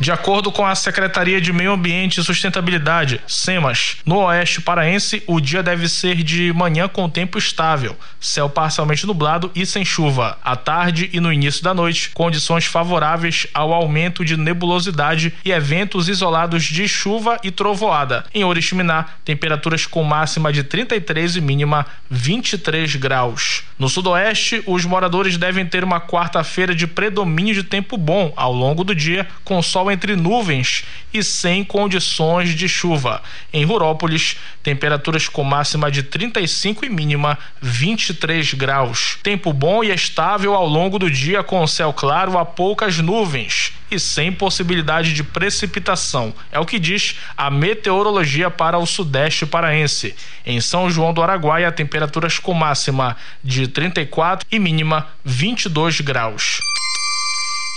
De 0.00 0.12
acordo 0.12 0.52
com 0.52 0.64
a 0.64 0.76
Secretaria 0.76 1.40
de 1.40 1.52
Meio 1.52 1.72
Ambiente 1.72 2.20
e 2.20 2.22
Sustentabilidade, 2.22 3.20
SEMAS, 3.26 3.96
no 4.06 4.18
oeste 4.18 4.60
paraense, 4.60 5.24
o 5.26 5.40
dia 5.40 5.60
deve 5.60 5.88
ser 5.88 6.22
de 6.22 6.52
manhã 6.52 6.86
com 6.86 7.10
tempo 7.10 7.36
estável, 7.36 7.96
céu 8.20 8.48
parcialmente 8.48 9.04
nublado 9.04 9.50
e 9.56 9.66
sem 9.66 9.84
chuva. 9.84 10.38
À 10.44 10.54
tarde 10.54 11.10
e 11.12 11.18
no 11.18 11.32
início 11.32 11.64
da 11.64 11.74
noite, 11.74 12.10
condições 12.14 12.64
favoráveis 12.64 13.48
ao 13.52 13.74
aumento 13.74 14.24
de 14.24 14.36
nebulosidade 14.36 15.34
e 15.44 15.50
eventos 15.50 16.08
isolados 16.08 16.62
de 16.62 16.86
chuva 16.86 17.36
e 17.42 17.50
trovoada. 17.50 18.24
Em 18.32 18.44
Oriximiná, 18.44 19.04
temperaturas 19.24 19.84
com 19.84 20.04
máxima 20.04 20.52
de 20.52 20.62
33 20.62 21.34
e 21.34 21.40
mínima 21.40 21.84
23 22.08 22.94
graus. 22.94 23.64
No 23.76 23.88
sudoeste, 23.88 24.62
os 24.64 24.84
moradores 24.84 25.36
devem 25.36 25.66
ter 25.66 25.82
uma 25.82 26.00
quarta-feira 26.00 26.72
de 26.72 26.86
predomínio 26.86 27.54
de 27.54 27.64
tempo 27.64 27.96
bom 27.96 28.32
ao 28.36 28.52
longo 28.52 28.84
do 28.84 28.94
dia, 28.94 29.26
com 29.44 29.60
sol 29.60 29.87
entre 29.90 30.16
nuvens 30.16 30.84
e 31.12 31.22
sem 31.22 31.64
condições 31.64 32.50
de 32.50 32.68
chuva. 32.68 33.22
Em 33.52 33.64
Rurópolis, 33.64 34.36
temperaturas 34.62 35.28
com 35.28 35.42
máxima 35.42 35.90
de 35.90 36.02
35 36.02 36.84
e 36.84 36.88
mínima 36.88 37.38
23 37.60 38.54
graus. 38.54 39.18
Tempo 39.22 39.52
bom 39.52 39.82
e 39.82 39.90
estável 39.90 40.54
ao 40.54 40.66
longo 40.66 40.98
do 40.98 41.10
dia 41.10 41.42
com 41.42 41.66
céu 41.66 41.92
claro 41.92 42.36
a 42.36 42.44
poucas 42.44 42.98
nuvens 42.98 43.72
e 43.90 43.98
sem 43.98 44.30
possibilidade 44.30 45.12
de 45.12 45.22
precipitação. 45.22 46.34
É 46.52 46.58
o 46.58 46.66
que 46.66 46.78
diz 46.78 47.16
a 47.36 47.50
meteorologia 47.50 48.50
para 48.50 48.78
o 48.78 48.86
sudeste 48.86 49.46
paraense. 49.46 50.14
Em 50.44 50.60
São 50.60 50.90
João 50.90 51.12
do 51.12 51.22
Araguaia, 51.22 51.72
temperaturas 51.72 52.38
com 52.38 52.52
máxima 52.52 53.16
de 53.42 53.66
34 53.66 54.46
e 54.50 54.58
mínima 54.58 55.06
22 55.24 56.00
graus. 56.00 56.60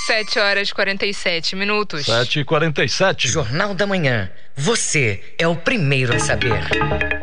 7 0.06 0.40
horas 0.40 0.70
e 0.70 0.74
47 0.74 1.56
minutos. 1.56 2.08
7 2.08 2.40
e 2.40 2.44
47. 2.44 3.28
Jornal 3.28 3.76
da 3.76 3.86
Manhã. 3.86 4.32
Você 4.56 5.36
é 5.38 5.48
o 5.48 5.56
primeiro 5.56 6.16
a 6.16 6.18
saber. 6.18 6.64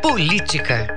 Política. 0.01 0.87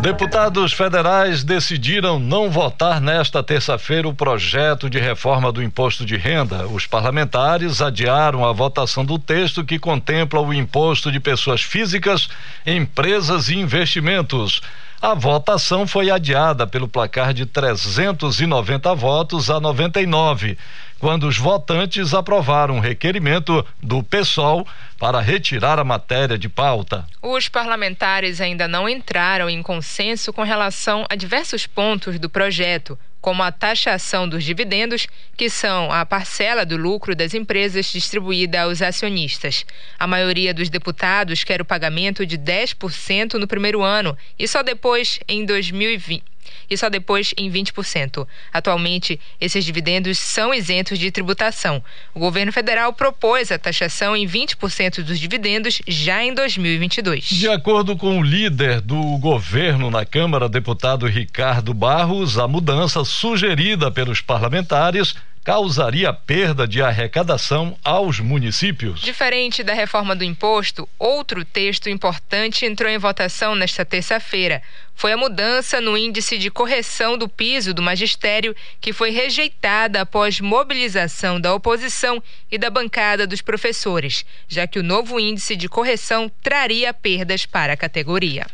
Deputados 0.00 0.72
federais 0.72 1.42
decidiram 1.42 2.20
não 2.20 2.48
votar 2.48 3.00
nesta 3.00 3.42
terça-feira 3.42 4.08
o 4.08 4.14
projeto 4.14 4.88
de 4.88 5.00
reforma 5.00 5.50
do 5.50 5.60
imposto 5.60 6.04
de 6.04 6.16
renda. 6.16 6.68
Os 6.68 6.86
parlamentares 6.86 7.82
adiaram 7.82 8.44
a 8.44 8.52
votação 8.52 9.04
do 9.04 9.18
texto 9.18 9.64
que 9.64 9.80
contempla 9.80 10.40
o 10.40 10.54
imposto 10.54 11.10
de 11.10 11.18
pessoas 11.18 11.62
físicas, 11.62 12.28
empresas 12.64 13.48
e 13.48 13.56
investimentos. 13.56 14.60
A 15.00 15.14
votação 15.14 15.84
foi 15.84 16.12
adiada 16.12 16.64
pelo 16.64 16.86
placar 16.86 17.34
de 17.34 17.44
390 17.44 18.94
votos 18.94 19.50
a 19.50 19.58
99 19.58 20.56
quando 21.02 21.26
os 21.26 21.36
votantes 21.36 22.14
aprovaram 22.14 22.76
um 22.76 22.78
requerimento 22.78 23.66
do 23.82 24.04
PSOL 24.04 24.64
para 25.00 25.20
retirar 25.20 25.80
a 25.80 25.82
matéria 25.82 26.38
de 26.38 26.48
pauta. 26.48 27.04
Os 27.20 27.48
parlamentares 27.48 28.40
ainda 28.40 28.68
não 28.68 28.88
entraram 28.88 29.50
em 29.50 29.60
consenso 29.64 30.32
com 30.32 30.44
relação 30.44 31.04
a 31.10 31.16
diversos 31.16 31.66
pontos 31.66 32.20
do 32.20 32.30
projeto, 32.30 32.96
como 33.22 33.42
a 33.42 33.52
taxação 33.52 34.28
dos 34.28 34.42
dividendos, 34.44 35.06
que 35.36 35.48
são 35.48 35.90
a 35.90 36.04
parcela 36.04 36.66
do 36.66 36.76
lucro 36.76 37.14
das 37.14 37.32
empresas 37.32 37.86
distribuída 37.86 38.62
aos 38.62 38.82
acionistas. 38.82 39.64
A 39.98 40.06
maioria 40.06 40.52
dos 40.52 40.68
deputados 40.68 41.44
quer 41.44 41.62
o 41.62 41.64
pagamento 41.64 42.26
de 42.26 42.36
10% 42.36 43.34
no 43.34 43.46
primeiro 43.46 43.80
ano 43.80 44.18
e 44.36 44.46
só 44.48 44.62
depois, 44.62 45.20
em 45.28 45.46
2020 45.46 46.32
e 46.68 46.76
só 46.76 46.88
depois 46.88 47.34
em 47.36 47.50
20%. 47.50 48.26
Atualmente, 48.52 49.20
esses 49.40 49.64
dividendos 49.64 50.18
são 50.18 50.54
isentos 50.54 50.98
de 50.98 51.10
tributação. 51.10 51.82
O 52.14 52.20
governo 52.20 52.52
federal 52.52 52.92
propôs 52.92 53.50
a 53.52 53.58
taxação 53.58 54.16
em 54.16 54.26
20% 54.26 55.02
dos 55.02 55.18
dividendos 55.18 55.82
já 55.86 56.24
em 56.24 56.34
2022. 56.34 57.24
De 57.24 57.48
acordo 57.48 57.96
com 57.96 58.18
o 58.18 58.22
líder 58.22 58.80
do 58.80 59.18
governo 59.18 59.90
na 59.90 60.04
Câmara, 60.04 60.48
deputado 60.48 61.06
Ricardo 61.06 61.74
Barros, 61.74 62.38
a 62.38 62.48
mudança 62.48 63.04
sugerida 63.12 63.90
pelos 63.90 64.20
parlamentares 64.20 65.14
causaria 65.44 66.12
perda 66.12 66.68
de 66.68 66.80
arrecadação 66.80 67.76
aos 67.82 68.20
municípios. 68.20 69.00
Diferente 69.00 69.64
da 69.64 69.74
reforma 69.74 70.14
do 70.14 70.22
imposto, 70.22 70.88
outro 70.98 71.44
texto 71.44 71.88
importante 71.88 72.64
entrou 72.64 72.88
em 72.88 72.98
votação 72.98 73.54
nesta 73.54 73.84
terça-feira. 73.84 74.62
Foi 74.94 75.10
a 75.12 75.16
mudança 75.16 75.80
no 75.80 75.98
índice 75.98 76.38
de 76.38 76.48
correção 76.48 77.18
do 77.18 77.28
piso 77.28 77.74
do 77.74 77.82
magistério, 77.82 78.54
que 78.80 78.92
foi 78.92 79.10
rejeitada 79.10 80.02
após 80.02 80.40
mobilização 80.40 81.40
da 81.40 81.52
oposição 81.52 82.22
e 82.50 82.56
da 82.56 82.70
bancada 82.70 83.26
dos 83.26 83.42
professores, 83.42 84.24
já 84.46 84.66
que 84.66 84.78
o 84.78 84.82
novo 84.82 85.18
índice 85.18 85.56
de 85.56 85.68
correção 85.68 86.30
traria 86.40 86.94
perdas 86.94 87.46
para 87.46 87.72
a 87.72 87.76
categoria. 87.76 88.46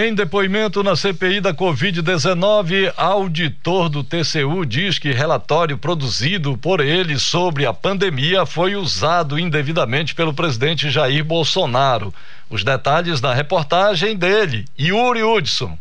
Em 0.00 0.14
depoimento 0.14 0.80
na 0.84 0.94
CPI 0.94 1.40
da 1.40 1.52
Covid-19, 1.52 2.92
auditor 2.96 3.88
do 3.88 4.04
TCU 4.04 4.64
diz 4.64 4.96
que 4.96 5.10
relatório 5.10 5.76
produzido 5.76 6.56
por 6.56 6.78
ele 6.78 7.18
sobre 7.18 7.66
a 7.66 7.74
pandemia 7.74 8.46
foi 8.46 8.76
usado 8.76 9.36
indevidamente 9.36 10.14
pelo 10.14 10.32
presidente 10.32 10.88
Jair 10.88 11.24
Bolsonaro. 11.24 12.14
Os 12.48 12.62
detalhes 12.62 13.20
na 13.20 13.34
reportagem 13.34 14.16
dele, 14.16 14.66
Yuri 14.78 15.24
Hudson. 15.24 15.76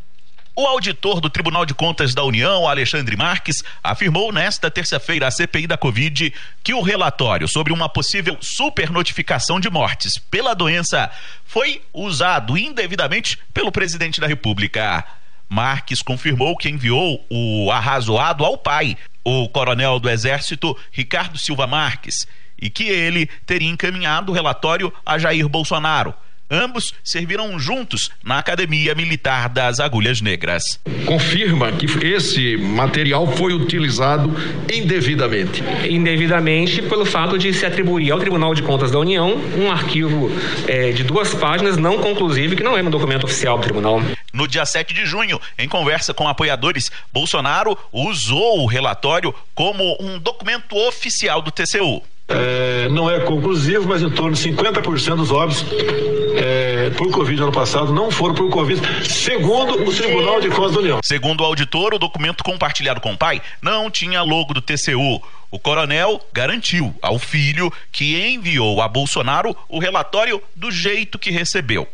O 0.59 0.65
auditor 0.65 1.21
do 1.21 1.29
Tribunal 1.29 1.67
de 1.67 1.75
Contas 1.75 2.15
da 2.15 2.23
União, 2.23 2.67
Alexandre 2.67 3.15
Marques, 3.15 3.63
afirmou 3.83 4.31
nesta 4.31 4.71
terça-feira 4.71 5.27
à 5.27 5.29
CPI 5.29 5.67
da 5.67 5.77
Covid 5.77 6.33
que 6.63 6.73
o 6.73 6.81
relatório 6.81 7.47
sobre 7.47 7.71
uma 7.71 7.87
possível 7.87 8.35
supernotificação 8.41 9.59
de 9.59 9.69
mortes 9.69 10.17
pela 10.17 10.55
doença 10.55 11.11
foi 11.45 11.83
usado 11.93 12.57
indevidamente 12.57 13.37
pelo 13.53 13.71
presidente 13.71 14.19
da 14.19 14.25
República. 14.25 15.05
Marques 15.47 16.01
confirmou 16.01 16.57
que 16.57 16.67
enviou 16.67 17.23
o 17.29 17.69
arrazoado 17.71 18.43
ao 18.43 18.57
pai, 18.57 18.97
o 19.23 19.47
coronel 19.49 19.99
do 19.99 20.09
Exército 20.09 20.75
Ricardo 20.91 21.37
Silva 21.37 21.67
Marques, 21.67 22.25
e 22.59 22.67
que 22.67 22.85
ele 22.85 23.27
teria 23.45 23.69
encaminhado 23.69 24.31
o 24.31 24.35
relatório 24.35 24.91
a 25.05 25.19
Jair 25.19 25.47
Bolsonaro 25.47 26.15
Ambos 26.49 26.93
serviram 27.03 27.59
juntos 27.59 28.09
na 28.23 28.39
Academia 28.39 28.95
Militar 28.95 29.49
das 29.49 29.81
Agulhas 29.81 30.21
Negras. 30.21 30.79
Confirma 31.05 31.73
que 31.73 31.85
esse 32.05 32.55
material 32.55 33.27
foi 33.35 33.53
utilizado 33.53 34.33
indevidamente. 34.71 35.61
Indevidamente 35.89 36.81
pelo 36.81 37.05
fato 37.05 37.37
de 37.37 37.53
se 37.53 37.65
atribuir 37.65 38.11
ao 38.11 38.19
Tribunal 38.19 38.55
de 38.55 38.63
Contas 38.63 38.91
da 38.91 38.99
União 38.99 39.35
um 39.57 39.69
arquivo 39.69 40.31
é, 40.67 40.91
de 40.93 41.03
duas 41.03 41.33
páginas 41.33 41.75
não 41.75 41.97
conclusivo 41.97 42.55
que 42.55 42.63
não 42.63 42.77
é 42.77 42.81
um 42.81 42.89
documento 42.89 43.25
oficial 43.25 43.57
do 43.57 43.63
tribunal. 43.63 44.01
No 44.31 44.47
dia 44.47 44.65
7 44.65 44.93
de 44.93 45.05
junho, 45.05 45.41
em 45.57 45.67
conversa 45.67 46.13
com 46.13 46.29
apoiadores, 46.29 46.89
Bolsonaro 47.11 47.77
usou 47.91 48.61
o 48.61 48.65
relatório 48.67 49.35
como 49.53 49.97
um 49.99 50.17
documento 50.17 50.77
oficial 50.77 51.41
do 51.41 51.51
TCU 51.51 52.01
é, 52.27 52.89
não 52.89 53.09
é 53.09 53.19
conclusivo, 53.21 53.87
mas 53.87 54.01
em 54.01 54.09
torno 54.09 54.33
de 54.33 54.49
50% 54.49 55.15
dos 55.15 55.31
óbitos 55.31 55.65
é, 56.35 56.89
por 56.91 57.09
Covid 57.09 57.41
ano 57.41 57.51
passado 57.51 57.93
não 57.93 58.11
foram 58.11 58.35
por 58.35 58.49
Covid, 58.49 58.81
segundo 59.09 59.73
o 59.87 59.93
Tribunal 59.93 60.41
de 60.41 60.49
Contas 60.49 60.73
da 60.73 60.79
União. 60.79 60.99
Segundo 61.03 61.41
o 61.41 61.45
auditor, 61.45 61.93
o 61.93 61.99
documento 61.99 62.43
compartilhado 62.43 62.99
com 62.99 63.13
o 63.13 63.17
pai 63.17 63.41
não 63.61 63.89
tinha 63.89 64.21
logo 64.21 64.53
do 64.53 64.61
TCU. 64.61 65.21
O 65.49 65.57
coronel 65.57 66.19
garantiu 66.33 66.93
ao 67.01 67.17
filho 67.17 67.71
que 67.91 68.19
enviou 68.29 68.81
a 68.81 68.87
Bolsonaro 68.87 69.55
o 69.69 69.79
relatório 69.79 70.41
do 70.55 70.69
jeito 70.69 71.17
que 71.17 71.31
recebeu. 71.31 71.87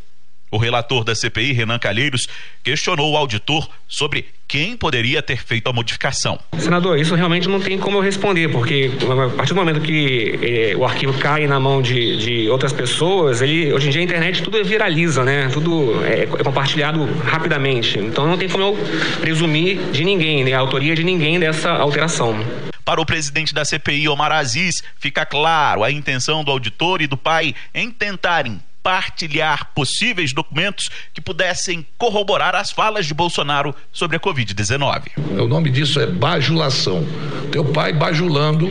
O 0.53 0.57
relator 0.57 1.03
da 1.03 1.15
CPI, 1.15 1.51
Renan 1.51 1.79
Calheiros, 1.79 2.27
questionou 2.63 3.11
o 3.11 3.17
auditor 3.17 3.67
sobre 3.87 4.27
quem 4.47 4.77
poderia 4.77 5.19
ter 5.19 5.43
feito 5.43 5.67
a 5.67 5.73
modificação. 5.73 6.39
Senador, 6.59 6.99
isso 6.99 7.15
realmente 7.15 7.49
não 7.49 7.59
tem 7.59 7.75
como 7.75 7.97
eu 7.97 8.01
responder, 8.01 8.51
porque 8.51 8.91
a 9.01 9.35
partir 9.35 9.55
do 9.55 9.55
momento 9.55 9.81
que 9.81 10.39
eh, 10.43 10.75
o 10.77 10.85
arquivo 10.85 11.17
cai 11.17 11.47
na 11.47 11.59
mão 11.59 11.81
de, 11.81 12.17
de 12.17 12.49
outras 12.51 12.71
pessoas, 12.71 13.41
ele, 13.41 13.73
hoje 13.73 13.87
em 13.87 13.91
dia 13.91 14.01
a 14.01 14.03
internet 14.03 14.43
tudo 14.43 14.63
viraliza, 14.63 15.23
né? 15.23 15.49
Tudo 15.51 16.05
é, 16.05 16.21
é 16.21 16.43
compartilhado 16.43 17.03
rapidamente. 17.23 17.97
Então 17.97 18.27
não 18.27 18.37
tem 18.37 18.47
como 18.47 18.63
eu 18.63 18.77
presumir 19.21 19.79
de 19.91 20.05
ninguém, 20.05 20.43
né? 20.43 20.53
A 20.53 20.59
autoria 20.59 20.93
de 20.93 21.03
ninguém 21.03 21.39
dessa 21.39 21.71
alteração. 21.71 22.45
Para 22.85 23.01
o 23.01 23.05
presidente 23.07 23.55
da 23.55 23.65
CPI, 23.65 24.07
Omar 24.07 24.31
Aziz, 24.31 24.83
fica 24.99 25.25
claro 25.25 25.83
a 25.83 25.89
intenção 25.89 26.43
do 26.43 26.51
auditor 26.51 27.01
e 27.01 27.07
do 27.07 27.17
pai 27.17 27.55
em 27.73 27.89
tentarem 27.89 28.61
partilhar 28.83 29.71
possíveis 29.73 30.33
documentos 30.33 30.89
que 31.13 31.21
pudessem 31.21 31.87
corroborar 31.97 32.53
as 32.53 32.69
falas 32.69 33.05
de 33.05 33.13
Bolsonaro 33.13 33.73
sobre 33.91 34.17
a 34.17 34.19
Covid-19. 34.19 35.11
O 35.39 35.47
nome 35.47 35.71
disso 35.71 35.99
é 35.99 36.05
bajulação. 36.05 37.07
Teu 37.51 37.63
pai 37.63 37.93
bajulando 37.93 38.69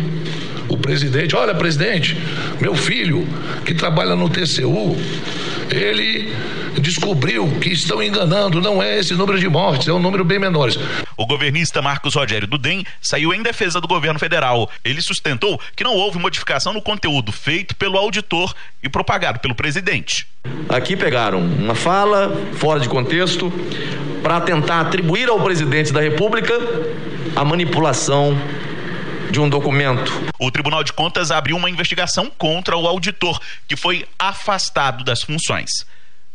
o 0.69 0.77
presidente. 0.77 1.35
Olha, 1.35 1.55
presidente, 1.55 2.17
meu 2.61 2.75
filho 2.75 3.27
que 3.65 3.75
trabalha 3.75 4.15
no 4.15 4.29
TCU, 4.29 4.97
ele 5.71 6.33
descobriu 6.81 7.49
que 7.61 7.71
estão 7.71 8.03
enganando, 8.03 8.61
não 8.61 8.83
é 8.83 8.99
esse 8.99 9.15
número 9.15 9.39
de 9.39 9.49
mortes, 9.49 9.89
é 9.89 9.93
um 9.93 9.99
número 9.99 10.25
bem 10.25 10.39
menor. 10.39 10.71
O 11.17 11.27
governista 11.27 11.83
Marcos 11.83 12.15
Rogério 12.15 12.47
do 12.47 12.59
DEM 12.59 12.85
saiu 13.01 13.35
em 13.35 13.43
defesa 13.43 13.81
do 13.81 13.89
governo 13.89 14.19
federal. 14.19 14.71
Ele 14.85 15.01
sustentou 15.01 15.61
que 15.77 15.85
não 15.85 15.95
houve 15.95 16.19
modificação 16.19 16.73
no 16.73 16.83
conteúdo 16.83 17.33
feito 17.33 17.75
pelo 17.77 17.99
auditor 17.99 18.55
e 18.83 18.89
propagado 18.89 19.39
pelo 19.41 19.55
presidente. 19.55 20.27
Aqui 20.69 20.97
pegaram 20.97 21.41
uma 21.41 21.75
fala 21.75 22.33
fora 22.55 22.81
de 22.81 22.89
contexto 22.89 23.53
para 24.23 24.41
tentar 24.41 24.81
atribuir 24.81 25.29
ao 25.29 25.41
presidente 25.41 25.93
da 25.93 26.01
República 26.01 26.55
a 27.37 27.45
manipulação 27.45 28.37
de 29.31 29.41
um 29.41 29.49
documento. 29.49 30.13
O 30.39 30.51
Tribunal 30.51 30.85
de 30.85 30.93
Contas 30.93 31.31
abriu 31.31 31.57
uma 31.57 31.71
investigação 31.71 32.31
contra 32.37 32.77
o 32.77 32.87
auditor, 32.87 33.41
que 33.67 33.77
foi 33.77 34.07
afastado 34.19 35.03
das 35.03 35.23
funções. 35.23 35.87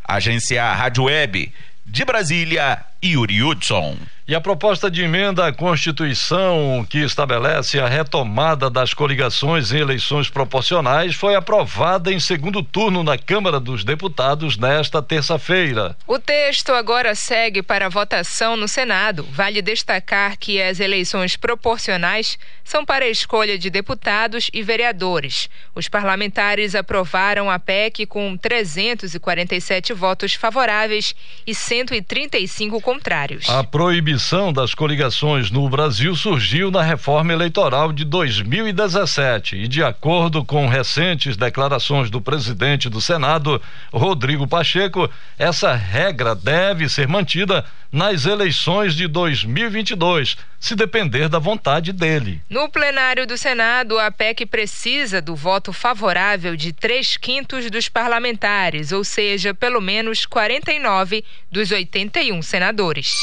Agência 0.08 0.64
Rádio 0.74 1.04
Web 1.04 1.52
de 1.86 2.06
Brasília, 2.06 2.80
Yuri 3.04 3.44
Hudson. 3.44 3.98
E 4.30 4.36
a 4.36 4.42
proposta 4.42 4.92
de 4.92 5.04
emenda 5.04 5.48
à 5.48 5.54
Constituição 5.54 6.86
que 6.90 6.98
estabelece 6.98 7.80
a 7.80 7.88
retomada 7.88 8.70
das 8.70 8.94
coligações 8.94 9.72
em 9.72 9.78
eleições 9.78 10.30
proporcionais 10.30 11.16
foi 11.16 11.34
aprovada 11.34 12.12
em 12.12 12.20
segundo 12.20 12.62
turno 12.62 13.06
na 13.06 13.18
Câmara 13.18 13.58
dos 13.58 13.86
Deputados 13.86 14.58
nesta 14.58 15.02
terça-feira. 15.02 15.96
O 16.06 16.20
texto 16.20 16.74
agora 16.74 17.16
segue 17.16 17.64
para 17.64 17.88
votação 17.88 18.58
no 18.58 18.68
Senado. 18.68 19.26
Vale 19.32 19.62
destacar 19.62 20.36
que 20.38 20.62
as 20.62 20.82
eleições 20.82 21.38
proporcionais 21.38 22.38
são 22.66 22.84
para 22.84 23.06
a 23.06 23.10
escolha 23.10 23.58
de 23.58 23.70
deputados 23.70 24.50
e 24.54 24.62
vereadores. 24.62 25.50
Os 25.74 25.88
parlamentares 25.88 26.76
aprovaram 26.76 27.50
a 27.50 27.58
PEC 27.58 28.06
com 28.06 28.36
347 28.36 29.94
votos 29.94 30.34
favoráveis 30.34 31.16
e 31.46 31.56
135 31.56 32.82
contrários. 32.88 33.50
A 33.50 33.66
proibição 33.66 34.54
das 34.54 34.74
coligações 34.74 35.52
no 35.52 35.68
Brasil 35.68 36.16
surgiu 36.16 36.72
na 36.72 36.82
reforma 36.82 37.34
eleitoral 37.34 37.92
de 37.92 38.06
2017 38.06 39.58
e, 39.58 39.68
de 39.68 39.84
acordo 39.84 40.46
com 40.46 40.70
recentes 40.70 41.36
declarações 41.36 42.10
do 42.10 42.22
presidente 42.22 42.88
do 42.88 43.02
Senado, 43.02 43.62
Rodrigo 43.92 44.48
Pacheco, 44.48 45.10
essa 45.38 45.76
regra 45.76 46.34
deve 46.34 46.88
ser 46.88 47.10
mantida 47.10 47.66
nas 47.92 48.26
eleições 48.26 48.94
de 48.96 49.08
2022, 49.08 50.38
se 50.60 50.76
depender 50.76 51.30
da 51.30 51.40
vontade 51.40 51.92
dele. 51.92 52.42
No 52.50 52.70
plenário 52.70 53.26
do 53.26 53.38
Senado, 53.38 53.98
a 54.00 54.12
PEC 54.12 54.46
precisa 54.46 55.22
do 55.22 55.36
voto 55.36 55.72
favorável 55.72 56.56
de 56.56 56.74
três 56.74 57.18
quintos 57.18 57.70
dos 57.70 57.90
parlamentares, 57.90 58.92
ou 58.92 59.04
seja, 59.04 59.54
pelo 59.54 59.82
menos 59.82 60.26
49 60.26 61.24
dos 61.52 61.72
81 61.72 62.42
senadores. 62.42 63.14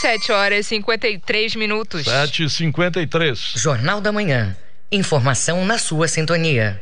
7 0.00 0.30
horas 0.30 0.66
e 0.66 0.68
53 0.68 1.56
minutos. 1.56 2.04
7 2.04 2.44
e 2.44 2.50
53 2.50 3.54
Jornal 3.56 4.00
da 4.00 4.12
Manhã. 4.12 4.56
Informação 4.92 5.64
na 5.64 5.76
sua 5.76 6.06
sintonia. 6.06 6.80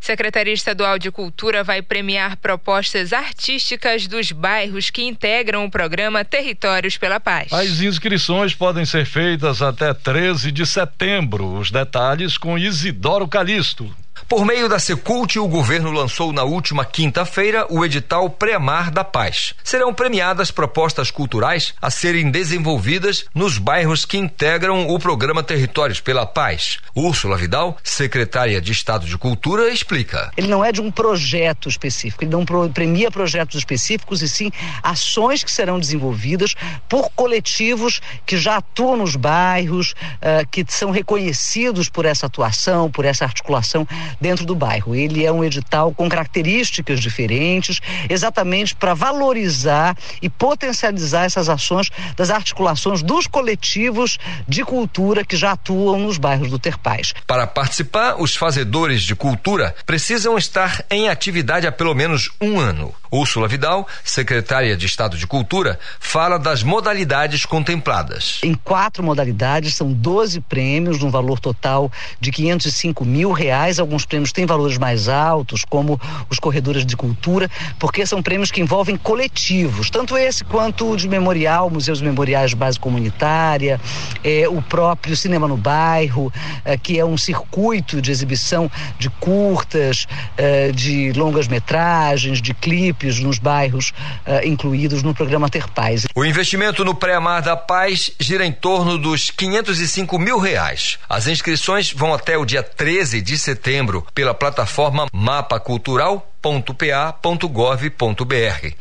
Secretaria 0.00 0.52
Estadual 0.52 0.98
de 0.98 1.10
Cultura 1.10 1.62
vai 1.64 1.82
premiar 1.82 2.36
propostas 2.36 3.12
artísticas 3.12 4.06
dos 4.06 4.32
bairros 4.32 4.90
que 4.90 5.02
integram 5.02 5.64
o 5.64 5.70
programa 5.70 6.24
Territórios 6.24 6.96
pela 6.96 7.20
Paz. 7.20 7.52
As 7.52 7.80
inscrições 7.80 8.54
podem 8.54 8.84
ser 8.84 9.04
feitas 9.04 9.62
até 9.62 9.92
13 9.92 10.50
de 10.52 10.66
setembro. 10.66 11.58
Os 11.58 11.70
detalhes 11.70 12.38
com 12.38 12.58
Isidoro 12.58 13.28
Calixto. 13.28 13.94
Por 14.28 14.44
meio 14.44 14.68
da 14.68 14.78
Secult, 14.78 15.38
o 15.38 15.48
governo 15.48 15.90
lançou 15.90 16.34
na 16.34 16.44
última 16.44 16.84
quinta-feira 16.84 17.66
o 17.70 17.82
edital 17.82 18.28
Pré-Mar 18.28 18.90
da 18.90 19.02
Paz. 19.02 19.54
Serão 19.64 19.94
premiadas 19.94 20.50
propostas 20.50 21.10
culturais 21.10 21.72
a 21.80 21.90
serem 21.90 22.30
desenvolvidas 22.30 23.24
nos 23.34 23.56
bairros 23.56 24.04
que 24.04 24.18
integram 24.18 24.86
o 24.86 24.98
programa 24.98 25.42
Territórios 25.42 25.98
pela 25.98 26.26
Paz. 26.26 26.76
Úrsula 26.94 27.38
Vidal, 27.38 27.78
secretária 27.82 28.60
de 28.60 28.70
Estado 28.70 29.06
de 29.06 29.16
Cultura, 29.16 29.70
explica. 29.72 30.30
Ele 30.36 30.48
não 30.48 30.62
é 30.62 30.72
de 30.72 30.82
um 30.82 30.90
projeto 30.90 31.66
específico, 31.66 32.22
ele 32.22 32.30
não 32.30 32.44
premia 32.68 33.10
projetos 33.10 33.56
específicos 33.56 34.20
e 34.20 34.28
sim 34.28 34.52
ações 34.82 35.42
que 35.42 35.50
serão 35.50 35.80
desenvolvidas 35.80 36.54
por 36.86 37.08
coletivos 37.12 38.02
que 38.26 38.36
já 38.36 38.58
atuam 38.58 38.98
nos 38.98 39.16
bairros, 39.16 39.92
uh, 39.92 40.46
que 40.50 40.66
são 40.68 40.90
reconhecidos 40.90 41.88
por 41.88 42.04
essa 42.04 42.26
atuação, 42.26 42.90
por 42.90 43.06
essa 43.06 43.24
articulação 43.24 43.88
dentro 44.20 44.44
do 44.44 44.54
bairro. 44.54 44.94
Ele 44.94 45.24
é 45.24 45.32
um 45.32 45.44
edital 45.44 45.92
com 45.92 46.08
características 46.08 47.00
diferentes, 47.00 47.80
exatamente 48.08 48.74
para 48.74 48.94
valorizar 48.94 49.96
e 50.20 50.28
potencializar 50.28 51.24
essas 51.24 51.48
ações 51.48 51.90
das 52.16 52.30
articulações 52.30 53.02
dos 53.02 53.26
coletivos 53.26 54.18
de 54.46 54.64
cultura 54.64 55.24
que 55.24 55.36
já 55.36 55.52
atuam 55.52 56.00
nos 56.00 56.18
bairros 56.18 56.50
do 56.50 56.58
Terpaz. 56.58 57.14
Para 57.26 57.46
participar, 57.46 58.16
os 58.20 58.36
fazedores 58.36 59.02
de 59.02 59.14
cultura 59.14 59.74
precisam 59.86 60.36
estar 60.36 60.84
em 60.90 61.08
atividade 61.08 61.66
há 61.66 61.72
pelo 61.72 61.94
menos 61.94 62.30
um 62.40 62.58
ano. 62.58 62.94
Úrsula 63.10 63.48
Vidal, 63.48 63.86
secretária 64.04 64.76
de 64.76 64.86
Estado 64.86 65.16
de 65.16 65.26
Cultura, 65.26 65.78
fala 65.98 66.38
das 66.38 66.62
modalidades 66.62 67.46
contempladas. 67.46 68.38
Em 68.42 68.54
quatro 68.54 69.02
modalidades, 69.02 69.74
são 69.74 69.92
12 69.92 70.40
prêmios, 70.42 70.98
num 70.98 71.10
valor 71.10 71.40
total 71.40 71.90
de 72.20 72.30
505 72.30 73.04
mil 73.04 73.32
reais. 73.32 73.78
Alguns 73.78 74.04
prêmios 74.08 74.32
têm 74.32 74.46
valores 74.46 74.78
mais 74.78 75.08
altos, 75.08 75.64
como 75.64 76.00
os 76.28 76.38
corredores 76.38 76.84
de 76.84 76.96
cultura, 76.96 77.48
porque 77.78 78.04
são 78.06 78.22
prêmios 78.22 78.50
que 78.50 78.60
envolvem 78.60 78.96
coletivos, 78.96 79.90
tanto 79.90 80.16
esse 80.16 80.42
quanto 80.42 80.90
o 80.90 80.96
de 80.96 81.08
memorial, 81.08 81.70
museus 81.70 82.00
memoriais 82.00 82.50
de 82.50 82.56
base 82.56 82.80
comunitária, 82.80 83.80
eh, 84.24 84.48
o 84.48 84.60
próprio 84.62 85.16
Cinema 85.16 85.46
no 85.46 85.56
Bairro, 85.56 86.32
eh, 86.64 86.76
que 86.76 86.98
é 86.98 87.04
um 87.04 87.16
circuito 87.16 88.00
de 88.00 88.10
exibição 88.10 88.70
de 88.98 89.10
curtas, 89.10 90.06
eh, 90.36 90.72
de 90.72 91.12
longas 91.12 91.46
metragens, 91.46 92.40
de 92.40 92.54
clipes 92.54 93.20
nos 93.20 93.38
bairros 93.38 93.92
uh, 94.26 94.46
incluídos 94.46 95.02
no 95.02 95.14
programa 95.14 95.48
Ter 95.48 95.68
Paz. 95.68 96.06
O 96.14 96.24
investimento 96.24 96.84
no 96.84 96.94
Pré-Mar 96.94 97.42
da 97.42 97.56
Paz 97.56 98.10
gira 98.18 98.44
em 98.44 98.52
torno 98.52 98.96
dos 98.96 99.30
505 99.30 100.18
mil 100.18 100.38
reais. 100.38 100.98
As 101.08 101.26
inscrições 101.26 101.92
vão 101.92 102.14
até 102.14 102.38
o 102.38 102.44
dia 102.44 102.62
13 102.62 103.20
de 103.20 103.36
setembro 103.36 103.97
pela 104.14 104.34
plataforma 104.34 105.06
Mapa 105.12 105.58
Cultural 105.60 106.28
.pa.gov.br. 106.40 107.48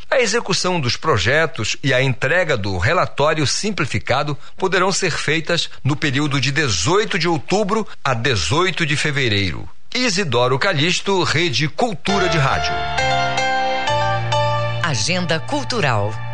A 0.09 0.20
execução 0.20 0.80
dos 0.80 0.95
projetos 0.95 1.76
e 1.84 1.93
a 1.93 2.01
entrega 2.01 2.55
do 2.55 2.78
relatório 2.78 3.45
simplificado 3.47 4.38
poderão 4.55 4.91
ser 4.91 5.11
feitas 5.11 5.70
no 5.84 5.95
período 5.95 6.39
de 6.39 6.51
18 6.51 7.18
de 7.18 7.28
outubro 7.28 7.88
a 8.03 8.13
18 8.13 8.86
de 8.86 8.95
fevereiro. 8.95 9.68
Isidoro 9.93 10.59
Calixto, 10.59 11.24
Rede 11.24 11.68
Cultura 11.68 12.30
de 12.30 12.38
Rádio. 12.38 12.74
Agenda 14.84 15.39
Cultural. 15.39 16.26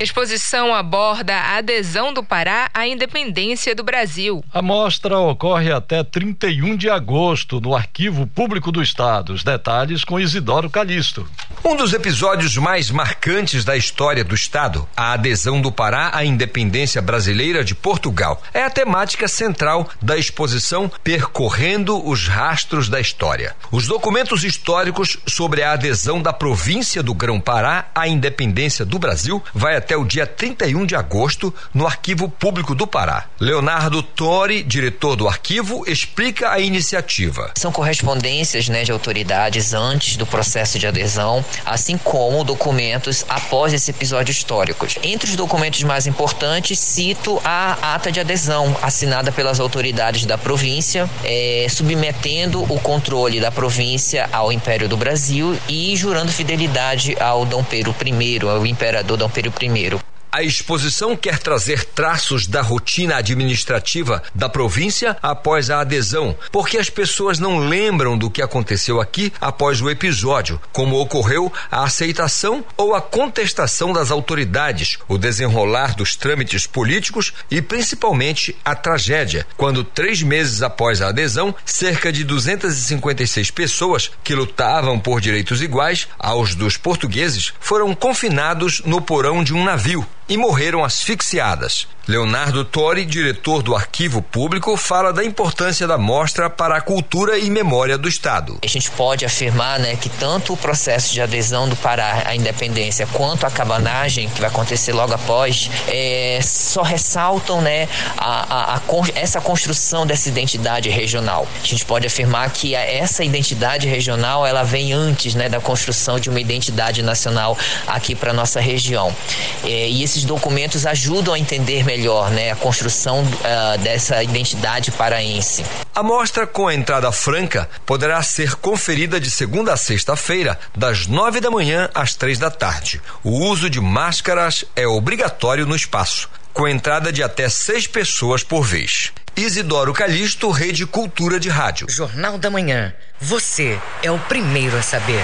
Exposição 0.00 0.74
aborda 0.74 1.36
a 1.36 1.58
adesão 1.58 2.10
do 2.10 2.24
Pará 2.24 2.70
à 2.72 2.86
independência 2.86 3.74
do 3.74 3.84
Brasil. 3.84 4.42
A 4.50 4.62
mostra 4.62 5.18
ocorre 5.18 5.70
até 5.70 6.02
31 6.02 6.74
de 6.74 6.88
agosto 6.88 7.60
no 7.60 7.76
Arquivo 7.76 8.26
Público 8.26 8.72
do 8.72 8.82
Estado. 8.82 9.34
Os 9.34 9.44
detalhes 9.44 10.02
com 10.02 10.18
Isidoro 10.18 10.70
Calixto. 10.70 11.28
Um 11.62 11.76
dos 11.76 11.92
episódios 11.92 12.56
mais 12.56 12.90
marcantes 12.90 13.62
da 13.62 13.76
história 13.76 14.24
do 14.24 14.34
Estado, 14.34 14.88
a 14.96 15.12
adesão 15.12 15.60
do 15.60 15.70
Pará 15.70 16.10
à 16.14 16.24
independência 16.24 17.02
brasileira 17.02 17.62
de 17.62 17.74
Portugal, 17.74 18.42
é 18.54 18.64
a 18.64 18.70
temática 18.70 19.28
central 19.28 19.86
da 20.00 20.16
exposição 20.16 20.90
Percorrendo 21.04 22.02
os 22.08 22.26
Rastros 22.26 22.88
da 22.88 22.98
História. 22.98 23.54
Os 23.70 23.86
documentos 23.86 24.44
históricos 24.44 25.18
sobre 25.26 25.62
a 25.62 25.72
adesão 25.72 26.22
da 26.22 26.32
província 26.32 27.02
do 27.02 27.12
Grão-Pará 27.12 27.90
à 27.94 28.08
independência 28.08 28.86
do 28.86 28.98
Brasil 28.98 29.44
vai 29.52 29.76
até 29.76 29.89
o 29.96 30.04
dia 30.04 30.26
31 30.26 30.86
de 30.86 30.94
agosto 30.94 31.52
no 31.72 31.86
Arquivo 31.86 32.28
Público 32.28 32.74
do 32.74 32.86
Pará. 32.86 33.26
Leonardo 33.38 34.02
Tori, 34.02 34.62
diretor 34.62 35.16
do 35.16 35.28
arquivo, 35.28 35.84
explica 35.86 36.50
a 36.50 36.60
iniciativa. 36.60 37.52
São 37.56 37.72
correspondências 37.72 38.68
né, 38.68 38.84
de 38.84 38.92
autoridades 38.92 39.72
antes 39.72 40.16
do 40.16 40.26
processo 40.26 40.78
de 40.78 40.86
adesão, 40.86 41.44
assim 41.64 41.96
como 41.96 42.44
documentos 42.44 43.24
após 43.28 43.72
esse 43.72 43.90
episódio 43.90 44.32
histórico. 44.32 44.86
Entre 45.02 45.30
os 45.30 45.36
documentos 45.36 45.82
mais 45.82 46.06
importantes, 46.06 46.78
cito 46.78 47.40
a 47.44 47.94
ata 47.94 48.12
de 48.12 48.20
adesão 48.20 48.76
assinada 48.82 49.32
pelas 49.32 49.60
autoridades 49.60 50.26
da 50.26 50.36
província, 50.36 51.08
é, 51.24 51.66
submetendo 51.68 52.62
o 52.62 52.80
controle 52.80 53.40
da 53.40 53.50
província 53.50 54.28
ao 54.32 54.52
Império 54.52 54.88
do 54.88 54.96
Brasil 54.96 55.56
e 55.68 55.96
jurando 55.96 56.32
fidelidade 56.32 57.16
ao 57.20 57.44
Dom 57.44 57.64
Pedro 57.64 57.94
I, 58.04 58.40
ao 58.46 58.66
imperador 58.66 59.16
Dom 59.16 59.28
Pedro 59.28 59.52
I 59.60 59.69
primeiro. 59.70 60.09
A 60.32 60.44
exposição 60.44 61.16
quer 61.16 61.38
trazer 61.38 61.84
traços 61.84 62.46
da 62.46 62.62
rotina 62.62 63.16
administrativa 63.16 64.22
da 64.32 64.48
província 64.48 65.16
após 65.20 65.70
a 65.70 65.80
adesão, 65.80 66.36
porque 66.52 66.78
as 66.78 66.88
pessoas 66.88 67.40
não 67.40 67.58
lembram 67.58 68.16
do 68.16 68.30
que 68.30 68.40
aconteceu 68.40 69.00
aqui 69.00 69.32
após 69.40 69.82
o 69.82 69.90
episódio, 69.90 70.60
como 70.72 71.00
ocorreu 71.00 71.52
a 71.68 71.82
aceitação 71.82 72.64
ou 72.76 72.94
a 72.94 73.02
contestação 73.02 73.92
das 73.92 74.12
autoridades, 74.12 74.98
o 75.08 75.18
desenrolar 75.18 75.96
dos 75.96 76.14
trâmites 76.14 76.64
políticos 76.64 77.32
e 77.50 77.60
principalmente 77.60 78.56
a 78.64 78.76
tragédia, 78.76 79.44
quando 79.56 79.82
três 79.82 80.22
meses 80.22 80.62
após 80.62 81.02
a 81.02 81.08
adesão, 81.08 81.52
cerca 81.64 82.12
de 82.12 82.22
256 82.22 83.50
pessoas 83.50 84.12
que 84.22 84.36
lutavam 84.36 84.96
por 84.96 85.20
direitos 85.20 85.60
iguais 85.60 86.06
aos 86.16 86.54
dos 86.54 86.76
portugueses 86.76 87.52
foram 87.58 87.92
confinados 87.96 88.80
no 88.84 89.00
porão 89.00 89.42
de 89.42 89.52
um 89.52 89.64
navio 89.64 90.06
e 90.30 90.36
morreram 90.36 90.84
asfixiadas. 90.84 91.88
Leonardo 92.10 92.64
Tori, 92.64 93.04
diretor 93.04 93.62
do 93.62 93.72
Arquivo 93.72 94.20
Público, 94.20 94.76
fala 94.76 95.12
da 95.12 95.24
importância 95.24 95.86
da 95.86 95.96
mostra 95.96 96.50
para 96.50 96.76
a 96.76 96.80
cultura 96.80 97.38
e 97.38 97.48
memória 97.48 97.96
do 97.96 98.08
Estado. 98.08 98.58
A 98.64 98.66
gente 98.66 98.90
pode 98.90 99.24
afirmar 99.24 99.78
né, 99.78 99.94
que 99.94 100.08
tanto 100.08 100.54
o 100.54 100.56
processo 100.56 101.12
de 101.12 101.20
adesão 101.20 101.68
do 101.68 101.76
Pará 101.76 102.24
à 102.26 102.34
independência 102.34 103.06
quanto 103.12 103.46
a 103.46 103.50
cabanagem, 103.50 104.28
que 104.28 104.40
vai 104.40 104.50
acontecer 104.50 104.92
logo 104.92 105.14
após, 105.14 105.70
é, 105.86 106.40
só 106.42 106.82
ressaltam 106.82 107.60
né, 107.60 107.88
a, 108.16 108.74
a, 108.74 108.76
a, 108.76 108.80
essa 109.14 109.40
construção 109.40 110.04
dessa 110.04 110.28
identidade 110.28 110.88
regional. 110.88 111.46
A 111.62 111.66
gente 111.66 111.84
pode 111.84 112.08
afirmar 112.08 112.50
que 112.50 112.74
essa 112.74 113.22
identidade 113.22 113.86
regional 113.86 114.44
ela 114.44 114.64
vem 114.64 114.92
antes 114.92 115.36
né, 115.36 115.48
da 115.48 115.60
construção 115.60 116.18
de 116.18 116.28
uma 116.28 116.40
identidade 116.40 117.02
nacional 117.02 117.56
aqui 117.86 118.16
para 118.16 118.32
nossa 118.32 118.58
região. 118.58 119.14
É, 119.62 119.88
e 119.88 120.02
esses 120.02 120.19
documentos 120.24 120.86
ajudam 120.86 121.34
a 121.34 121.38
entender 121.38 121.84
melhor 121.84 122.00
melhor 122.00 122.30
né, 122.30 122.50
a 122.50 122.56
construção 122.56 123.22
uh, 123.22 123.78
dessa 123.78 124.22
identidade 124.22 124.90
paraense. 124.90 125.64
A 125.94 126.02
mostra 126.02 126.46
com 126.46 126.66
a 126.66 126.74
entrada 126.74 127.12
franca 127.12 127.68
poderá 127.86 128.22
ser 128.22 128.54
conferida 128.56 129.20
de 129.20 129.30
segunda 129.30 129.72
a 129.72 129.76
sexta-feira, 129.76 130.58
das 130.76 131.06
nove 131.06 131.40
da 131.40 131.50
manhã 131.50 131.88
às 131.94 132.14
três 132.14 132.38
da 132.38 132.50
tarde. 132.50 133.00
O 133.22 133.30
uso 133.30 133.70
de 133.70 133.80
máscaras 133.80 134.64
é 134.74 134.86
obrigatório 134.86 135.66
no 135.66 135.76
espaço, 135.76 136.28
com 136.52 136.66
entrada 136.66 137.12
de 137.12 137.22
até 137.22 137.48
seis 137.48 137.86
pessoas 137.86 138.42
por 138.42 138.62
vez. 138.62 139.12
Isidoro 139.36 139.92
Calixto, 139.92 140.50
Rede 140.50 140.86
Cultura 140.86 141.38
de 141.38 141.48
Rádio. 141.48 141.86
Jornal 141.88 142.38
da 142.38 142.50
Manhã. 142.50 142.92
Você 143.20 143.78
é 144.02 144.10
o 144.10 144.18
primeiro 144.18 144.76
a 144.76 144.82
saber. 144.82 145.22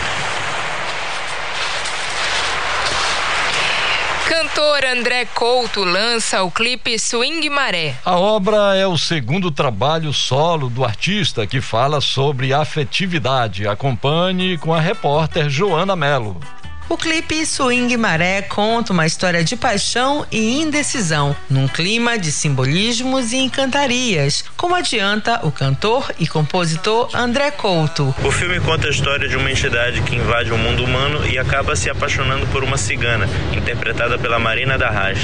Cantor 4.28 4.84
André 4.84 5.24
Couto 5.24 5.84
lança 5.84 6.42
o 6.42 6.50
clipe 6.50 6.98
Swing 6.98 7.48
Maré. 7.48 7.94
A 8.04 8.18
obra 8.18 8.74
é 8.74 8.84
o 8.84 8.98
segundo 8.98 9.52
trabalho 9.52 10.12
solo 10.12 10.68
do 10.68 10.84
artista 10.84 11.46
que 11.46 11.60
fala 11.60 12.00
sobre 12.00 12.52
afetividade. 12.52 13.68
Acompanhe 13.68 14.58
com 14.58 14.74
a 14.74 14.80
repórter 14.80 15.48
Joana 15.48 15.94
Melo. 15.94 16.40
O 16.88 16.96
clipe 16.96 17.44
Swing 17.44 17.96
Maré 17.96 18.42
conta 18.42 18.92
uma 18.92 19.06
história 19.06 19.42
de 19.42 19.56
paixão 19.56 20.24
e 20.30 20.60
indecisão, 20.60 21.34
num 21.50 21.66
clima 21.66 22.16
de 22.16 22.30
simbolismos 22.30 23.32
e 23.32 23.38
encantarias, 23.38 24.44
como 24.56 24.72
adianta 24.72 25.40
o 25.44 25.50
cantor 25.50 26.14
e 26.16 26.28
compositor 26.28 27.10
André 27.12 27.50
Couto. 27.50 28.14
O 28.22 28.30
filme 28.30 28.60
conta 28.60 28.86
a 28.86 28.90
história 28.90 29.28
de 29.28 29.36
uma 29.36 29.50
entidade 29.50 30.00
que 30.02 30.14
invade 30.14 30.52
o 30.52 30.56
mundo 30.56 30.84
humano 30.84 31.26
e 31.26 31.36
acaba 31.36 31.74
se 31.74 31.90
apaixonando 31.90 32.46
por 32.46 32.62
uma 32.62 32.78
cigana, 32.78 33.28
interpretada 33.52 34.16
pela 34.16 34.38
Marina 34.38 34.78
da 34.78 34.88
Raj. 34.88 35.18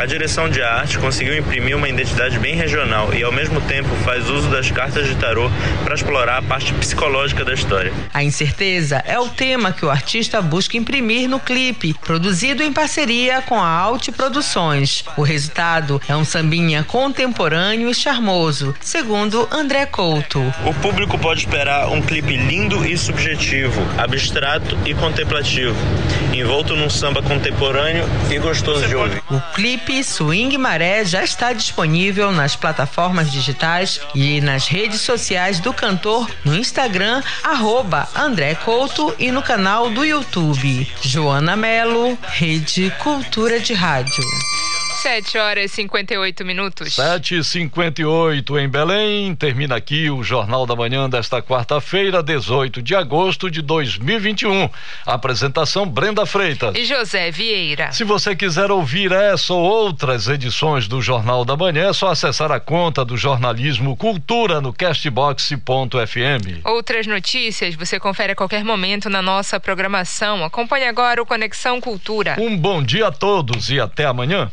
A 0.00 0.06
direção 0.06 0.48
de 0.48 0.62
arte 0.62 0.98
conseguiu 0.98 1.36
imprimir 1.36 1.76
uma 1.76 1.86
identidade 1.86 2.38
bem 2.38 2.54
regional 2.56 3.12
e, 3.12 3.22
ao 3.22 3.30
mesmo 3.30 3.60
tempo, 3.60 3.94
faz 3.96 4.30
uso 4.30 4.48
das 4.48 4.70
cartas 4.70 5.06
de 5.06 5.14
tarô 5.14 5.50
para 5.84 5.94
explorar 5.94 6.38
a 6.38 6.42
parte 6.42 6.72
psicológica 6.72 7.44
da 7.44 7.52
história. 7.52 7.92
A 8.14 8.24
incerteza 8.24 9.04
é 9.06 9.18
o 9.18 9.28
tema 9.28 9.72
que 9.72 9.84
o 9.84 9.90
artista 9.90 10.40
busca 10.40 10.78
imprimir 10.78 11.28
no 11.28 11.38
clipe, 11.38 11.92
produzido 11.92 12.62
em 12.62 12.72
parceria 12.72 13.42
com 13.42 13.60
a 13.60 13.68
Alt 13.68 14.08
Produções. 14.12 15.04
O 15.18 15.22
resultado 15.22 16.00
é 16.08 16.16
um 16.16 16.24
sambinha 16.24 16.82
contemporâneo 16.82 17.90
e 17.90 17.94
charmoso, 17.94 18.74
segundo 18.80 19.46
André 19.52 19.84
Couto. 19.84 20.40
O 20.64 20.72
público 20.72 21.18
pode 21.18 21.40
esperar 21.40 21.90
um 21.90 22.00
clipe 22.00 22.38
lindo 22.38 22.86
e 22.86 22.96
subjetivo, 22.96 23.82
abstrato 23.98 24.78
e 24.86 24.94
contemplativo, 24.94 25.76
envolto 26.32 26.74
num 26.74 26.88
samba 26.88 27.20
contemporâneo 27.20 28.08
e 28.30 28.38
gostoso 28.38 28.88
de 28.88 28.96
ouvir. 28.96 29.22
O 29.30 29.38
Swing 30.02 30.56
Maré 30.56 31.04
já 31.04 31.24
está 31.24 31.52
disponível 31.52 32.30
nas 32.30 32.54
plataformas 32.54 33.30
digitais 33.30 34.00
e 34.14 34.40
nas 34.40 34.68
redes 34.68 35.00
sociais 35.00 35.58
do 35.58 35.72
cantor 35.72 36.30
no 36.44 36.54
Instagram, 36.54 37.22
arroba 37.42 38.08
André 38.14 38.54
Couto 38.54 39.14
e 39.18 39.32
no 39.32 39.42
canal 39.42 39.90
do 39.90 40.04
YouTube. 40.04 40.88
Joana 41.02 41.56
Melo, 41.56 42.16
Rede 42.22 42.92
Cultura 43.02 43.58
de 43.58 43.74
Rádio. 43.74 44.24
7 45.00 45.38
horas 45.38 45.64
e 45.64 45.68
58 45.76 46.44
minutos. 46.44 46.94
7 46.94 47.38
e 47.38 47.44
58 47.44 48.58
em 48.58 48.68
Belém. 48.68 49.34
Termina 49.34 49.76
aqui 49.76 50.10
o 50.10 50.22
Jornal 50.22 50.66
da 50.66 50.76
Manhã 50.76 51.08
desta 51.08 51.40
quarta-feira, 51.40 52.22
18 52.22 52.82
de 52.82 52.94
agosto 52.94 53.50
de 53.50 53.62
2021. 53.62 54.68
Apresentação 55.06 55.86
Brenda 55.86 56.26
Freitas. 56.26 56.74
E 56.76 56.84
José 56.84 57.30
Vieira. 57.30 57.90
Se 57.92 58.04
você 58.04 58.36
quiser 58.36 58.70
ouvir 58.70 59.10
essa 59.10 59.54
ou 59.54 59.62
outras 59.62 60.28
edições 60.28 60.86
do 60.86 61.00
Jornal 61.00 61.46
da 61.46 61.56
Manhã, 61.56 61.88
é 61.88 61.92
só 61.94 62.10
acessar 62.10 62.52
a 62.52 62.60
conta 62.60 63.02
do 63.02 63.16
Jornalismo 63.16 63.96
Cultura 63.96 64.60
no 64.60 64.70
castbox.fm. 64.70 66.60
Outras 66.62 67.06
notícias 67.06 67.74
você 67.74 67.98
confere 67.98 68.34
a 68.34 68.36
qualquer 68.36 68.62
momento 68.62 69.08
na 69.08 69.22
nossa 69.22 69.58
programação. 69.58 70.44
Acompanhe 70.44 70.84
agora 70.84 71.22
o 71.22 71.26
Conexão 71.26 71.80
Cultura. 71.80 72.36
Um 72.38 72.54
bom 72.54 72.82
dia 72.82 73.06
a 73.06 73.10
todos 73.10 73.70
e 73.70 73.80
até 73.80 74.04
amanhã. 74.04 74.52